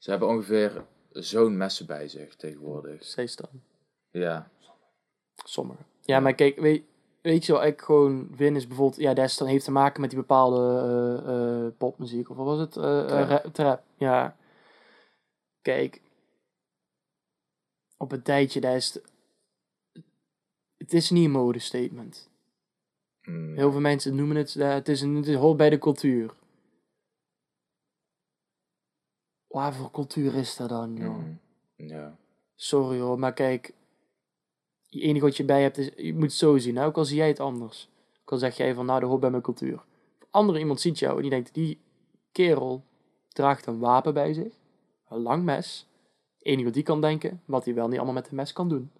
Ze 0.00 0.10
hebben 0.10 0.28
ongeveer 0.28 0.84
zo'n 1.10 1.56
messen 1.56 1.86
bij 1.86 2.08
zich 2.08 2.36
tegenwoordig. 2.36 3.04
Steeds 3.04 3.36
dan. 3.36 3.48
Ja. 4.10 4.50
Sommigen. 5.44 5.86
Ja, 6.00 6.20
maar 6.20 6.34
kijk, 6.34 6.58
weet, 6.60 6.84
weet 7.22 7.46
je 7.46 7.52
wel, 7.52 7.64
ik 7.64 7.80
gewoon 7.80 8.36
win 8.36 8.56
is 8.56 8.66
bijvoorbeeld, 8.66 9.00
ja, 9.00 9.14
dat 9.14 9.38
heeft 9.38 9.64
te 9.64 9.70
maken 9.70 10.00
met 10.00 10.10
die 10.10 10.18
bepaalde 10.18 10.58
eh, 11.24 11.64
eh, 11.66 11.72
popmuziek, 11.78 12.30
of 12.30 12.36
wat 12.36 12.46
was 12.46 12.58
het? 12.58 12.76
Eh, 12.76 13.06
Trap. 13.06 13.28
rap, 13.28 13.54
trap, 13.54 13.82
ja. 13.96 14.36
Kijk, 15.62 16.00
op 17.96 18.12
een 18.12 18.22
tijdje, 18.22 18.60
daar 18.60 18.76
is, 18.76 18.98
het- 20.76 20.92
is 20.92 21.10
niet 21.10 21.24
een 21.24 21.30
modestatement. 21.30 22.28
Mm, 23.22 23.56
Heel 23.56 23.70
veel 23.70 23.80
mensen 23.80 24.14
noemen 24.14 24.36
het, 24.36 24.54
het, 24.54 24.88
is 24.88 25.00
een, 25.00 25.14
het 25.14 25.34
hoort 25.34 25.56
bij 25.56 25.70
de 25.70 25.78
cultuur. 25.78 26.34
Wat 29.50 29.74
voor 29.74 29.90
cultuur 29.90 30.34
is 30.34 30.56
dat 30.56 30.68
dan, 30.68 30.94
joh? 30.96 31.16
mm, 31.16 31.38
Ja. 31.76 32.16
Sorry 32.54 33.00
hoor, 33.00 33.18
maar 33.18 33.32
kijk. 33.32 33.74
Het 34.90 35.00
enige 35.00 35.24
wat 35.24 35.36
je 35.36 35.44
bij 35.44 35.62
hebt 35.62 35.78
is, 35.78 35.90
je 35.96 36.12
moet 36.14 36.22
het 36.22 36.32
zo 36.32 36.58
zien. 36.58 36.76
hè, 36.76 36.84
Ook 36.84 36.96
al 36.96 37.04
zie 37.04 37.16
jij 37.16 37.28
het 37.28 37.40
anders. 37.40 37.88
Ook 38.20 38.32
al 38.32 38.38
zeg 38.38 38.56
jij 38.56 38.74
van, 38.74 38.86
nou, 38.86 39.00
dat 39.00 39.08
hoort 39.08 39.20
bij 39.20 39.30
mijn 39.30 39.42
cultuur. 39.42 39.84
Andere 40.30 40.58
iemand 40.58 40.80
ziet 40.80 40.98
jou 40.98 41.14
en 41.16 41.20
die 41.22 41.30
denkt, 41.30 41.54
die 41.54 41.78
kerel 42.32 42.84
draagt 43.28 43.66
een 43.66 43.78
wapen 43.78 44.14
bij 44.14 44.32
zich. 44.32 44.52
Een 45.08 45.20
lang 45.22 45.44
mes. 45.44 45.86
Het 46.38 46.46
enige 46.46 46.64
wat 46.64 46.74
die 46.74 46.82
kan 46.82 47.00
denken, 47.00 47.42
wat 47.44 47.64
hij 47.64 47.74
wel 47.74 47.86
niet 47.88 47.96
allemaal 47.96 48.14
met 48.14 48.28
een 48.30 48.36
mes 48.36 48.52
kan 48.52 48.68
doen. 48.68 48.90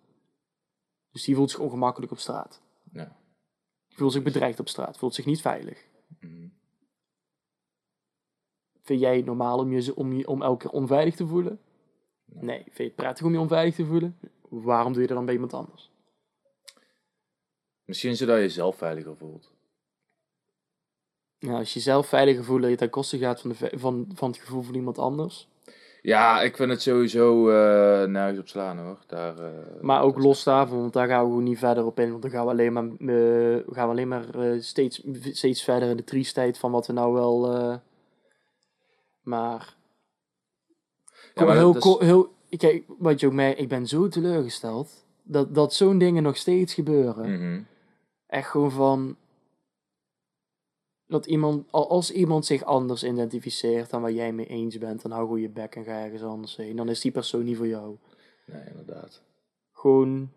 Dus 1.12 1.24
die 1.24 1.34
voelt 1.34 1.51
zich 1.51 1.61
ongemakkelijk 1.61 2.12
op 2.12 2.18
straat. 2.18 2.61
Ja. 2.92 3.16
Die 3.88 3.96
voelt 3.98 4.12
zich 4.12 4.22
bedreigd 4.22 4.61
op 4.61 4.68
straat. 4.68 4.98
Voelt 4.98 5.14
zich 5.14 5.26
niet 5.26 5.40
veilig. 5.40 5.86
Mm. 6.20 6.53
Vind 8.91 9.03
jij 9.03 9.16
het 9.16 9.24
normaal 9.24 9.59
om 9.59 9.72
je, 9.72 9.97
om 9.97 10.12
je 10.12 10.26
om 10.26 10.43
elke 10.43 10.68
keer 10.68 10.70
onveilig 10.70 11.14
te 11.14 11.26
voelen? 11.26 11.61
Nee. 12.24 12.62
Vind 12.62 12.76
je 12.76 12.82
het 12.82 12.95
prettig 12.95 13.26
om 13.26 13.32
je 13.32 13.38
onveilig 13.41 13.74
te 13.74 13.84
voelen? 13.84 14.18
Waarom 14.49 14.93
doe 14.93 15.03
je 15.03 15.09
dat 15.09 15.16
dan 15.16 15.24
bij 15.24 15.34
iemand 15.34 15.55
anders? 15.55 15.91
Misschien 17.84 18.16
zodat 18.16 18.36
je 18.36 18.43
jezelf 18.43 18.76
veiliger 18.76 19.16
voelt. 19.16 19.53
Nou, 21.38 21.59
als 21.59 21.68
je 21.68 21.74
jezelf 21.74 22.07
veiliger 22.07 22.45
voelt 22.45 22.61
dat 22.61 22.70
je 22.70 22.76
ten 22.76 22.91
koste 22.91 23.18
gaat 23.18 23.41
van, 23.41 23.51
de, 23.51 23.70
van, 23.78 24.11
van 24.14 24.30
het 24.30 24.41
gevoel 24.41 24.62
van 24.62 24.74
iemand 24.74 24.99
anders. 24.99 25.49
Ja, 26.03 26.43
ik 26.43 26.57
vind 26.57 26.70
het 26.70 26.82
sowieso 26.82 27.51
eh, 27.51 28.09
nergens 28.09 28.38
op 28.38 28.49
slaan 28.49 28.78
hoor. 28.78 28.99
Daar, 29.07 29.38
eh, 29.38 29.80
Maar 29.80 30.03
ook 30.03 30.18
los 30.18 30.45
daarvan, 30.45 30.80
want 30.80 30.93
daar 30.93 31.09
gaan 31.09 31.22
we 31.22 31.28
gewoon 31.28 31.45
niet 31.45 31.59
verder 31.59 31.84
op 31.84 32.01
in. 32.01 32.11
Want 32.11 32.22
dan 32.22 32.30
gaan 32.30 32.45
we 32.45 32.51
alleen 32.51 32.72
maar, 32.72 32.84
eh, 32.84 33.74
gaan 33.74 33.84
we 33.84 33.93
alleen 33.93 34.09
maar 34.09 34.26
steeds, 34.59 35.03
steeds 35.32 35.62
verder 35.62 35.88
in 35.88 35.97
de 35.97 36.05
triestheid 36.05 36.59
van 36.59 36.70
wat 36.70 36.86
we 36.86 36.93
nou 36.93 37.12
wel... 37.12 37.80
maar... 39.22 39.76
Ja, 41.34 41.44
maar 41.44 41.56
heel, 41.56 41.76
is- 41.76 42.06
heel, 42.06 42.32
kijk, 42.56 42.84
wat 42.98 43.20
je 43.20 43.26
ook 43.26 43.32
merkt, 43.32 43.60
ik 43.60 43.68
ben 43.68 43.86
zo 43.86 44.08
teleurgesteld 44.08 45.04
dat, 45.22 45.54
dat 45.54 45.74
zo'n 45.74 45.98
dingen 45.98 46.22
nog 46.22 46.36
steeds 46.36 46.74
gebeuren. 46.74 47.32
Mhm. 47.38 47.62
Echt 48.26 48.48
gewoon 48.50 48.70
van. 48.70 49.16
Dat 51.06 51.26
iemand, 51.26 51.66
al- 51.70 51.88
als 51.90 52.12
iemand 52.12 52.46
zich 52.46 52.64
anders 52.64 53.02
identificeert 53.04 53.90
dan 53.90 54.02
waar 54.02 54.12
jij 54.12 54.32
mee 54.32 54.46
eens 54.46 54.78
bent, 54.78 55.02
dan 55.02 55.10
hou 55.10 55.24
gewoon 55.24 55.40
je 55.40 55.48
bek 55.48 55.74
en 55.74 55.84
ga 55.84 56.04
ergens 56.04 56.22
anders 56.22 56.56
heen. 56.56 56.76
Dan 56.76 56.88
is 56.88 57.00
die 57.00 57.10
persoon 57.10 57.44
niet 57.44 57.56
voor 57.56 57.66
jou. 57.66 57.96
Nee, 58.46 58.62
inderdaad. 58.66 59.22
Gewoon. 59.72 60.30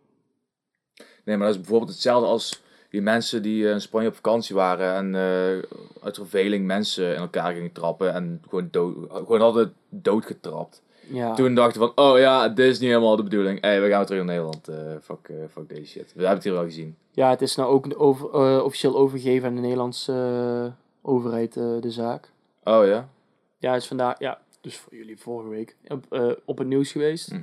Nee, 1.24 1.38
maar 1.38 1.46
dat 1.48 1.56
is 1.56 1.62
bijvoorbeeld 1.62 1.92
hetzelfde 1.92 2.28
als 2.28 2.62
die 2.94 3.02
mensen 3.02 3.42
die 3.42 3.68
eh, 3.68 3.74
in 3.74 3.82
Spanje 3.82 4.08
op 4.08 4.16
vakantie 4.16 4.56
waren 4.56 4.96
en 4.96 5.16
eh, 5.16 5.80
uit 6.04 6.16
verveling 6.16 6.66
mensen 6.66 7.16
in 7.16 7.22
elkaar 7.22 7.54
gingen 7.54 7.72
trappen 7.72 8.14
en 8.14 8.42
gewoon, 8.50 8.68
dood, 8.72 8.96
gewoon 9.10 9.42
hadden 9.42 9.74
doodgetrapt. 9.90 10.82
Ja, 11.08 11.34
Toen 11.34 11.56
dachten 11.56 11.82
van, 11.82 11.92
oh 11.96 12.20
ja, 12.20 12.50
dit 12.50 12.66
is 12.66 12.80
niet 12.80 12.90
helemaal 12.90 13.16
de 13.16 13.24
bedoeling. 13.24 13.62
Hé, 13.62 13.80
we 13.80 13.90
gaan 13.90 13.98
weer 13.98 14.06
terug 14.06 14.24
naar 14.24 14.36
Nederland. 14.36 14.68
eh 14.68 14.76
fuck, 15.02 15.32
fuck 15.52 15.70
deze 15.70 15.86
shit. 15.86 16.06
We 16.06 16.20
hebben 16.20 16.36
het 16.36 16.44
hier 16.44 16.54
wel 16.54 16.64
gezien. 16.64 16.96
ja 17.12 17.30
het 17.30 17.42
is 17.42 17.56
nou 17.56 17.70
ook 17.70 17.88
over, 17.98 18.64
officieel 18.64 18.96
overgegeven 18.96 19.48
aan 19.48 19.56
de 19.56 19.62
Nederlandse 19.62 20.74
overheid, 21.02 21.54
de 21.54 21.92
zaak. 21.92 22.32
Oh 22.64 22.86
ja? 22.86 23.10
Ja, 23.58 23.76
is 23.76 23.88
vandaag, 23.88 24.20
ja, 24.20 24.40
dus 24.62 24.78
voor 24.78 24.96
jullie 24.96 25.20
vorige 25.20 25.50
week 25.50 25.76
op, 25.88 26.36
op 26.46 26.58
het 26.58 26.68
nieuws 26.68 26.92
geweest. 26.92 27.30
Hm. 27.30 27.42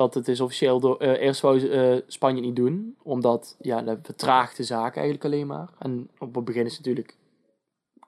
Dat 0.00 0.14
het 0.14 0.28
is 0.28 0.40
officieel 0.40 0.80
door. 0.80 0.96
eh, 0.98 1.20
eerst 1.20 1.40
wou 1.40 1.68
eh, 1.68 1.96
Spanje 2.06 2.40
niet 2.40 2.56
doen, 2.56 2.96
omdat 3.02 3.56
ja, 3.58 3.82
dat 3.82 3.98
vertraagt 4.02 4.56
de 4.56 4.62
zaak 4.62 4.94
eigenlijk 4.94 5.24
alleen 5.24 5.46
maar. 5.46 5.68
En 5.78 6.10
op 6.18 6.34
het 6.34 6.44
begin 6.44 6.64
is 6.64 6.76
natuurlijk. 6.76 7.16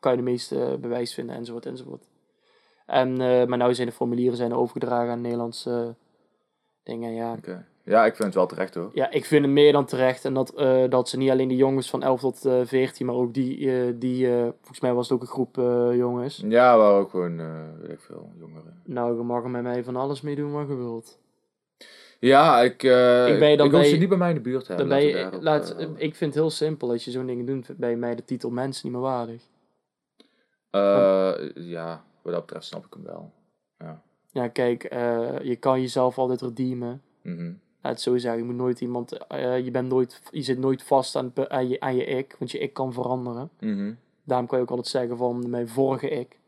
kan 0.00 0.10
je 0.10 0.16
de 0.18 0.22
meeste 0.24 0.64
eh, 0.64 0.74
bewijs 0.74 1.14
vinden 1.14 1.36
enzovoort 1.36 1.66
enzovoort. 1.66 2.08
En, 2.86 3.20
eh, 3.20 3.46
maar 3.46 3.58
nu 3.58 3.74
zijn 3.74 3.88
de 3.88 3.94
formulieren 3.94 4.36
zijn 4.36 4.54
overgedragen 4.54 5.10
aan 5.10 5.20
Nederlandse 5.20 5.94
dingen. 6.82 7.14
Ja. 7.14 7.38
Ja, 7.84 8.04
ik 8.04 8.14
vind 8.14 8.24
het 8.24 8.34
wel 8.34 8.46
terecht 8.46 8.74
hoor. 8.74 8.90
ja, 8.94 9.10
ik 9.10 9.24
vind 9.24 9.44
het 9.44 9.54
meer 9.54 9.72
dan 9.72 9.84
terecht. 9.84 10.24
En 10.24 10.34
dat, 10.34 10.52
dat 10.88 11.08
ze 11.08 11.16
niet 11.16 11.30
alleen 11.30 11.48
die 11.48 11.56
jongens 11.56 11.90
van 11.90 12.02
11 12.02 12.20
tot 12.20 12.44
eh 12.44 12.60
14, 12.64 13.06
maar 13.06 13.14
ook 13.14 13.34
die. 13.34 13.98
die 13.98 14.26
volgens 14.60 14.80
mij 14.80 14.94
was 14.94 15.08
het 15.08 15.16
ook 15.16 15.22
een 15.22 15.34
groep 15.34 15.56
jongens. 15.94 16.42
Ja, 16.46 16.76
waren 16.76 17.00
ook 17.00 17.10
gewoon, 17.10 17.36
weet 17.80 17.90
ik 17.90 18.00
veel, 18.00 18.32
jongeren. 18.38 18.80
Nou, 18.84 19.16
je 19.16 19.22
mag 19.22 19.42
er 19.42 19.50
met 19.50 19.62
mij 19.62 19.84
van 19.84 19.96
alles 19.96 20.20
mee 20.20 20.36
doen 20.36 20.52
wat 20.52 20.68
je 20.68 20.74
wilt. 20.74 21.20
Ja, 22.24 22.60
ik, 22.60 22.82
eh 22.82 23.28
Ik 23.28 23.38
ben 23.38 23.50
je 23.50 23.56
dan 23.56 23.66
ik 23.66 23.72
bij- 23.72 23.84
ze 23.84 23.96
niet 23.96 24.08
bij 24.08 24.18
mij 24.18 24.28
in 24.28 24.34
de 24.34 24.40
buurt 24.40 24.66
Dan 24.66 24.76
hebben. 24.76 24.96
ben 24.96 25.06
je, 25.06 25.28
laat, 25.40 25.70
eh, 25.76 25.86
ik 25.96 26.14
vind 26.14 26.34
het 26.34 26.34
heel 26.34 26.50
simpel. 26.50 26.90
Als 26.90 27.04
je 27.04 27.10
zo'n 27.10 27.26
dingen 27.26 27.46
doet, 27.46 27.76
bij 27.76 27.96
mij 27.96 28.14
de 28.14 28.24
titel 28.24 28.50
mens 28.50 28.82
niet 28.82 28.92
meer 28.92 29.00
waardig. 29.00 29.42
eh, 30.70 31.32
ja, 31.54 32.04
wat 32.22 32.32
dat 32.32 32.40
betreft 32.46 32.66
snap 32.66 32.86
ik 32.86 32.92
hem 32.92 33.04
wel. 33.04 33.32
Ja. 33.78 34.02
Ja, 34.30 34.48
kijk, 34.48 34.82
je 35.42 35.56
kan 35.60 35.80
jezelf 35.80 36.18
altijd 36.18 36.40
redeemen. 36.40 37.02
Mhm. 37.22 37.52
Laat 37.82 37.92
het 37.92 38.00
zo 38.00 38.16
zeggen. 38.18 38.40
Je 38.40 38.46
moet 38.46 38.56
nooit 38.56 38.80
iemand, 38.80 39.10
je 39.64 39.68
bent 39.72 39.88
nooit, 39.88 40.22
je 40.30 40.42
zit 40.42 40.58
nooit 40.58 40.82
vast 40.82 41.16
aan, 41.16 41.32
aan, 41.48 41.68
je, 41.68 41.80
aan 41.80 41.96
je 41.96 42.04
ik, 42.04 42.36
want 42.38 42.50
je 42.50 42.58
ik 42.58 42.72
kan 42.72 42.92
veranderen. 42.92 43.50
Mhm. 43.60 43.92
Daarom 44.24 44.46
kan 44.46 44.58
je 44.58 44.64
ook 44.64 44.70
altijd 44.70 44.88
zeggen 44.88 45.16
van 45.16 45.50
mijn 45.50 45.68
vorige 45.68 46.08
ik. 46.08 46.38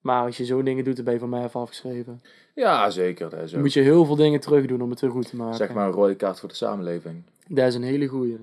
Maar 0.00 0.24
als 0.24 0.36
je 0.36 0.44
zo'n 0.44 0.64
dingen 0.64 0.84
doet, 0.84 0.96
dan 0.96 1.04
ben 1.04 1.14
je 1.14 1.20
van 1.20 1.28
mij 1.28 1.42
af 1.42 1.56
afgeschreven. 1.56 2.22
Ja, 2.54 2.90
zeker. 2.90 3.30
Dat 3.30 3.40
is, 3.40 3.46
Dan 3.50 3.58
ook, 3.58 3.64
moet 3.64 3.72
je 3.72 3.80
heel 3.80 4.04
veel 4.04 4.16
dingen 4.16 4.40
terug 4.40 4.66
doen 4.66 4.80
om 4.82 4.90
het 4.90 5.00
weer 5.00 5.10
goed 5.10 5.28
te 5.28 5.36
maken. 5.36 5.56
zeg 5.56 5.72
maar 5.72 5.86
een 5.86 5.92
rode 5.92 6.14
kaart 6.14 6.40
voor 6.40 6.48
de 6.48 6.54
samenleving. 6.54 7.22
Dat 7.48 7.66
is 7.66 7.74
een 7.74 7.82
hele 7.82 8.06
goeie. 8.06 8.38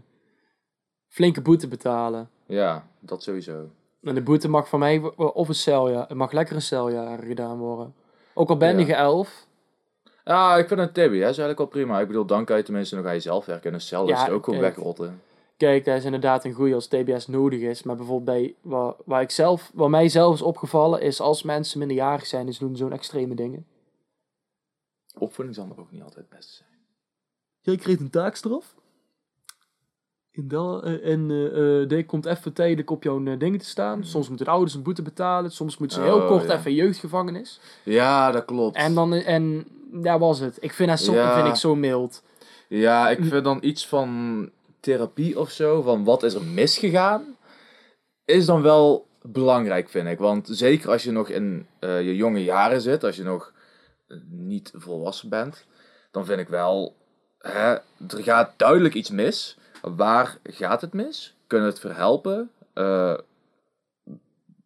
Flinke 1.08 1.42
boete 1.42 1.68
betalen. 1.68 2.30
Ja, 2.46 2.88
dat 3.00 3.24
sowieso. 3.24 3.70
En 4.04 4.16
de 4.16 4.22
boete 4.22 4.50
mag 4.50 4.70
van 4.70 4.80
mij 4.80 5.00
of 5.16 5.48
een 5.48 5.56
celjaar. 5.56 6.08
Het 6.08 6.18
mag 6.18 6.32
lekker 6.32 6.56
een 6.56 6.62
celjaar 6.62 7.20
gedaan 7.24 7.58
worden. 7.58 7.94
Ook 8.34 8.50
al 8.50 8.58
ben 8.58 8.80
Ja. 8.80 8.86
je 8.86 8.94
elf. 8.94 9.46
Ja, 10.24 10.58
ik 10.58 10.68
vind 10.68 10.80
het 10.80 10.94
Tibby, 10.94 11.16
hè, 11.16 11.20
is 11.22 11.26
eigenlijk 11.26 11.58
wel 11.58 11.68
prima. 11.68 12.00
Ik 12.00 12.08
bedoel, 12.08 12.26
dan 12.26 12.46
kan 12.46 12.58
je 12.58 12.64
tenminste 12.64 12.96
nog 12.96 13.06
aan 13.06 13.14
jezelf 13.14 13.46
werken. 13.46 13.70
En 13.70 13.74
een 13.76 13.82
cel 13.82 14.04
is 14.10 14.10
Ja, 14.10 14.30
ook 14.30 14.44
gewoon 14.44 14.60
wegrotten. 14.60 15.22
Kijk, 15.58 15.86
dat 15.86 15.98
is 15.98 16.06
inderdaad 16.06 16.46
een 16.46 16.54
goeie 16.54 16.74
als 16.74 16.88
TBS 16.88 17.28
nodig 17.28 17.60
is. 17.60 17.84
Maar 17.84 17.96
bijvoorbeeld 17.96 18.38
bij, 18.38 18.56
waar, 18.62 18.94
waar 19.06 19.22
ik 19.22 19.32
zelf, 19.32 19.72
wat 19.74 19.90
mij 19.90 20.10
zelf 20.10 20.34
is 20.34 20.42
opgevallen, 20.42 21.02
is 21.02 21.20
als 21.22 21.44
mensen 21.44 21.80
minderjarig 21.80 22.26
zijn, 22.26 22.48
is 22.48 22.58
doen 22.58 22.76
zo'n 22.76 22.92
extreme 22.92 23.36
dingen. 23.36 23.66
Opvoeding 25.18 25.56
zal 25.56 25.70
er 25.70 25.80
ook 25.80 25.92
niet 25.92 26.02
altijd 26.02 26.26
het 26.30 26.38
beste 26.38 26.54
zijn. 26.54 26.70
Jij 27.62 27.76
kreeg 27.76 28.00
een 28.00 28.10
taakstraf. 28.10 28.76
En, 30.32 30.48
dan, 30.48 30.84
eh, 30.84 31.12
en 31.12 31.32
eh, 31.32 31.82
eh, 31.82 31.90
die 31.90 32.06
komt 32.06 32.26
even 32.26 32.54
tijdelijk 32.54 32.90
op 32.90 33.04
jouw 33.04 33.26
eh, 33.26 33.40
dingen 33.40 33.60
te 33.60 33.66
staan. 33.66 34.06
Soms 34.06 34.28
moeten 34.28 34.46
de 34.46 34.52
ouders 34.52 34.74
een 34.74 34.84
boete 34.84 35.02
betalen. 35.02 35.52
Soms 35.52 35.78
moeten 35.78 35.98
ze 35.98 36.04
heel 36.04 36.22
Oh, 36.22 36.28
kort 36.28 36.48
ja. 36.48 36.58
even 36.58 36.74
jeugdgevangenis. 36.74 37.60
Ja, 37.84 38.32
dat 38.32 38.46
klopt. 38.46 38.76
En 38.76 38.94
dan, 38.94 39.14
en 39.14 39.68
daar 39.92 40.20
was 40.20 40.40
het. 40.40 40.58
Ik 40.60 40.74
vind 40.74 40.90
dat 40.90 41.00
zo, 41.00 41.14
Ja. 41.14 41.36
vind 41.36 41.48
ik 41.48 41.56
zo 41.56 41.76
mild. 41.76 42.24
Ja, 42.68 43.10
ik 43.10 43.26
vind 43.26 43.44
dan 43.44 43.58
iets 43.62 43.88
van 43.88 44.50
therapie 44.88 45.40
of 45.40 45.52
zo, 45.52 45.82
van 45.82 46.04
wat 46.04 46.24
is 46.24 46.34
er 46.34 46.44
misgegaan, 46.44 47.38
is 48.26 48.46
dan 48.46 48.62
wel 48.62 49.08
belangrijk, 49.22 49.90
vind 49.90 50.08
ik. 50.08 50.20
Want 50.20 50.48
zeker 50.52 50.90
als 50.90 51.04
je 51.04 51.12
nog 51.12 51.30
in 51.30 51.68
eh, 51.80 52.02
je 52.02 52.16
jonge 52.16 52.44
jaren 52.44 52.82
zit, 52.82 53.04
als 53.04 53.16
je 53.16 53.24
nog 53.24 53.54
eh, 54.08 54.18
niet 54.30 54.72
volwassen 54.76 55.30
bent, 55.30 55.66
dan 56.12 56.26
vind 56.26 56.40
ik 56.40 56.48
wel, 56.48 56.96
hè, 57.40 57.74
er 58.08 58.24
gaat 58.24 58.54
duidelijk 58.58 58.94
iets 58.94 59.10
mis. 59.10 59.58
Waar 59.82 60.38
gaat 60.44 60.82
het 60.82 60.94
mis? 60.94 61.36
Kunnen 61.48 61.68
we 61.68 61.74
het 61.74 61.82
verhelpen? 61.82 62.52
Eh, 62.74 63.18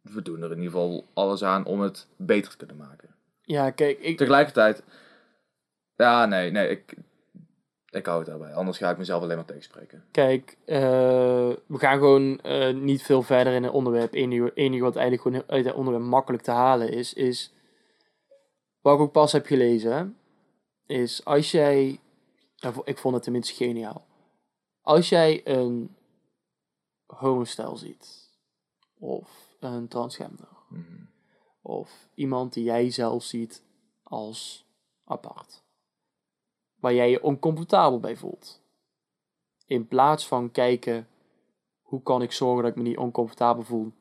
we 0.02 0.22
doen 0.22 0.42
er 0.42 0.52
in 0.52 0.58
ieder 0.58 0.72
geval 0.72 1.06
alles 1.14 1.44
aan 1.44 1.66
om 1.66 1.82
het 1.82 2.08
beter 2.16 2.52
te 2.52 2.58
kunnen 2.58 2.78
maken. 2.78 3.10
Ja, 3.42 3.70
kijk, 3.72 4.00
ik, 4.00 4.18
Tegelijkertijd, 4.18 4.84
ja, 5.96 6.26
nee, 6.26 6.52
nee, 6.52 6.70
ik, 6.70 6.96
ik 7.92 8.06
hou 8.06 8.18
het 8.20 8.28
daarbij. 8.28 8.54
Anders 8.54 8.78
ga 8.78 8.90
ik 8.90 8.98
mezelf 8.98 9.24
alleen 9.24 9.36
maar 9.36 9.46
tegenspreken. 9.46 10.04
Kijk, 10.12 10.58
eh, 10.66 10.80
we 11.66 11.78
gaan 11.78 11.98
gewoon 11.98 12.40
eh, 12.40 12.74
niet 12.74 13.04
veel 13.04 13.22
verder 13.22 13.54
in 13.54 13.64
het 13.64 13.74
onderwerp. 13.74 14.06
Het 14.12 14.20
enige, 14.20 14.54
enige 14.54 14.84
wat 14.84 14.96
eigenlijk 14.96 15.28
gewoon 15.28 15.44
uit 15.48 15.66
het 15.66 15.76
onderwerp 15.76 16.06
makkelijk 16.06 16.44
te 16.44 16.52
halen 16.52 16.90
is, 16.92 17.14
is 17.14 17.54
wat 18.82 18.96
ik 18.96 19.00
ook 19.02 19.12
pas 19.12 19.32
heb 19.32 19.46
gelezen, 19.46 20.18
is 20.86 21.26
als 21.26 21.52
jij, 21.52 22.00
nou, 22.58 22.82
ik 22.84 22.98
vond 22.98 23.14
het 23.14 23.24
tenminste 23.24 23.54
geniaal, 23.54 24.06
als 24.82 25.10
jij 25.10 25.42
een 25.44 25.96
homostel 27.06 27.78
ziet, 27.78 28.30
of 29.00 29.56
een 29.60 29.88
transgender, 29.88 30.48
Mhm. 30.70 31.04
of 31.62 32.08
iemand 32.14 32.54
die 32.54 32.64
jij 32.64 32.92
zelf 32.92 33.24
ziet 33.24 33.64
als 34.04 34.66
apart. 35.06 35.61
Waar 36.82 36.94
jij 36.94 37.10
je 37.10 37.24
oncomfortabel 37.24 38.00
bij 38.00 38.16
voelt. 38.18 38.62
In 39.66 39.88
plaats 39.88 40.28
van 40.28 40.52
kijken, 40.52 41.08
hoe 41.82 42.02
kan 42.02 42.22
ik 42.22 42.32
zorgen 42.32 42.64
dat 42.64 42.72
ik 42.72 42.78
me 42.78 42.84
niet 42.84 42.98
oncomfortabel 42.98 43.64
voel? 43.64 43.92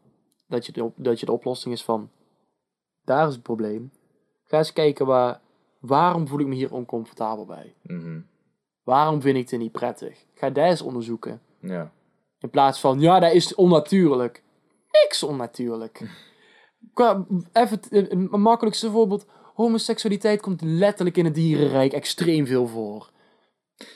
Dat 0.46 0.66
je 0.66 0.72
de, 0.72 0.90
dat 0.96 1.20
je 1.20 1.26
de 1.26 1.32
oplossing 1.32 1.74
is 1.74 1.84
van, 1.84 2.10
daar 3.04 3.26
is 3.28 3.34
het 3.34 3.42
probleem. 3.42 3.92
Ga 4.44 4.58
eens 4.58 4.72
kijken, 4.72 5.06
waar, 5.06 5.40
waarom 5.80 6.28
voel 6.28 6.40
ik 6.40 6.46
me 6.46 6.54
hier 6.54 6.74
oncomfortabel 6.74 7.44
bij? 7.44 7.74
Mhm. 7.82 8.20
Waarom 8.82 9.20
vind 9.20 9.36
ik 9.36 9.48
dit 9.48 9.58
niet 9.58 9.72
prettig? 9.72 10.24
Ga 10.34 10.50
dat 10.50 10.64
eens 10.64 10.82
onderzoeken. 10.82 11.42
Ja. 11.60 11.92
In 12.38 12.50
plaats 12.50 12.80
van, 12.80 13.00
ja, 13.00 13.20
dat 13.20 13.32
is 13.32 13.54
onnatuurlijk. 13.54 14.42
Niks 14.90 15.22
onnatuurlijk. 15.22 16.00
Even 17.52 17.80
het- 17.88 18.30
makkelijkste 18.30 18.90
voorbeeld. 18.90 19.26
Homoseksualiteit 19.60 20.40
komt 20.40 20.62
letterlijk 20.62 21.16
in 21.16 21.24
het 21.24 21.34
dierenrijk 21.34 21.92
extreem 21.92 22.46
veel 22.46 22.66
voor. 22.66 23.10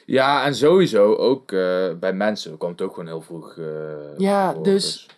Ja, 0.06 0.44
en 0.44 0.54
sowieso 0.54 1.14
ook 1.14 1.52
eh, 1.52 1.94
bij 1.94 2.12
mensen 2.12 2.56
komt 2.56 2.78
het 2.78 2.88
ook 2.88 2.94
gewoon 2.94 3.08
heel 3.08 3.20
vroeg 3.20 3.56
eh, 3.58 4.18
Ja, 4.18 4.52
voor, 4.52 4.62
dus- 4.62 5.08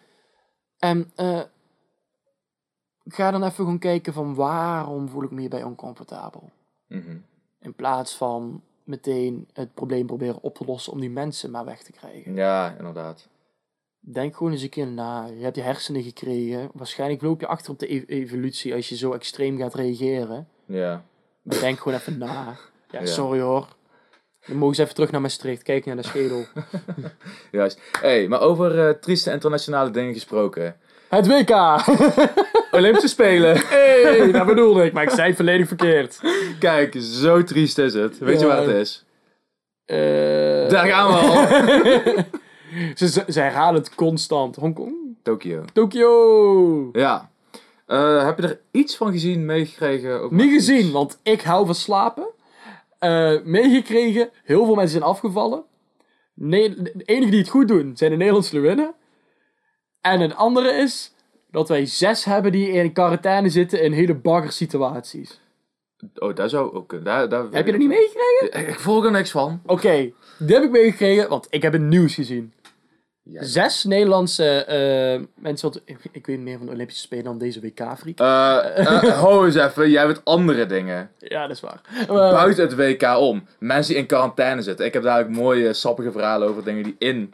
En 0.78 1.11
eh, 1.14 1.40
ga 3.05 3.30
dan 3.30 3.42
even 3.42 3.55
gewoon 3.55 3.78
kijken 3.78 4.12
van 4.12 4.34
waarom 4.34 5.09
voel 5.09 5.22
ik 5.22 5.30
me 5.30 5.40
hierbij 5.40 5.62
oncomfortabel. 5.62 6.51
Mhm. 6.86 7.16
In 7.61 7.74
plaats 7.74 8.16
van 8.16 8.62
meteen 8.84 9.49
het 9.53 9.74
probleem 9.74 10.07
proberen 10.07 10.42
op 10.42 10.55
te 10.55 10.64
lossen 10.64 10.92
om 10.92 11.01
die 11.01 11.11
mensen 11.11 11.51
maar 11.51 11.64
weg 11.64 11.82
te 11.82 11.92
krijgen. 11.92 12.34
Ja, 12.34 12.74
inderdaad. 12.78 13.28
Denk 14.13 14.37
gewoon 14.37 14.53
eens 14.53 14.63
een 14.63 14.69
keer 14.69 14.87
na. 14.87 15.27
Je 15.39 15.45
hebt 15.45 15.57
je 15.57 15.63
hersenen 15.63 16.03
gekregen. 16.03 16.69
Waarschijnlijk 16.73 17.23
loop 17.23 17.41
je 17.41 17.47
achter 17.47 17.71
op 17.73 17.79
de 17.79 17.95
e- 17.95 18.05
evolutie 18.07 18.75
als 18.75 18.89
je 18.89 18.97
zo 18.97 19.13
extreem 19.13 19.59
gaat 19.59 19.75
reageren. 19.75 20.49
Ja. 20.67 21.05
Maar 21.43 21.61
denk 21.61 21.79
gewoon 21.79 21.99
even 21.99 22.19
na. 22.19 22.57
Ja, 22.91 23.01
Ja. 23.01 23.07
sorry 23.07 23.41
hoor. 23.41 23.67
Dan 24.47 24.57
mogen 24.57 24.75
ze 24.77 24.83
even 24.83 24.95
terug 24.95 25.11
naar 25.11 25.21
Maastricht. 25.21 25.63
Kijk 25.63 25.85
naar 25.85 25.97
de 25.97 26.03
schedel. 26.03 26.45
Juist. 27.51 27.81
hey, 28.01 28.29
maar 28.29 28.41
over 28.41 28.89
eh, 28.89 28.95
trieste 28.95 29.31
internationale 29.33 29.91
dingen 29.91 30.13
gesproken. 30.15 30.77
Het 31.09 31.27
WK! 31.27 31.51
Olympische 32.79 33.09
Spelen. 33.09 33.57
hey, 33.67 34.31
dat 34.33 34.47
bedoelde 34.47 34.85
ik. 34.85 34.93
Maar 34.93 35.03
ik 35.03 35.11
zei 35.11 35.27
het 35.29 35.37
volledig 35.37 35.69
verkeerd. 35.69 36.21
Kijk, 36.59 36.97
zo 37.01 37.43
triest 37.43 37.79
is 37.79 37.95
het. 37.95 38.19
Weet 38.19 38.41
je 38.41 38.47
waar 38.47 38.63
het 38.67 38.77
is? 38.77 39.05
Eh, 39.85 39.97
Daar 40.69 40.87
gaan 40.87 41.07
we 41.09 41.15
al. 41.15 42.25
ze, 42.95 43.09
ze, 43.09 43.25
ze 43.29 43.41
herhalen 43.41 43.81
het 43.81 43.95
constant. 43.95 44.57
Hongkong? 44.57 44.95
Tokio. 45.23 45.64
Tokio! 45.73 46.89
Ja. 46.93 47.31
Eh, 47.87 48.25
heb 48.25 48.39
je 48.39 48.47
er 48.47 48.61
iets 48.71 48.97
van 48.97 49.12
gezien, 49.12 49.45
meegekregen? 49.45 50.29
Niet 50.31 50.53
iets? 50.53 50.55
gezien, 50.55 50.93
want 50.93 51.19
ik 51.23 51.43
hou 51.43 51.67
van 51.67 51.75
slapen. 51.75 52.27
Eh, 52.99 53.43
meegekregen, 53.45 54.31
heel 54.45 54.64
veel 54.64 54.75
mensen 54.75 54.99
zijn 54.99 55.11
afgevallen. 55.11 55.64
Nee, 56.35 56.75
de 56.83 57.03
enige 57.05 57.31
die 57.31 57.41
het 57.41 57.49
goed 57.49 57.69
doen, 57.69 57.97
zijn 57.97 58.11
de 58.11 58.17
Nederlandse 58.17 58.55
Leeuwinnen. 58.55 58.95
En 60.01 60.21
een 60.21 60.35
andere 60.35 60.73
is 60.73 61.14
dat 61.51 61.69
wij 61.69 61.87
zes 61.87 62.25
hebben 62.25 62.53
die 62.53 62.69
in 62.69 62.93
quarantaine 62.93 63.49
zitten 63.49 63.83
in 63.83 63.93
hele 63.93 64.14
bagger 64.14 64.53
situaties. 64.53 65.41
Oh, 66.14 66.35
daar 66.35 66.49
zou 66.49 66.73
ook 66.73 66.89
kunnen. 66.89 67.07
Daar, 67.07 67.29
daar 67.29 67.47
Heb 67.51 67.67
je 67.67 67.73
er 67.73 67.79
niet 67.79 67.89
meegekregen? 67.89 68.61
Ik, 68.61 68.69
ik 68.69 68.81
volg 68.81 69.05
er 69.05 69.11
niks 69.11 69.31
van. 69.31 69.61
Oké, 69.67 70.12
die 70.39 70.55
heb 70.55 70.62
ik 70.62 70.71
meegekregen, 70.71 71.29
want 71.29 71.47
ik 71.51 71.62
heb 71.62 71.73
het 71.73 71.83
nieuws 71.83 72.14
gezien. 72.14 72.53
Ja. 73.31 73.45
Zes 73.45 73.85
Nederlandse 73.85 74.64
eh, 74.64 75.43
mensen, 75.43 75.70
want 75.70 75.83
ik, 75.85 75.99
ik 76.12 76.27
weet 76.27 76.41
meer 76.41 76.59
van 76.59 76.66
de 76.66 76.72
Olympische 76.72 77.03
Spelen 77.03 77.24
dan 77.24 77.39
deze 77.39 77.61
WK-freak. 77.61 78.18
Eh, 78.18 78.79
eh, 78.79 79.20
ho 79.22 79.45
eens 79.45 79.55
even, 79.55 79.91
jij 79.91 80.07
weet 80.07 80.24
andere 80.24 80.66
dingen. 80.66 81.11
Ja, 81.18 81.47
dat 81.47 81.57
is 81.57 81.61
waar. 81.61 81.81
Buiten 82.07 82.64
het 82.64 82.74
WK 82.74 83.18
om. 83.18 83.47
Mensen 83.59 83.93
die 83.93 84.03
in 84.03 84.09
quarantaine 84.09 84.62
zitten. 84.62 84.87
Ik 84.87 84.93
heb 84.93 85.03
dadelijk 85.03 85.37
mooie, 85.37 85.72
sappige 85.72 86.12
verhalen 86.12 86.49
over 86.49 86.64
dingen 86.64 86.83
die 86.83 86.97
in 86.99 87.33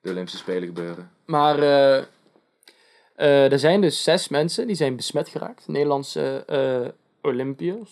de 0.00 0.10
Olympische 0.10 0.38
Spelen 0.38 0.66
gebeuren. 0.66 1.10
Maar 1.24 1.58
eh, 1.58 1.98
eh, 3.14 3.52
er 3.52 3.58
zijn 3.58 3.80
dus 3.80 4.02
zes 4.02 4.28
mensen 4.28 4.66
die 4.66 4.76
zijn 4.76 4.96
besmet 4.96 5.28
geraakt. 5.28 5.68
Nederlandse 5.68 6.44
eh 6.46 6.88
Olympiërs. 7.22 7.90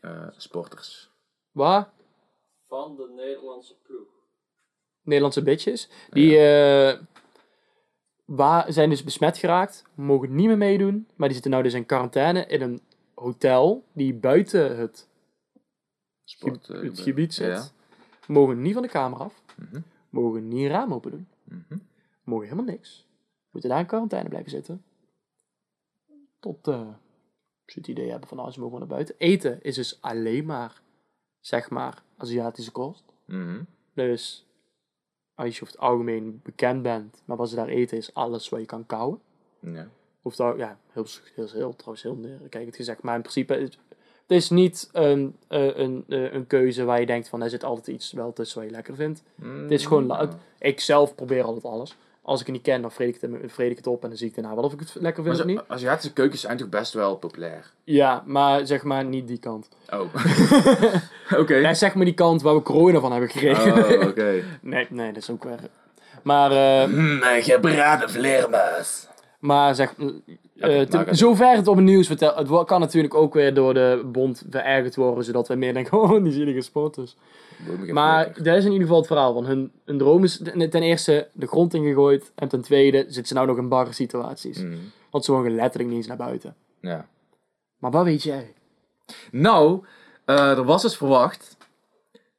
Eh, 0.00 0.26
sporters. 0.36 1.10
Waar? 1.52 1.92
van 2.68 2.96
de 2.96 3.08
Nederlandse 3.16 3.74
ploeg. 3.82 4.08
Nederlandse 5.04 5.42
bitches. 5.42 5.88
Die 6.10 6.38
eh, 6.38 6.98
waar, 8.24 8.72
zijn 8.72 8.90
dus 8.90 9.04
besmet 9.04 9.38
geraakt. 9.38 9.84
Mogen 9.94 10.34
niet 10.34 10.46
meer 10.46 10.58
meedoen. 10.58 11.08
Maar 11.14 11.26
die 11.26 11.34
zitten 11.34 11.50
nou 11.50 11.62
dus 11.62 11.74
in 11.74 11.86
quarantaine 11.86 12.46
in 12.46 12.62
een 12.62 12.80
hotel 13.14 13.84
die 13.92 14.14
buiten 14.14 14.76
het, 14.78 15.08
Sport, 16.24 16.70
eh, 16.70 16.82
het 16.82 17.00
gebied 17.00 17.34
zit. 17.34 17.46
Ja. 17.46 17.68
Mogen 18.26 18.62
niet 18.62 18.72
van 18.72 18.82
de 18.82 18.88
kamer 18.88 19.18
af. 19.18 19.42
Mhm. 19.56 19.80
Mogen 20.10 20.48
niet 20.48 20.64
een 20.64 20.68
raam 20.68 20.94
open 20.94 21.10
doen. 21.10 21.28
Mhm. 21.44 21.78
Mogen 22.24 22.44
helemaal 22.48 22.74
niks. 22.74 23.06
Moeten 23.50 23.70
daar 23.70 23.80
in 23.80 23.86
quarantaine 23.86 24.28
blijven 24.28 24.50
zitten. 24.50 24.84
Tot 26.40 26.68
eh, 26.68 26.88
ze 27.66 27.78
het 27.78 27.88
idee 27.88 28.10
hebben 28.10 28.28
van 28.28 28.36
nou, 28.36 28.50
ze 28.50 28.60
mogen 28.60 28.78
naar 28.78 28.88
buiten. 28.88 29.14
Eten 29.18 29.62
is 29.62 29.74
dus 29.74 29.98
alleen 30.00 30.44
maar, 30.44 30.82
zeg 31.40 31.70
maar, 31.70 32.02
Aziatische 32.16 32.70
kost. 32.70 33.04
Mhm. 33.24 33.62
Dus 33.94 34.46
als 35.34 35.56
je 35.56 35.62
over 35.62 35.74
het 35.74 35.82
algemeen 35.82 36.40
bekend 36.42 36.82
bent, 36.82 37.22
maar 37.24 37.36
wat 37.36 37.48
ze 37.48 37.56
daar 37.56 37.68
eten 37.68 37.96
is 37.96 38.14
alles 38.14 38.48
wat 38.48 38.60
je 38.60 38.66
kan 38.66 38.86
kauwen. 38.86 39.20
Ja. 39.60 39.88
Of 40.22 40.36
dat, 40.36 40.56
ja, 40.56 40.78
heel, 40.92 41.06
heel, 41.34 41.48
heel, 41.52 41.74
trouwens 41.76 42.02
heel 42.02 42.14
neerkijkend 42.16 42.76
gezegd. 42.76 43.02
Maar 43.02 43.14
in 43.14 43.20
principe, 43.20 43.54
het, 43.54 43.78
het 44.26 44.36
is 44.36 44.50
niet 44.50 44.88
een, 44.92 45.36
eh, 45.48 45.76
een, 45.76 46.04
eh, 46.08 46.32
een 46.32 46.46
keuze 46.46 46.84
waar 46.84 47.00
je 47.00 47.06
denkt 47.06 47.28
van, 47.28 47.42
er 47.42 47.50
zit 47.50 47.64
altijd 47.64 47.86
iets 47.96 48.12
wel 48.12 48.32
tussen 48.32 48.58
wat 48.58 48.68
je 48.68 48.74
lekker 48.74 48.94
vindt. 48.94 49.22
Het 49.62 49.70
is 49.70 49.86
gewoon, 49.86 50.06
la- 50.06 50.20
het- 50.20 50.36
ik 50.58 50.80
zelf 50.80 51.14
probeer 51.14 51.42
altijd 51.44 51.64
alles. 51.64 51.96
Als 52.26 52.40
ik 52.40 52.46
het 52.46 52.54
niet 52.54 52.64
ken, 52.64 52.82
dan 52.82 52.92
vreet 52.92 53.14
ik 53.14 53.20
het, 53.20 53.52
vreet 53.52 53.70
ik 53.70 53.76
het 53.76 53.86
op 53.86 54.02
en 54.02 54.08
dan 54.08 54.18
zie 54.18 54.28
ik 54.28 54.34
daarna 54.34 54.54
wel 54.54 54.64
of 54.64 54.72
ik 54.72 54.80
het 54.80 54.94
lekker 54.94 55.22
vind 55.24 55.38
of 55.40 55.44
niet. 55.44 55.60
Aziatische 55.66 56.12
keukens 56.12 56.40
zijn 56.40 56.56
toch 56.56 56.68
best 56.68 56.92
wel 56.92 57.16
populair? 57.16 57.70
Ja, 57.84 58.22
maar 58.26 58.66
zeg 58.66 58.82
maar 58.82 59.04
niet 59.04 59.28
die 59.28 59.38
kant. 59.38 59.68
Oh. 59.92 60.00
Oké. 61.40 61.54
Ja, 61.54 61.74
zeg 61.74 61.94
maar 61.94 62.04
die 62.04 62.14
kant 62.14 62.42
waar 62.42 62.54
we 62.54 62.62
corona 62.62 63.00
van 63.00 63.10
hebben 63.10 63.30
gekregen. 63.30 63.72
Oh, 64.00 64.06
oké. 64.08 64.42
Nee, 64.60 64.86
nee, 64.90 65.12
dat 65.12 65.22
is 65.22 65.30
ook 65.30 65.44
weer... 65.44 65.58
Maar, 66.22 66.50
eh, 66.82 66.88
Mm, 66.88 67.20
gebraden 67.22 68.10
vleermuis. 68.10 69.08
maar 69.38 69.74
zeg... 69.74 69.94
eh, 70.58 70.80
te- 70.80 71.04
zover 71.10 71.56
het 71.56 71.68
op 71.68 71.76
het 71.76 71.84
nieuws 71.84 72.06
vertelt, 72.06 72.48
het 72.48 72.66
kan 72.66 72.80
natuurlijk 72.80 73.14
ook 73.14 73.34
weer 73.34 73.54
door 73.54 73.74
de 73.74 74.02
bond 74.12 74.42
verergerd 74.50 74.96
worden, 74.96 75.24
zodat 75.24 75.48
wij 75.48 75.56
meer 75.56 75.72
denken, 75.74 75.98
oh, 76.00 76.22
die 76.24 76.32
zielige 76.32 76.60
sporters. 76.60 77.16
Maar 77.92 78.32
dat 78.42 78.56
is 78.56 78.64
in 78.64 78.70
ieder 78.72 78.82
geval 78.86 78.96
het 78.98 79.06
verhaal. 79.06 79.34
Want 79.34 79.46
hun, 79.46 79.72
hun 79.84 79.98
droom 79.98 80.24
is 80.24 80.36
ten 80.70 80.82
eerste 80.82 81.28
de 81.32 81.46
grond 81.46 81.74
ingegooid. 81.74 82.32
En 82.34 82.48
ten 82.48 82.60
tweede 82.60 82.98
zitten 82.98 83.26
ze 83.26 83.34
nou 83.34 83.46
nog 83.46 83.56
in 83.58 83.68
barre 83.68 83.92
situaties. 83.92 84.58
Mhm. 84.62 84.76
Want 85.10 85.24
ze 85.24 85.32
mogen 85.32 85.54
letterlijk 85.54 85.88
niet 85.88 85.98
eens 85.98 86.06
naar 86.06 86.16
buiten. 86.16 86.54
Ja. 86.80 87.08
Maar 87.78 87.90
wat 87.90 88.04
weet 88.04 88.22
jij? 88.22 88.52
Nou, 89.30 89.84
eh, 90.24 90.50
er 90.58 90.64
was 90.64 90.82
dus 90.82 90.96
verwacht. 90.96 91.56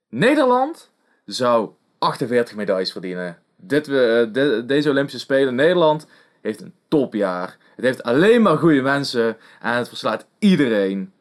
Nederland 0.10 0.92
zou 1.26 1.70
48 1.98 2.56
medailles 2.56 2.92
verdienen. 2.92 3.38
Dit, 3.56 3.88
we- 3.88 4.26
eh, 4.28 4.34
de- 4.34 4.64
deze 4.66 4.90
Olympische 4.90 5.20
Spelen. 5.20 5.56
Nederland 5.56 6.08
heeft 6.46 6.62
een 6.62 6.74
topjaar. 6.88 7.58
Het 7.76 7.86
heeft 7.86 8.04
alleen 8.04 8.42
maar 8.42 8.58
goede 8.58 8.82
mensen. 8.82 9.38
En 9.62 9.74
het 9.74 9.88
verslaat 9.88 10.26
iedereen. 10.40 11.14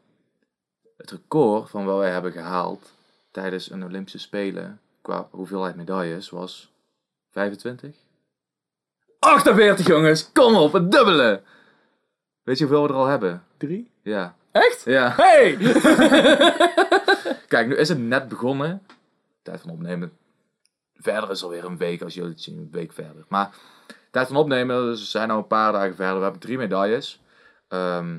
Het 0.96 1.10
record 1.10 1.70
van 1.70 1.84
wat 1.84 1.98
wij 1.98 2.10
hebben 2.10 2.32
gehaald 2.32 2.92
tijdens 3.30 3.70
een 3.70 3.84
Olympische 3.84 4.18
Spelen. 4.18 4.80
Qua 5.02 5.28
hoeveelheid 5.30 5.76
medailles 5.76 6.30
was 6.30 6.72
25. 7.30 7.94
48 9.18 9.86
jongens, 9.86 10.32
kom 10.32 10.54
op, 10.54 10.72
het 10.72 10.92
dubbele. 10.92 11.42
Weet 12.42 12.58
je 12.58 12.64
hoeveel 12.64 12.82
we 12.82 12.88
er 12.88 12.94
al 12.94 13.06
hebben? 13.06 13.44
Drie? 13.56 13.90
Ja. 14.02 14.36
Echt? 14.50 14.82
Ja. 14.84 15.14
Hey! 15.16 15.56
Kijk, 17.52 17.66
nu 17.66 17.76
is 17.76 17.88
het 17.88 17.98
net 17.98 18.28
begonnen. 18.28 18.86
Tijd 19.42 19.60
van 19.60 19.70
opnemen. 19.70 20.12
Verder 20.94 21.30
is 21.30 21.42
alweer 21.42 21.64
een 21.64 21.76
week, 21.76 22.02
als 22.02 22.14
jullie 22.14 22.30
het 22.30 22.42
zien, 22.42 22.58
een 22.58 22.68
week 22.70 22.92
verder. 22.92 23.24
Maar 23.28 23.54
tijd 24.14 24.26
van 24.26 24.36
opnemen, 24.36 24.84
dus 24.84 25.00
we 25.00 25.06
zijn 25.06 25.30
al 25.30 25.38
een 25.38 25.46
paar 25.46 25.72
dagen 25.72 25.94
verder. 25.94 26.16
We 26.16 26.22
hebben 26.22 26.40
drie 26.40 26.58
medailles. 26.58 27.20
Ehm, 27.68 28.18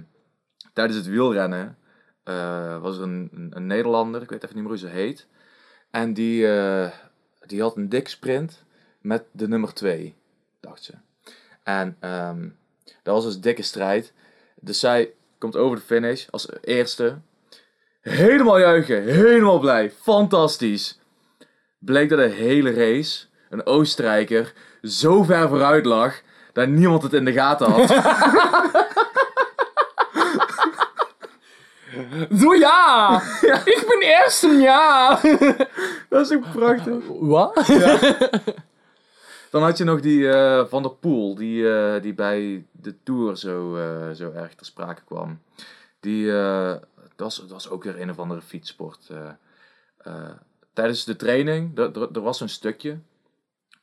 tijdens 0.73 0.97
het 0.97 1.07
wielrennen 1.07 1.77
eh, 2.23 2.81
was 2.81 2.97
er 2.97 3.03
een, 3.03 3.49
een, 3.49 3.67
Nederlander, 3.67 4.21
ik 4.21 4.29
weet 4.29 4.43
even 4.43 4.55
niet 4.55 4.63
meer 4.63 4.73
hoe 4.73 4.89
ze 4.89 4.95
heet. 4.95 5.27
En 5.91 6.13
die, 6.13 6.47
eh, 6.47 6.91
die 7.45 7.61
had 7.61 7.75
een 7.75 7.89
dik 7.89 8.07
sprint 8.07 8.63
met 9.01 9.23
de 9.31 9.47
nummer 9.47 9.73
2, 9.73 10.15
dacht 10.59 10.83
ze. 10.83 10.93
En 11.63 11.97
ehm, 11.99 12.49
dat 13.03 13.13
was 13.15 13.23
dus 13.23 13.39
dikke 13.39 13.61
strijd. 13.61 14.13
Dus 14.55 14.79
zij 14.79 15.13
komt 15.37 15.55
over 15.55 15.77
de 15.77 15.83
finish 15.83 16.27
als 16.29 16.47
eerste. 16.61 17.17
Helemaal 18.01 18.59
juichen, 18.59 19.03
helemaal 19.03 19.59
blij, 19.59 19.91
fantastisch. 19.91 20.99
Bleek 21.79 22.09
dat 22.09 22.19
de 22.19 22.25
hele 22.25 22.71
race 22.73 23.25
een 23.49 23.65
Oostenrijker 23.65 24.53
zo 24.87 25.23
ver 25.23 25.47
vooruit 25.47 25.85
lag 25.85 26.21
dat 26.53 26.67
niemand 26.67 27.03
het 27.03 27.13
in 27.13 27.25
de 27.25 27.33
gaten 27.33 27.71
had. 27.71 27.87
Doe 32.29 32.57
ja! 32.57 33.21
Ik 33.65 33.85
ben 33.87 34.01
eerste, 34.01 34.47
ja! 34.47 35.19
dat 36.09 36.29
is 36.29 36.37
ook 36.37 36.51
prachtig. 36.51 37.03
Wat? 37.07 37.65
Dan 39.55 39.63
had 39.63 39.77
je 39.77 39.83
nog 39.83 40.01
die 40.01 40.29
eh, 40.29 40.65
Van 40.65 40.81
der 40.81 40.91
Poel, 40.91 41.35
die, 41.35 41.69
eh, 41.69 42.01
die 42.01 42.13
bij 42.13 42.65
de 42.71 42.95
Tour 43.03 43.37
zo, 43.37 43.75
eh, 43.75 44.11
zo 44.11 44.31
erg 44.31 44.55
ter 44.55 44.65
sprake 44.65 45.01
kwam. 45.05 45.41
Die, 45.99 46.25
dat, 46.31 46.81
was, 47.15 47.35
dat 47.35 47.49
was 47.49 47.69
ook 47.69 47.83
weer 47.83 48.01
een 48.01 48.09
of 48.09 48.19
andere 48.19 48.41
fietssport. 48.41 49.11
tijdens 50.73 51.03
de 51.03 51.15
training, 51.15 51.77
er 52.13 52.21
was 52.21 52.41
een 52.41 52.49
stukje. 52.49 52.99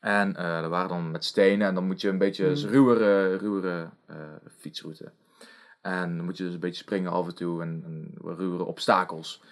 En 0.03 0.37
eh 0.37 0.63
er 0.63 0.69
waren 0.69 0.89
dan 0.89 1.11
met 1.11 1.25
stenen 1.25 1.67
en 1.67 1.75
dan 1.75 1.85
moet 1.85 2.01
je 2.01 2.09
een 2.09 2.19
beetje 2.19 2.47
een 2.47 2.69
ruwere, 2.69 3.37
ruwere 3.37 3.89
eh, 4.07 4.17
fietsroute. 4.59 5.11
En 5.81 6.17
dan 6.17 6.25
moet 6.25 6.37
je 6.37 6.45
dus 6.45 6.55
een 6.55 6.61
beetje 6.61 6.83
springen 6.83 7.13
af 7.13 7.27
en 7.27 7.35
toe 7.35 7.63
en, 7.63 7.83
en 7.85 8.15
ruwere 8.37 8.65
obstakels 8.65 9.43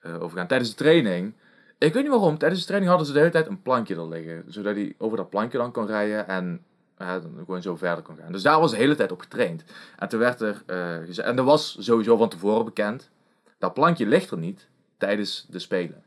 eh, 0.00 0.22
overgaan. 0.22 0.46
Tijdens 0.46 0.70
de 0.70 0.76
training, 0.76 1.34
ik 1.78 1.92
weet 1.92 2.02
niet 2.02 2.12
waarom, 2.12 2.38
tijdens 2.38 2.60
de 2.60 2.66
training 2.66 2.90
hadden 2.90 3.08
ze 3.08 3.14
de 3.14 3.18
hele 3.18 3.32
tijd 3.32 3.46
een 3.46 3.62
plankje 3.62 3.94
er 3.94 4.08
liggen. 4.08 4.44
Zodat 4.46 4.74
hij 4.74 4.94
over 4.98 5.16
dat 5.16 5.30
plankje 5.30 5.58
dan 5.58 5.72
kon 5.72 5.86
rijden 5.86 6.28
en 6.28 6.64
dan 6.96 7.34
gewoon 7.36 7.62
zo 7.62 7.76
verder 7.76 8.04
kon 8.04 8.16
gaan. 8.16 8.32
Dus 8.32 8.42
daar 8.42 8.60
was 8.60 8.70
de 8.70 8.76
hele 8.76 8.94
tijd 8.94 9.12
op 9.12 9.20
getraind. 9.20 9.64
En 9.98 10.08
toen 10.08 10.18
werd 10.18 10.40
er 10.40 10.62
gezegd, 11.06 11.28
en 11.28 11.36
dat 11.36 11.44
was 11.44 11.76
sowieso 11.80 12.16
van 12.16 12.28
tevoren 12.28 12.64
bekend, 12.64 13.10
dat 13.58 13.74
plankje 13.74 14.06
ligt 14.06 14.30
er 14.30 14.38
niet 14.38 14.68
tijdens 14.96 15.46
de 15.50 15.58
spelen. 15.58 16.02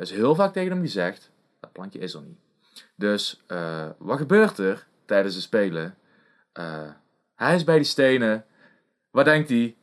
Is 0.00 0.10
heel 0.10 0.34
vaak 0.34 0.52
tegen 0.52 0.70
hem 0.70 0.80
gezegd, 0.80 1.30
dat 1.60 1.72
plankje 1.72 1.98
is 1.98 2.14
er 2.14 2.22
niet. 2.22 2.38
Dus 3.00 3.40
eh, 3.46 3.86
wat 3.98 4.18
gebeurt 4.18 4.58
er 4.58 4.86
tijdens 5.04 5.34
de 5.34 5.40
spelen? 5.40 5.96
Eh, 6.52 6.90
hij 7.34 7.54
is 7.54 7.64
bij 7.64 7.76
die 7.76 7.84
stenen. 7.84 8.44
Wat 9.10 9.24
denkt 9.24 9.48
hij? 9.48 9.76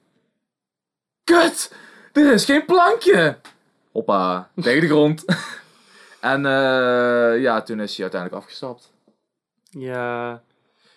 Kut! 1.24 1.76
Er 2.14 2.34
is 2.34 2.46
geen 2.46 2.66
plankje! 2.66 3.38
Hoppa, 3.92 4.50
tegen 4.56 4.82
de 4.82 4.88
grond. 4.88 5.26
en 6.34 6.46
eh, 6.46 7.42
ja, 7.42 7.62
toen 7.62 7.80
is 7.80 7.96
hij 7.96 8.02
uiteindelijk 8.02 8.42
afgestapt. 8.44 8.94
Ja. 9.70 10.44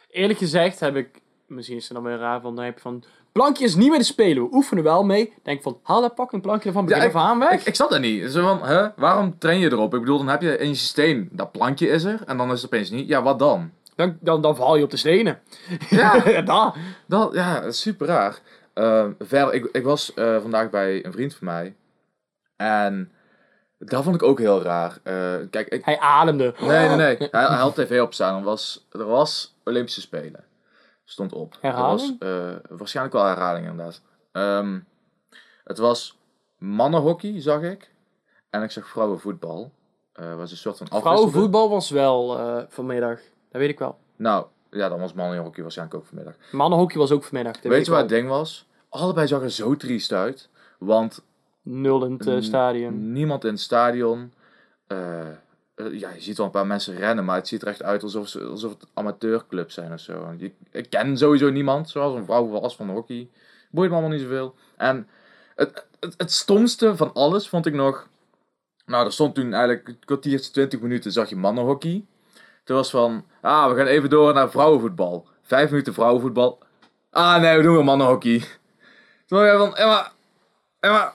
Eerlijk 0.09 0.39
gezegd 0.39 0.81
heb 0.81 0.97
ik, 0.97 1.21
misschien 1.47 1.77
is 1.77 1.89
het 1.89 1.93
dan 1.93 2.07
weer 2.07 2.19
raar, 2.19 2.41
van, 2.41 2.55
dan 2.57 2.65
heb 2.65 2.75
je 2.75 2.81
van, 2.81 3.05
plankje 3.33 3.65
is 3.65 3.75
niet 3.75 3.89
meer 3.91 3.99
te 3.99 4.05
spelen, 4.05 4.43
we 4.43 4.55
oefenen 4.55 4.85
wel 4.85 5.05
mee. 5.05 5.33
Denk 5.43 5.63
van, 5.63 5.79
haal 5.83 6.01
dat 6.01 6.15
pak 6.15 6.33
een 6.33 6.41
plankje 6.41 6.73
van 6.73 6.85
begin 6.85 7.03
Ja, 7.03 7.09
af 7.09 7.15
aan 7.15 7.39
weg. 7.39 7.53
Ik, 7.53 7.67
ik 7.67 7.75
snap 7.75 7.91
dat 7.91 8.01
niet. 8.01 8.31
Zo 8.33 8.43
van, 8.43 8.69
hè, 8.69 8.89
waarom 8.97 9.39
train 9.39 9.59
je 9.59 9.71
erop? 9.71 9.95
Ik 9.95 10.01
bedoel, 10.01 10.19
dan 10.19 10.29
heb 10.29 10.43
je 10.43 10.59
in 10.59 10.69
je 10.69 10.75
systeem, 10.75 11.29
dat 11.33 11.53
plankje 11.53 11.89
is 11.89 12.05
er, 12.05 12.21
en 12.27 12.37
dan 12.37 12.53
is 12.53 12.63
het 12.63 12.73
opeens 12.73 12.91
niet. 12.91 13.09
Ja, 13.09 13.23
wat 13.23 13.39
dan? 13.39 13.71
Dan, 13.97 14.17
dan, 14.21 14.41
dan 14.43 14.57
val 14.57 14.77
je 14.77 14.85
op 14.85 14.91
de 14.91 14.97
stenen. 14.97 15.39
Ja, 15.91 16.23
Ja, 16.31 16.41
daar. 16.43 16.75
dat, 17.07 17.35
ja 17.35 17.61
dat 17.61 17.73
is 17.73 17.81
super 17.81 18.07
raar. 18.07 18.39
Eh, 18.75 19.07
verder, 19.19 19.55
ik, 19.55 19.69
ik 19.73 19.85
was 19.85 20.15
eh, 20.15 20.41
vandaag 20.41 20.71
bij 20.71 21.05
een 21.05 21.13
vriend 21.13 21.35
van 21.35 21.47
mij. 21.47 21.75
En 22.57 23.13
dat 23.79 24.05
vond 24.05 24.15
ik 24.15 24.23
ook 24.23 24.39
heel 24.39 24.63
raar. 24.63 24.99
Eh, 25.03 25.35
kijk, 25.51 25.69
ik, 25.69 25.85
Hij 25.85 25.99
ademde. 25.99 26.55
nee, 26.61 26.89
nee, 26.89 26.97
nee. 26.97 27.17
Hij, 27.19 27.29
hij 27.31 27.57
had 27.57 27.75
tv 27.75 28.01
opstaan. 28.01 28.39
Er 28.39 28.45
was, 28.45 28.87
er 28.93 29.05
was 29.05 29.55
Olympische 29.65 30.01
Spelen. 30.01 30.45
Stond 31.11 31.33
op. 31.33 31.57
Herhaling? 31.61 32.17
Er 32.21 32.29
was, 32.53 32.61
eh, 32.71 32.79
waarschijnlijk 32.79 33.17
wel 33.17 33.25
herhaling 33.25 33.67
inderdaad. 33.67 34.03
Ehm, 34.33 34.79
het 35.65 35.79
was 35.79 36.19
mannenhockey, 36.59 37.41
zag 37.41 37.63
ik. 37.63 37.91
En 38.51 38.63
ik 38.63 38.71
zag 38.71 38.89
vrouwenvoetbal. 38.89 39.71
Eh 40.13 40.35
was 40.37 40.51
een 40.51 40.57
soort 40.57 40.77
van 40.77 40.87
Vrouwenvoetbal 41.01 41.71
was 41.71 41.91
wel 41.91 42.39
eh, 42.39 42.63
vanmiddag. 42.69 43.19
Dat 43.51 43.61
weet 43.61 43.69
ik 43.71 43.79
wel. 43.79 43.99
Nou, 44.17 44.47
ja, 44.71 44.89
dan 44.89 45.01
was 45.01 45.13
mannenhockey 45.13 45.63
waarschijnlijk 45.63 45.99
ook 45.99 46.07
vanmiddag. 46.07 46.35
Mannenhockey 46.53 46.99
was 46.99 47.11
ook 47.11 47.25
vanmiddag. 47.25 47.53
Dat 47.55 47.63
weet, 47.63 47.73
Weet 47.73 47.85
je 47.87 47.91
wat 47.91 48.01
het 48.01 48.09
ding 48.09 48.29
was? 48.29 48.67
Allebei 48.89 49.27
zag 49.27 49.43
er 49.43 49.51
zo 49.51 49.77
triest 49.77 50.13
uit. 50.13 50.49
Want 50.79 51.23
Nul 51.63 52.05
in 52.05 52.21
het 52.25 52.45
stadion. 52.45 53.13
niemand 53.13 53.45
in 53.45 53.51
het 53.51 53.61
stadion. 53.61 54.33
Eh, 55.85 55.99
ja, 55.99 56.11
je 56.11 56.21
ziet 56.21 56.37
wel 56.37 56.47
een 56.47 56.53
paar 56.53 56.67
mensen 56.67 56.97
rennen, 56.97 57.25
maar 57.25 57.37
het 57.37 57.49
ziet 57.49 57.63
er 57.63 57.69
echt 57.69 57.83
uit 57.83 58.03
alsof, 58.03 58.37
alsof 58.37 58.73
het 58.73 58.89
amateurclubs 58.95 59.75
zijn 59.75 59.93
of 59.93 60.01
zo. 60.01 60.35
Je, 60.39 60.53
ik 60.71 60.91
ken 60.91 61.19
sowieso 61.19 61.51
niemand, 61.51 61.91
zoals 61.91 62.17
een 62.17 62.25
vrouw 62.25 62.59
als 62.59 62.77
van 62.77 62.91
hockey. 62.91 63.29
Boeit 63.71 63.89
me 63.89 63.97
allemaal 63.97 64.17
niet 64.17 64.23
zoveel. 64.23 64.55
En 64.77 65.09
het, 65.55 65.87
het, 66.01 66.15
het 66.17 66.33
stomste 66.33 66.97
van 66.97 67.13
alles 67.13 67.49
vond 67.49 67.67
ik 67.67 67.75
nog. 67.75 68.09
Nou, 68.87 69.07
er 69.07 69.13
stond 69.13 69.35
toen 69.35 69.53
eigenlijk 69.53 69.89
een 69.89 69.99
kwartiertje, 70.05 70.51
20 70.51 70.81
minuten, 70.81 71.13
zag 71.13 71.29
je 71.29 71.37
mannenhockey. 71.37 72.05
Toen 72.65 72.77
was 72.77 72.91
van, 72.91 73.25
ah, 73.41 73.71
we 73.71 73.77
gaan 73.77 73.87
even 73.87 74.11
door 74.11 74.35
naar 74.35 74.51
vrouwenvoetbal. 74.51 75.29
Vijf 75.43 75.71
minuten 75.71 75.95
vrouwenvoetbal. 75.95 76.59
Ah, 77.11 77.41
nee, 77.41 77.57
we 77.57 77.63
doen 77.63 77.75
weer 77.75 77.85
mannenhockey. 77.85 78.39
Toen 79.27 79.39
was 79.39 79.53
ik 79.53 79.59
van, 79.59 79.73
ja 79.77 80.13
maar, 80.81 81.15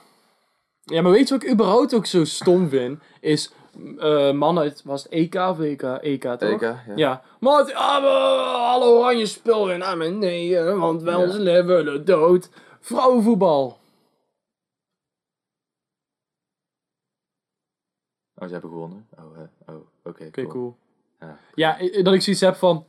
Ja, 0.82 1.02
maar 1.02 1.12
weet 1.12 1.28
je 1.28 1.34
wat 1.34 1.42
ik 1.42 1.50
überhaupt 1.50 1.94
ook 1.94 2.06
zo 2.06 2.24
stom 2.24 2.68
vind? 2.68 3.02
Is 3.20 3.50
eh, 3.98 4.32
mannen, 4.32 4.64
het 4.64 4.82
was 4.84 5.02
het 5.02 5.12
EK 5.12 5.34
of 5.34 5.60
EK? 5.60 5.82
EK 5.82 6.22
toch? 6.22 6.50
EK, 6.50 6.60
ja. 6.60 6.80
Ja. 6.94 7.22
Maar 7.40 7.58
het, 7.58 7.74
ah, 7.74 8.02
we, 8.02 8.08
alle 8.56 8.84
oranje 8.84 9.26
spelen. 9.26 9.82
Ah, 9.82 9.98
maar 9.98 10.12
nee, 10.12 10.60
want 10.60 11.02
wij 11.02 11.14
ons 11.14 11.36
leven 11.36 12.04
dood. 12.04 12.50
Vrouwenvoetbal. 12.80 13.78
Oh, 18.38 18.46
ze 18.46 18.52
hebben 18.52 18.70
gewonnen? 18.70 19.06
Oh, 19.18 19.24
oh 19.66 19.86
oké. 20.04 20.24
Oké, 20.26 20.46
cool. 20.46 20.76
Ja. 21.20 21.38
Ja, 21.54 21.78
dat 22.02 22.14
ik 22.14 22.22
zoiets 22.22 22.40
heb 22.40 22.54
van... 22.54 22.86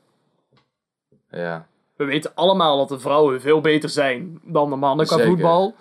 Ja. 1.30 1.68
We 1.96 2.06
weten 2.06 2.36
allemaal 2.36 2.78
dat 2.78 2.90
de 2.90 3.00
vrouwen 3.00 3.42
veel 3.42 3.62
beter 3.62 3.90
zijn 3.90 4.42
dan 4.44 4.70
de 4.70 4.76
mannen 4.76 5.06
qua 5.06 5.26
voetbal. 5.26 5.76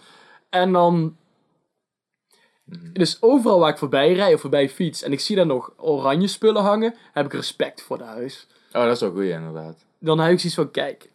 En 0.49 0.73
dan... 0.73 1.17
Mhm. 2.67 2.93
Dus 2.93 3.17
overal 3.21 3.59
waar 3.59 3.71
ik 3.71 3.79
voorbij 3.79 4.13
rijd 4.13 4.35
of 4.35 4.41
voorbij 4.41 4.69
fiets 4.69 5.03
en 5.03 5.13
ik 5.13 5.21
zie 5.21 5.37
daar 5.37 5.47
nog 5.47 5.73
oranje 5.77 6.27
spullen 6.27 6.63
hangen, 6.63 6.95
heb 7.13 7.27
ik 7.27 7.33
respect 7.33 7.83
voor 7.83 7.99
de 7.99 8.05
huis. 8.05 8.47
Oh, 8.73 8.83
dat 8.85 8.95
is 8.95 9.01
wel 9.01 9.11
goed, 9.11 9.23
inderdaad. 9.23 9.85
Dan 9.99 10.19
heb 10.21 10.33
ik 10.33 10.39
zoiets 10.39 10.55
van, 10.59 10.71
kijk, 10.71 11.09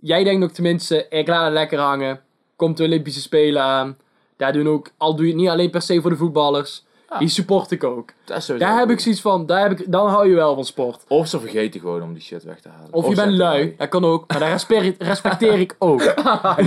jij 0.00 0.24
denkt 0.24 0.40
nog 0.40 0.50
tenminste, 0.52 1.06
ik 1.08 1.28
laat 1.28 1.44
het 1.44 1.52
lekker 1.52 1.78
hangen. 1.78 2.20
Komt 2.56 2.76
de 2.76 2.84
Olympische 2.84 3.20
Spelen 3.20 3.62
aan. 3.62 3.96
Daar 4.36 4.52
doen 4.52 4.68
ook, 4.68 4.90
al 4.96 5.14
doe 5.16 5.24
je 5.26 5.32
het 5.32 5.40
niet 5.40 5.48
alleen 5.50 5.70
per 5.70 5.82
se 5.82 6.00
voor 6.00 6.10
de 6.10 6.16
voetballers, 6.16 6.84
Ja. 7.08 7.18
die 7.18 7.28
support 7.28 7.70
ik 7.70 7.84
ook. 7.84 8.10
Dat 8.24 8.46
Daar 8.58 8.78
heb 8.78 8.90
ik 8.90 9.00
zoiets 9.00 9.20
van, 9.20 9.46
daar 9.46 9.68
heb 9.68 9.80
ik, 9.80 9.92
dan 9.92 10.08
hou 10.08 10.28
je 10.28 10.34
wel 10.34 10.54
van 10.54 10.64
sport. 10.64 11.04
Of 11.08 11.28
ze 11.28 11.40
vergeten 11.40 11.80
gewoon 11.80 12.02
om 12.02 12.12
die 12.12 12.22
shit 12.22 12.42
weg 12.42 12.60
te 12.60 12.68
halen. 12.68 12.92
Of 12.92 13.08
je 13.08 13.14
bent 13.14 13.32
lui, 13.32 13.74
dat 13.78 13.88
kan 13.88 14.04
ook, 14.04 14.28
maar 14.30 14.38
daar 14.40 14.50
respecteer, 14.50 14.94
respecteer 15.08 15.60
ik 15.60 15.76
ook. 15.78 16.02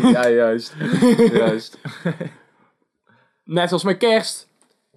ja, 0.01 0.29
juist. 0.29 0.73
juist. 1.33 1.77
Net 3.45 3.67
zoals 3.67 3.83
met 3.83 3.97
kerst. 3.97 4.47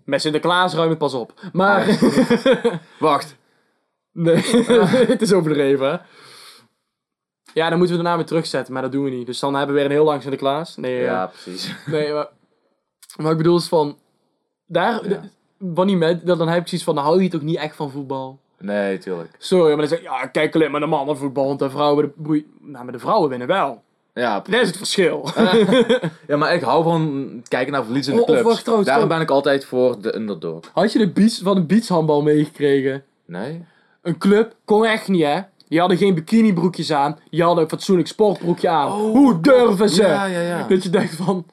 Met 0.05 0.21
Sinterklaas 0.21 0.75
ruim 0.75 0.89
het 0.89 0.99
pas 0.99 1.15
op. 1.15 1.33
Maar, 1.53 1.99
Wacht. 2.99 3.37
nee, 4.13 4.37
het 5.13 5.23
is 5.23 5.33
overdreven. 5.33 5.91
hè. 5.91 5.97
Ja, 7.53 7.69
dan 7.69 7.79
moeten 7.79 7.97
we 7.97 8.03
daarna 8.03 8.17
weer 8.19 8.27
terugzetten, 8.29 8.73
maar 8.73 8.83
dat 8.83 8.93
doen 8.93 9.05
we 9.05 9.11
niet. 9.11 9.27
Dus 9.27 9.39
dan 9.39 9.55
hebben 9.55 9.75
we 9.75 9.81
weer 9.81 9.91
een 9.91 9.97
heel 9.97 10.05
lang 10.05 10.21
Sinterklaas. 10.23 10.77
Nee, 10.77 10.97
Ja, 11.01 11.05
ja. 11.13 11.27
precies. 11.27 11.75
nee 11.87 12.13
maar, 12.13 12.29
maar 13.17 13.31
ik 13.33 13.37
bedoel 13.37 13.57
is 13.57 13.69
van, 13.69 13.99
daar, 14.67 15.09
Ja. 15.09 15.85
die 15.85 15.97
met, 15.97 16.27
dan 16.27 16.39
dan 16.39 16.49
heb 16.49 16.61
ik 16.61 16.69
zoiets 16.69 16.87
van, 16.87 16.95
dan 16.95 17.05
hou 17.05 17.23
je 17.23 17.29
toch 17.29 17.43
niet 17.43 17.57
echt 17.57 17.77
van 17.77 17.91
voetbal? 17.91 18.39
Nee, 18.59 18.99
tuurlijk. 18.99 19.35
Sorry, 19.39 19.69
maar 19.69 19.77
dan 19.79 19.89
zeg 19.89 19.99
je, 19.99 20.05
ja, 20.05 20.27
kijk 20.27 20.55
alleen 20.55 20.71
maar 20.71 20.81
naar 20.81 20.89
mannenvoetbal, 20.89 21.47
want 21.47 21.59
de 21.59 21.71
vrouwen, 21.71 22.05
de 22.05 22.13
broei... 22.23 22.47
Nou, 22.61 22.85
maar 22.85 22.93
de 22.93 22.99
vrouwen 22.99 23.29
winnen 23.29 23.49
wel. 23.49 23.83
Ja, 24.19 24.41
Dat 24.41 24.61
is 24.61 24.66
het 24.66 24.77
verschil. 24.77 25.29
ja, 26.29 26.37
maar 26.37 26.55
ik 26.55 26.61
hou 26.62 26.83
van 26.83 27.29
kijken 27.49 27.73
naar 27.73 27.85
verliezende 27.85 28.21
Oh, 28.21 28.27
of 28.29 28.33
clubs. 28.35 28.49
wacht, 28.49 28.61
trouwens, 28.62 28.89
Daarom 28.89 29.09
ben 29.09 29.21
ik 29.21 29.31
altijd 29.31 29.64
voor 29.64 30.01
de 30.01 30.14
underdog. 30.16 30.61
Had 30.73 30.93
je 30.93 30.99
de 30.99 31.11
beach, 31.11 31.39
van 31.43 31.55
de 31.55 31.62
beachhandbal 31.62 32.23
meegekregen? 32.23 33.05
Nee? 33.27 33.64
Een 34.03 34.19
club 34.19 34.55
kon 34.64 34.85
echt 34.85 35.09
niet, 35.09 35.23
hè? 35.25 35.41
Die 35.69 35.79
hadden 35.81 35.99
geen 35.99 36.14
bikinibroekjes 36.14 36.93
aan. 36.93 37.19
Die 37.31 37.43
hadden 37.43 37.62
een 37.64 37.71
fatsoenlijk 37.71 38.09
sportbroekje 38.09 38.69
aan. 38.69 38.87
Oh, 38.93 39.11
Hoe 39.12 39.41
durven 39.41 39.89
ze? 39.89 40.03
Ja, 40.03 40.25
ja, 40.25 40.41
ja. 40.41 40.66
Dat 40.69 40.83
je 40.83 40.91
denkt 40.91 41.14
van... 41.14 41.47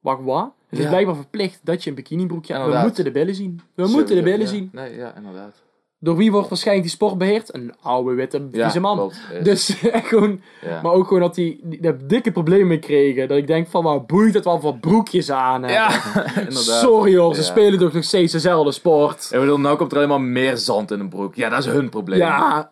Wacht, 0.00 0.22
wat? 0.22 0.50
Het 0.68 0.78
is 0.78 0.84
Ja. 0.84 0.90
blijkbaar 0.90 1.14
verplicht 1.16 1.60
dat 1.62 1.84
je 1.84 1.90
een 1.90 1.96
bikinibroekje 1.96 2.52
aan... 2.54 2.58
We 2.60 2.64
Inderdaad. 2.66 2.86
moeten 2.86 3.04
de 3.04 3.10
billen 3.10 3.34
zien. 3.34 3.60
We 3.74 3.82
moeten 3.82 3.92
de 3.92 4.06
Sowieso, 4.06 4.22
billen 4.24 4.40
ja. 4.40 4.46
zien. 4.52 4.68
Nee, 4.72 4.96
ja, 4.96 5.14
inderdaad. 5.16 5.54
Door 6.02 6.16
wie 6.16 6.32
wordt 6.32 6.48
waarschijnlijk 6.48 6.86
die 6.86 6.96
sport 6.96 7.18
beheerd? 7.18 7.54
Een 7.54 7.74
oude 7.82 8.14
witte 8.14 8.48
Ja, 8.52 8.62
vieze 8.62 8.80
man. 8.80 8.96
klopt. 8.96 9.20
Dus 9.42 9.80
echt 9.92 10.06
gewoon... 10.06 10.40
ja. 10.60 10.82
Maar 10.82 10.92
ook 10.92 11.06
gewoon 11.06 11.22
dat 11.22 11.34
die, 11.34 11.60
die 11.62 11.80
daar 11.80 12.06
dikke 12.06 12.32
problemen 12.32 12.66
mee 12.66 12.78
kregen. 12.78 13.28
Dat 13.28 13.38
ik 13.38 13.46
denk 13.46 13.68
van, 13.68 13.82
wat 13.82 14.06
boeit 14.06 14.34
het 14.34 14.44
wel 14.44 14.60
voor 14.60 14.76
broekjes 14.78 15.30
aan 15.30 15.62
ja. 15.68 15.90
Sorry 16.50 17.16
hoor, 17.16 17.34
ze 17.34 17.42
spelen 17.42 17.78
toch 17.78 17.92
nog 17.92 18.04
steeds 18.04 18.32
dezelfde 18.32 18.72
sport. 18.72 19.28
Ik 19.32 19.40
bedoel, 19.40 19.60
nou 19.60 19.76
komt 19.76 19.90
er 19.90 19.96
alleen 19.96 20.08
maar 20.08 20.20
meer 20.20 20.56
zand 20.56 20.90
in 20.90 21.00
een 21.00 21.08
broek. 21.08 21.34
Ja, 21.34 21.48
dat 21.48 21.58
is 21.58 21.66
hun 21.66 21.88
probleem. 21.88 22.18
Ja, 22.18 22.70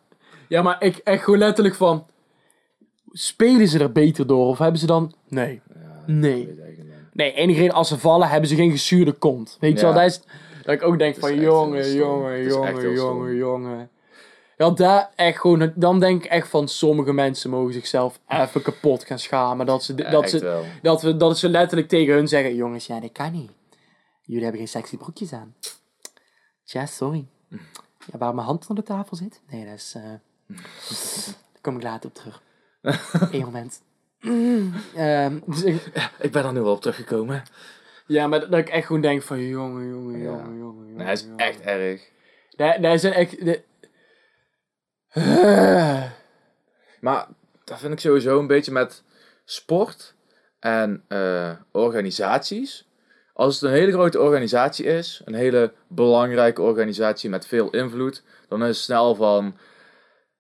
ja, 0.49 0.63
maar 0.63 0.77
ik 0.79 0.97
echt 0.97 1.25
gewoon 1.25 1.39
letterlijk 1.39 1.75
van... 1.75 2.07
Spelen 3.13 3.69
ze 3.69 3.79
er 3.79 3.93
beter 3.93 4.27
door? 4.27 4.47
Of 4.47 4.59
hebben 4.59 4.81
ze 4.81 4.87
dan... 4.87 5.13
Nee. 5.29 5.61
Nee. 6.07 6.57
Nee, 7.13 7.33
enige 7.33 7.61
reden 7.61 7.75
als 7.75 7.89
ze 7.89 7.99
vallen, 7.99 8.29
hebben 8.29 8.49
ze 8.49 8.55
geen 8.55 8.71
gezuurde 8.71 9.13
kont. 9.13 9.57
Weet 9.61 9.81
je 9.81 9.85
wel, 9.87 9.95
dat 9.95 10.05
is... 10.05 10.21
Dat 10.69 10.77
ik 10.77 10.83
ook 10.83 10.99
denk 10.99 11.17
van, 11.17 11.35
jongen, 11.41 11.93
jongen, 11.95 12.43
jongen, 12.43 12.93
jongen, 12.95 13.35
jongen. 13.37 13.91
Ja, 14.57 14.71
daar 14.71 15.11
echt 15.17 15.41
gewoon... 15.41 15.73
Dan 15.75 16.01
denk 16.01 16.25
ik 16.25 16.31
echt 16.31 16.49
van, 16.49 16.69
sommige 16.69 17.13
mensen 17.13 17.51
mogen 17.51 17.73
zichzelf 17.73 18.21
even 18.29 18.63
kapot 18.63 19.05
gaan 19.05 19.19
schamen. 19.19 19.67
Dat 19.67 19.85
ze, 19.85 19.95
dat 19.95 20.31
ze, 20.31 20.39
dat, 20.83 21.03
we, 21.03 21.17
dat 21.17 21.39
ze 21.39 21.49
letterlijk 21.49 21.89
tegen 21.89 22.15
hun 22.15 22.29
zeggen... 22.29 22.55
Jongens, 22.55 22.87
ja, 22.87 23.01
dat 23.01 23.13
kan 23.13 23.33
niet. 23.33 23.51
Jullie 24.23 24.43
hebben 24.43 24.61
geen 24.61 24.69
sexy 24.71 24.97
broekjes 24.97 25.33
aan. 25.33 25.55
Tja, 26.65 26.87
sorry. 26.87 27.27
Ja, 28.13 28.19
waar 28.19 28.35
mijn 28.35 28.47
hand 28.47 28.67
onder 28.69 28.85
de 28.85 28.91
tafel 28.93 29.17
zit? 29.17 29.41
Nee, 29.51 29.65
dat 29.65 29.75
is... 29.75 29.95
eh, 29.97 30.03
Daar 30.47 31.61
kom 31.61 31.77
ik 31.77 31.83
later 31.83 32.09
op 32.09 32.15
terug. 32.15 32.43
Eén 33.33 33.45
moment. 33.45 33.81
Mm, 34.21 34.75
ehm, 34.97 35.39
dus 35.47 35.63
ik- 35.63 36.11
Ik 36.19 36.33
ben 36.33 36.45
er 36.45 36.53
nu 36.53 36.61
wel 36.61 36.73
op 36.73 36.81
teruggekomen. 36.81 37.43
Ja, 38.09 38.27
maar 38.27 38.41
dat 38.41 38.51
dat 38.51 38.59
ik 38.61 38.69
echt 38.69 38.87
gewoon 38.87 39.03
denk 39.03 39.23
van, 39.23 39.41
jongen, 39.47 39.89
jongen, 39.89 40.19
jongen, 40.23 40.59
jongen, 40.59 40.59
jongen. 40.59 40.95
Nee, 40.95 41.05
hij 41.05 41.13
is 41.13 41.21
jongen. 41.23 41.37
echt 41.39 41.61
erg. 41.61 42.03
Daar, 42.57 42.81
daar 42.81 42.99
zijn 42.99 43.13
echt... 43.13 43.45
de- 43.45 43.63
Maar 47.01 47.27
dat 47.65 47.79
vind 47.79 47.93
ik 47.93 48.01
sowieso 48.01 48.39
een 48.39 48.47
beetje 48.47 48.73
met 48.73 49.03
sport 49.45 50.15
en 50.61 51.05
eh, 51.09 51.51
organisaties. 51.73 52.87
Als 53.33 53.55
het 53.61 53.71
een 53.71 53.77
hele 53.77 53.93
grote 53.93 54.21
organisatie 54.21 54.85
is, 54.85 55.23
een 55.25 55.35
hele 55.35 55.73
belangrijke 55.89 56.63
organisatie 56.63 57.31
met 57.31 57.47
veel 57.47 57.71
invloed, 57.71 58.23
dan 58.49 58.61
is 58.63 58.67
het 58.69 58.77
snel 58.77 59.15
van 59.15 59.57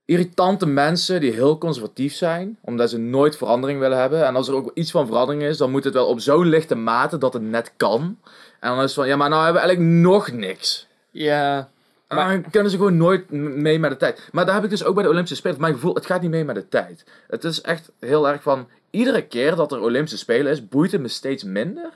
irritante 0.08 0.66
mensen 0.66 1.20
die 1.20 1.32
heel 1.32 1.58
conservatief 1.58 2.14
zijn, 2.14 2.58
omdat 2.60 2.90
ze 2.90 2.98
nooit 2.98 3.36
verandering 3.36 3.80
willen 3.80 3.98
hebben. 3.98 4.26
En 4.26 4.36
als 4.36 4.48
er 4.48 4.54
ook 4.54 4.70
iets 4.74 4.90
van 4.90 5.06
verandering 5.06 5.42
is, 5.42 5.56
dan 5.56 5.70
moet 5.70 5.84
het 5.84 5.94
wel 5.94 6.06
op 6.06 6.20
zo'n 6.20 6.46
lichte 6.46 6.74
mate 6.74 7.18
dat 7.18 7.32
het 7.32 7.42
net 7.42 7.72
kan. 7.76 8.18
En 8.60 8.70
dan 8.70 8.76
is 8.76 8.82
het 8.82 8.92
van, 8.92 9.08
ja, 9.08 9.16
maar 9.16 9.28
nou 9.28 9.44
hebben 9.44 9.62
we 9.62 9.68
eigenlijk 9.68 9.98
nog 9.98 10.30
niks. 10.32 10.86
Ja, 11.10 11.68
Maar 12.08 12.28
dan 12.28 12.50
kunnen 12.50 12.70
ze 12.70 12.76
gewoon 12.76 12.96
nooit 12.96 13.30
mee 13.30 13.78
met 13.78 13.90
de 13.90 13.96
tijd. 13.96 14.28
Maar 14.32 14.46
daar 14.46 14.54
heb 14.54 14.64
ik 14.64 14.70
dus 14.70 14.84
ook 14.84 14.94
bij 14.94 15.02
de 15.02 15.08
Olympische 15.08 15.36
Spelen. 15.36 15.60
Mijn 15.60 15.74
gevoel, 15.74 15.94
het 15.94 16.06
gaat 16.06 16.20
niet 16.20 16.30
mee 16.30 16.44
met 16.44 16.54
de 16.54 16.68
tijd. 16.68 17.04
Het 17.28 17.44
is 17.44 17.60
echt 17.60 17.90
heel 18.00 18.28
erg 18.28 18.42
van, 18.42 18.68
iedere 18.90 19.22
keer 19.22 19.54
dat 19.54 19.72
er 19.72 19.80
Olympische 19.80 20.18
Spelen 20.18 20.52
is, 20.52 20.68
boeit 20.68 20.92
het 20.92 21.00
me 21.00 21.08
steeds 21.08 21.44
minder. 21.44 21.90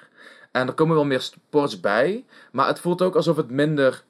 En 0.50 0.66
er 0.66 0.72
komen 0.74 0.94
wel 0.94 1.04
meer 1.04 1.20
sports 1.20 1.80
bij. 1.80 2.24
Maar 2.50 2.66
het 2.66 2.80
voelt 2.80 3.02
ook 3.02 3.16
alsof 3.16 3.36
het 3.36 3.50
minder 3.50 4.02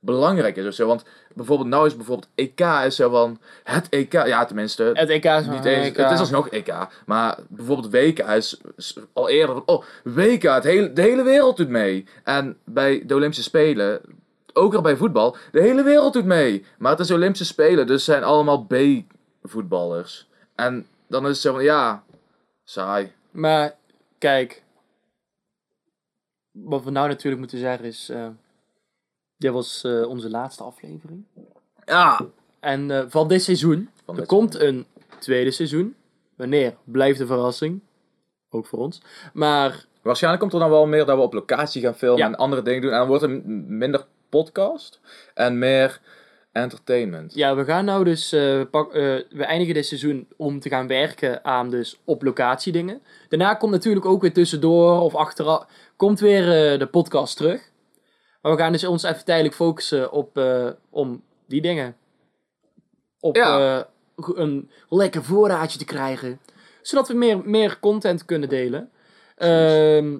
belangrijk 0.00 0.56
is 0.56 0.66
of 0.66 0.74
zo. 0.74 0.86
Want 0.86 1.04
bijvoorbeeld, 1.34 1.68
nou 1.68 1.86
is 1.86 1.96
bijvoorbeeld 1.96 2.28
EK 2.34 2.60
is 2.60 2.96
zo 2.96 3.10
van, 3.10 3.40
het 3.64 3.88
EK, 3.88 4.12
ja 4.12 4.44
tenminste, 4.44 4.90
het 4.94 5.08
EK 5.08 5.24
is 5.24 5.46
niet 5.46 5.64
een 5.64 5.72
eens, 5.72 5.86
EK. 5.86 5.96
het 5.96 6.10
is 6.10 6.18
alsnog 6.18 6.48
EK. 6.48 6.74
Maar 7.06 7.38
bijvoorbeeld 7.48 7.92
WK 7.92 8.18
is, 8.18 8.60
is 8.76 8.96
al 9.12 9.28
eerder 9.28 9.62
oh, 9.64 9.84
WK, 10.04 10.42
het 10.42 10.64
hele, 10.64 10.92
de 10.92 11.02
hele 11.02 11.22
wereld 11.22 11.56
doet 11.56 11.68
mee. 11.68 12.06
En 12.24 12.56
bij 12.64 13.02
de 13.06 13.14
Olympische 13.14 13.42
Spelen, 13.42 14.00
ook 14.52 14.74
al 14.74 14.80
bij 14.80 14.96
voetbal, 14.96 15.36
de 15.52 15.60
hele 15.60 15.82
wereld 15.82 16.12
doet 16.12 16.24
mee. 16.24 16.64
Maar 16.78 16.90
het 16.90 17.00
is 17.00 17.10
Olympische 17.10 17.44
Spelen, 17.44 17.86
dus 17.86 18.04
zijn 18.04 18.24
allemaal 18.24 18.66
B-voetballers. 18.66 20.28
En 20.54 20.86
dan 21.08 21.22
is 21.22 21.30
het 21.30 21.38
zo 21.38 21.52
van, 21.52 21.62
ja, 21.62 22.02
saai. 22.64 23.12
Maar 23.30 23.74
kijk, 24.18 24.62
wat 26.50 26.84
we 26.84 26.90
nou 26.90 27.08
natuurlijk 27.08 27.40
moeten 27.40 27.58
zeggen 27.58 27.84
is, 27.84 28.08
eh, 28.08 28.26
dit 29.40 29.52
was 29.52 29.84
eh, 29.84 30.08
onze 30.08 30.30
laatste 30.30 30.62
aflevering. 30.62 31.24
Ja. 31.84 32.20
En 32.60 32.90
eh, 32.90 33.04
van 33.08 33.28
dit 33.28 33.42
seizoen, 33.42 33.88
Van 34.04 34.14
er 34.14 34.20
dit 34.20 34.28
komt 34.28 34.60
een 34.60 34.86
tweede 35.18 35.50
seizoen. 35.50 35.94
Wanneer? 36.36 36.74
Blijft 36.84 37.20
een 37.20 37.26
verrassing. 37.26 37.80
Ook 38.50 38.66
voor 38.66 38.78
ons. 38.78 39.02
Maar 39.32 39.84
Waarschijnlijk 40.02 40.42
komt 40.42 40.54
er 40.54 40.60
dan 40.60 40.70
wel 40.70 40.86
meer 40.86 41.04
dat 41.04 41.16
we 41.16 41.22
op 41.22 41.32
locatie 41.32 41.82
gaan 41.82 41.94
filmen 41.94 42.18
Ja. 42.18 42.26
en 42.26 42.36
andere 42.36 42.62
dingen 42.62 42.80
doen. 42.82 42.90
En 42.90 42.98
dan 42.98 43.06
wordt 43.08 43.22
het 43.22 43.46
minder 43.68 44.04
podcast 44.28 45.00
en 45.34 45.58
meer 45.58 46.00
entertainment. 46.52 47.34
ja, 47.34 47.56
we 47.56 47.64
gaan 47.64 47.84
nou 47.84 48.04
dus, 48.04 48.32
eh, 48.32 48.60
pak, 48.70 48.92
we 48.92 49.44
eindigen 49.44 49.74
dit 49.74 49.86
seizoen 49.86 50.28
om 50.36 50.60
te 50.60 50.68
gaan 50.68 50.86
werken 50.86 51.44
aan 51.44 51.70
dus 51.70 52.00
op 52.04 52.22
locatie 52.22 52.72
dingen. 52.72 53.02
Daarna 53.28 53.54
komt 53.54 53.72
natuurlijk 53.72 54.06
ook 54.06 54.20
weer 54.22 54.32
tussendoor 54.32 55.00
of 55.00 55.14
achteraf, 55.14 55.66
komt 55.96 56.20
weer 56.20 56.44
de 56.78 56.86
podcast 56.86 57.36
terug. 57.36 57.69
Maar 58.42 58.52
we 58.52 58.58
gaan 58.58 58.72
dus 58.72 58.84
ons 58.84 59.02
even 59.02 59.24
tijdelijk 59.24 59.54
focussen 59.54 60.12
op, 60.12 60.36
eh, 60.36 60.68
om 60.90 61.22
die 61.46 61.60
dingen. 61.60 61.96
Op 63.20 63.36
Ja. 63.36 63.78
eh, 64.16 64.28
een 64.34 64.70
lekker 64.88 65.24
voorraadje 65.24 65.78
te 65.78 65.84
krijgen. 65.84 66.40
Zodat 66.82 67.08
we 67.08 67.14
meer, 67.14 67.40
meer 67.44 67.78
content 67.80 68.24
kunnen 68.24 68.48
delen. 68.48 68.90
Ehm, 69.36 70.16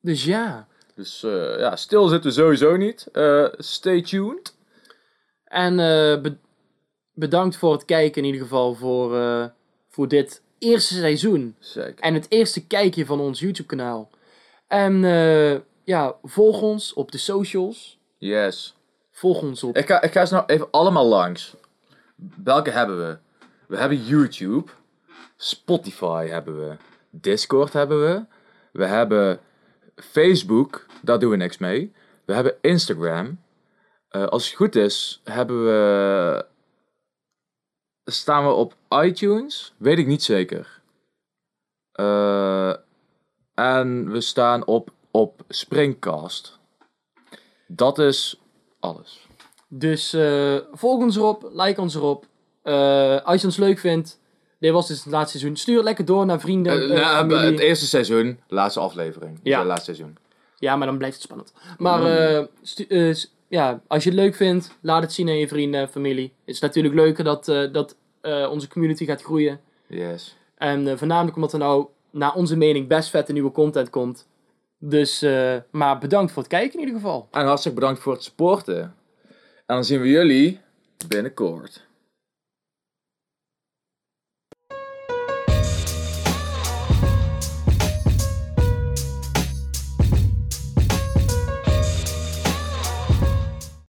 dus 0.00 0.24
ja. 0.24 0.68
Dus 0.94 1.22
eh, 1.22 1.58
ja, 1.58 1.76
stil 1.76 2.08
zitten 2.08 2.30
we 2.30 2.36
sowieso 2.36 2.76
niet. 2.76 3.06
Stay 3.58 4.02
tuned. 4.02 4.54
En 5.44 5.76
be- 6.22 6.36
bedankt 7.14 7.56
voor 7.56 7.72
het 7.72 7.84
kijken 7.84 8.22
in 8.22 8.26
ieder 8.26 8.40
geval 8.42 8.74
voor, 8.74 9.10
voor 9.88 10.08
dit 10.08 10.42
eerste 10.58 10.94
seizoen. 10.94 11.56
Zeker. 11.58 11.94
En 12.04 12.14
het 12.14 12.26
eerste 12.28 12.66
kijkje 12.66 13.06
van 13.06 13.20
ons 13.20 13.40
YouTube 13.40 13.68
kanaal. 13.68 14.10
En 14.66 15.04
eh, 15.04 15.56
ja, 15.90 16.16
volg 16.22 16.62
ons 16.62 16.92
op 16.92 17.12
de 17.12 17.18
socials. 17.18 17.98
Yes. 18.18 18.76
Volg 19.10 19.42
ons 19.42 19.62
op... 19.62 19.76
Ik 19.76 19.86
ga, 19.86 20.02
ik 20.02 20.12
ga 20.12 20.26
ze 20.26 20.34
nou 20.34 20.46
even 20.46 20.70
allemaal 20.70 21.06
langs. 21.06 21.56
Welke 22.44 22.70
hebben 22.70 22.98
we? 22.98 23.18
We 23.66 23.76
hebben 23.76 24.04
YouTube. 24.04 24.70
Spotify 25.36 26.26
hebben 26.26 26.68
we. 26.68 26.76
Discord 27.10 27.72
hebben 27.72 28.00
we. 28.00 28.24
We 28.72 28.84
hebben 28.86 29.40
Facebook. 29.94 30.86
Daar 31.02 31.18
doen 31.18 31.30
we 31.30 31.36
niks 31.36 31.58
mee. 31.58 31.92
We 32.24 32.34
hebben 32.34 32.54
Instagram. 32.60 33.40
Eh, 34.08 34.26
als 34.26 34.46
het 34.46 34.56
goed 34.56 34.76
is, 34.76 35.20
hebben 35.24 35.64
we... 35.64 36.44
Staan 38.04 38.46
we 38.46 38.52
op 38.52 38.74
iTunes? 38.88 39.74
Weet 39.76 39.98
ik 39.98 40.06
niet 40.06 40.22
zeker. 40.22 40.80
Eh, 41.92 42.74
en 43.54 44.10
we 44.10 44.20
staan 44.20 44.66
op, 44.66 44.90
op 45.10 45.42
Springcast. 45.48 46.58
Dat 47.66 47.98
is 47.98 48.40
alles. 48.80 49.26
Dus 49.68 50.12
eh, 50.12 50.56
volg 50.72 51.02
ons 51.02 51.16
erop, 51.16 51.50
like 51.52 51.80
ons 51.80 51.94
erop. 51.94 52.26
Eh, 52.62 53.20
als 53.24 53.40
je 53.40 53.46
ons 53.46 53.56
leuk 53.56 53.78
vindt, 53.78 54.20
dit 54.58 54.72
was 54.72 54.88
dus 54.88 55.04
het 55.04 55.12
laatste 55.12 55.38
seizoen. 55.38 55.56
Stuur 55.58 55.82
lekker 55.82 56.04
door 56.04 56.26
naar 56.26 56.40
vrienden. 56.40 56.88
Nou, 56.88 57.16
familie. 57.16 57.50
het 57.50 57.58
eerste 57.58 57.86
seizoen, 57.86 58.40
laatste 58.48 58.80
aflevering. 58.80 59.32
Dus 59.34 59.52
Ja. 59.52 59.64
laatste 59.64 59.94
seizoen. 59.94 60.16
Ja, 60.58 60.76
maar 60.76 60.86
dan 60.86 60.98
blijft 60.98 61.14
het 61.16 61.24
spannend. 61.24 61.52
Maar 61.78 62.46
stu- 62.62 63.14
ja, 63.48 63.80
als 63.86 64.04
je 64.04 64.10
het 64.10 64.18
leuk 64.18 64.34
vindt, 64.34 64.76
laat 64.80 65.02
het 65.02 65.12
zien 65.12 65.28
aan 65.28 65.36
je 65.38 65.48
vrienden 65.48 65.80
en 65.80 65.88
familie. 65.88 66.32
Het 66.44 66.54
is 66.54 66.60
natuurlijk 66.60 66.94
leuker 66.94 67.24
dat, 67.24 67.44
dat 67.72 67.96
onze 68.50 68.68
community 68.68 69.04
gaat 69.04 69.22
groeien. 69.22 69.60
Yes. 69.86 70.36
En 70.54 70.98
voornamelijk 70.98 71.36
omdat 71.36 71.52
er 71.52 71.58
nou, 71.58 71.86
naar 72.10 72.34
onze 72.34 72.56
mening, 72.56 72.88
best 72.88 73.10
vette 73.10 73.32
nieuwe 73.32 73.52
content 73.52 73.90
komt. 73.90 74.26
Dus, 74.82 75.22
eh, 75.22 75.56
maar 75.70 75.98
bedankt 75.98 76.32
voor 76.32 76.42
het 76.42 76.50
kijken 76.50 76.72
in 76.72 76.86
ieder 76.86 76.94
geval. 77.00 77.28
En 77.30 77.46
hartstikke 77.46 77.78
bedankt 77.80 78.00
voor 78.00 78.12
het 78.12 78.22
supporten. 78.22 78.80
En 79.66 79.74
dan 79.76 79.84
zien 79.84 80.00
we 80.00 80.08
jullie 80.08 80.60
binnenkort. 81.08 81.88